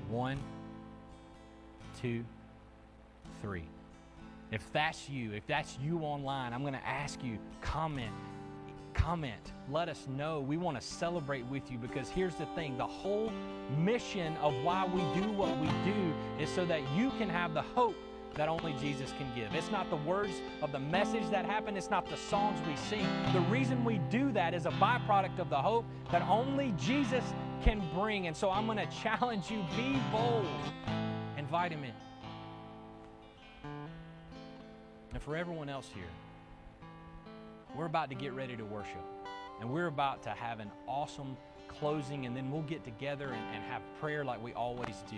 One, 0.08 0.38
two, 2.00 2.24
three. 3.40 3.64
If 4.52 4.70
that's 4.72 5.08
you, 5.08 5.32
if 5.32 5.46
that's 5.46 5.78
you 5.82 6.00
online, 6.00 6.52
I'm 6.52 6.60
going 6.60 6.74
to 6.74 6.86
ask 6.86 7.22
you 7.24 7.38
comment 7.60 8.12
comment. 8.94 9.52
Let 9.70 9.88
us 9.88 10.06
know. 10.16 10.40
We 10.40 10.56
want 10.56 10.80
to 10.80 10.86
celebrate 10.86 11.44
with 11.46 11.70
you 11.70 11.78
because 11.78 12.08
here's 12.08 12.34
the 12.36 12.46
thing 12.54 12.78
the 12.78 12.86
whole 12.86 13.30
mission 13.76 14.36
of 14.38 14.54
why 14.62 14.86
we 14.86 15.00
do 15.20 15.30
what 15.32 15.56
we 15.58 15.66
do 15.66 16.14
is 16.40 16.48
so 16.48 16.64
that 16.66 16.80
you 16.96 17.10
can 17.18 17.28
have 17.28 17.54
the 17.54 17.62
hope 17.62 17.96
that 18.36 18.48
only 18.48 18.72
Jesus 18.80 19.12
can 19.18 19.30
give. 19.34 19.54
It's 19.54 19.70
not 19.70 19.88
the 19.90 19.96
words 19.96 20.32
of 20.62 20.72
the 20.72 20.78
message 20.78 21.28
that 21.30 21.44
happen, 21.44 21.76
it's 21.76 21.90
not 21.90 22.08
the 22.08 22.16
songs 22.16 22.58
we 22.66 22.76
sing. 22.76 23.06
The 23.32 23.40
reason 23.42 23.84
we 23.84 23.98
do 24.10 24.32
that 24.32 24.54
is 24.54 24.66
a 24.66 24.70
byproduct 24.70 25.38
of 25.38 25.50
the 25.50 25.56
hope 25.56 25.84
that 26.10 26.22
only 26.22 26.74
Jesus 26.78 27.24
can 27.62 27.82
bring. 27.94 28.26
And 28.26 28.36
so 28.36 28.50
I'm 28.50 28.66
going 28.66 28.78
to 28.78 28.88
challenge 29.02 29.50
you 29.50 29.64
be 29.76 30.00
bold, 30.10 30.46
invite 31.38 31.72
him 31.72 31.84
in. 31.84 31.92
And 35.12 35.22
for 35.22 35.36
everyone 35.36 35.68
else 35.68 35.88
here, 35.94 36.04
we're 37.76 37.86
about 37.86 38.08
to 38.10 38.16
get 38.16 38.32
ready 38.32 38.56
to 38.56 38.64
worship. 38.64 39.04
And 39.60 39.70
we're 39.70 39.86
about 39.86 40.22
to 40.24 40.30
have 40.30 40.58
an 40.58 40.70
awesome 40.88 41.36
closing, 41.68 42.26
and 42.26 42.36
then 42.36 42.50
we'll 42.50 42.62
get 42.62 42.84
together 42.84 43.26
and, 43.26 43.54
and 43.54 43.64
have 43.64 43.82
prayer 44.00 44.24
like 44.24 44.42
we 44.42 44.52
always 44.52 45.04
do. 45.08 45.16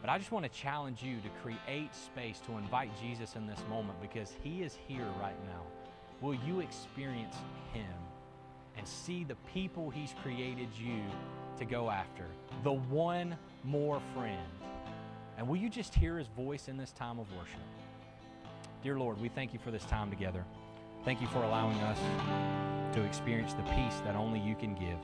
But 0.00 0.08
I 0.08 0.18
just 0.18 0.32
want 0.32 0.50
to 0.50 0.50
challenge 0.50 1.02
you 1.02 1.16
to 1.16 1.28
create 1.42 1.94
space 1.94 2.40
to 2.46 2.56
invite 2.56 2.90
Jesus 3.00 3.36
in 3.36 3.46
this 3.46 3.62
moment 3.68 4.00
because 4.00 4.34
He 4.42 4.62
is 4.62 4.78
here 4.88 5.06
right 5.20 5.36
now. 5.46 5.62
Will 6.20 6.34
you 6.46 6.60
experience 6.60 7.36
Him 7.72 7.84
and 8.76 8.86
see 8.86 9.24
the 9.24 9.36
people 9.52 9.90
He's 9.90 10.14
created 10.22 10.68
you 10.78 11.02
to 11.58 11.64
go 11.64 11.90
after? 11.90 12.24
The 12.64 12.72
one 12.72 13.36
more 13.64 14.00
friend. 14.14 14.48
And 15.36 15.46
will 15.46 15.56
you 15.56 15.68
just 15.68 15.94
hear 15.94 16.16
His 16.16 16.28
voice 16.28 16.68
in 16.68 16.78
this 16.78 16.92
time 16.92 17.18
of 17.18 17.26
worship? 17.36 17.60
Dear 18.82 18.98
Lord, 18.98 19.20
we 19.20 19.28
thank 19.28 19.52
you 19.52 19.58
for 19.58 19.70
this 19.70 19.84
time 19.84 20.08
together. 20.08 20.44
Thank 21.04 21.20
you 21.20 21.26
for 21.28 21.42
allowing 21.42 21.76
us 21.80 21.98
to 22.94 23.02
experience 23.02 23.52
the 23.52 23.62
peace 23.62 24.00
that 24.04 24.16
only 24.16 24.40
you 24.40 24.54
can 24.54 24.74
give. 24.74 24.98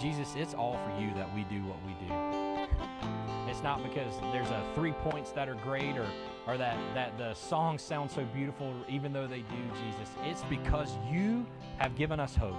Jesus, 0.00 0.34
it's 0.36 0.54
all 0.54 0.74
for 0.74 1.00
you 1.00 1.12
that 1.14 1.32
we 1.34 1.42
do 1.44 1.60
what 1.64 1.78
we 1.84 1.94
do. 2.06 3.23
It's 3.54 3.62
not 3.62 3.82
because 3.82 4.12
there's 4.32 4.50
a 4.50 4.62
three 4.74 4.92
points 4.92 5.30
that 5.32 5.48
are 5.48 5.54
great 5.54 5.96
or, 5.96 6.06
or 6.46 6.56
that, 6.58 6.76
that 6.94 7.16
the 7.16 7.34
songs 7.34 7.82
sound 7.82 8.10
so 8.10 8.24
beautiful, 8.34 8.74
even 8.88 9.12
though 9.12 9.26
they 9.26 9.40
do, 9.40 9.62
Jesus. 9.86 10.14
It's 10.24 10.42
because 10.44 10.90
you 11.10 11.46
have 11.78 11.96
given 11.96 12.20
us 12.20 12.34
hope. 12.34 12.56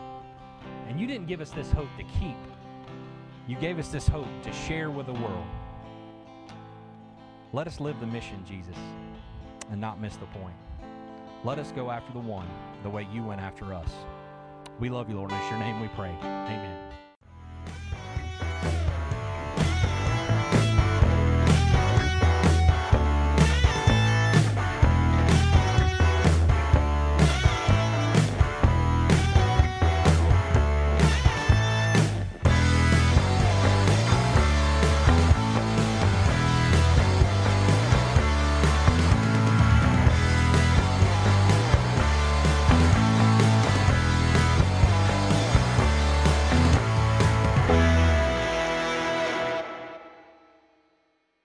And 0.87 0.99
you 0.99 1.05
didn't 1.05 1.27
give 1.27 1.41
us 1.41 1.51
this 1.51 1.71
hope 1.71 1.89
to 1.97 2.03
keep, 2.19 2.37
you 3.47 3.55
gave 3.57 3.77
us 3.77 3.89
this 3.89 4.07
hope 4.07 4.27
to 4.43 4.51
share 4.51 4.89
with 4.89 5.05
the 5.05 5.13
world. 5.13 5.45
Let 7.53 7.67
us 7.67 7.79
live 7.79 7.99
the 7.99 8.07
mission, 8.07 8.43
Jesus 8.47 8.77
and 9.71 9.79
not 9.79 9.99
miss 9.99 10.15
the 10.15 10.25
point. 10.27 10.55
Let 11.43 11.59
us 11.59 11.71
go 11.71 11.91
after 11.91 12.13
the 12.13 12.19
one 12.19 12.47
the 12.83 12.89
way 12.89 13.07
you 13.11 13.23
went 13.23 13.41
after 13.41 13.73
us. 13.73 13.89
We 14.79 14.89
love 14.89 15.09
you, 15.09 15.15
Lord, 15.15 15.31
and 15.31 15.41
it's 15.41 15.49
your 15.49 15.59
name 15.59 15.79
we 15.81 15.87
pray. 15.89 16.15
Amen. 16.21 17.04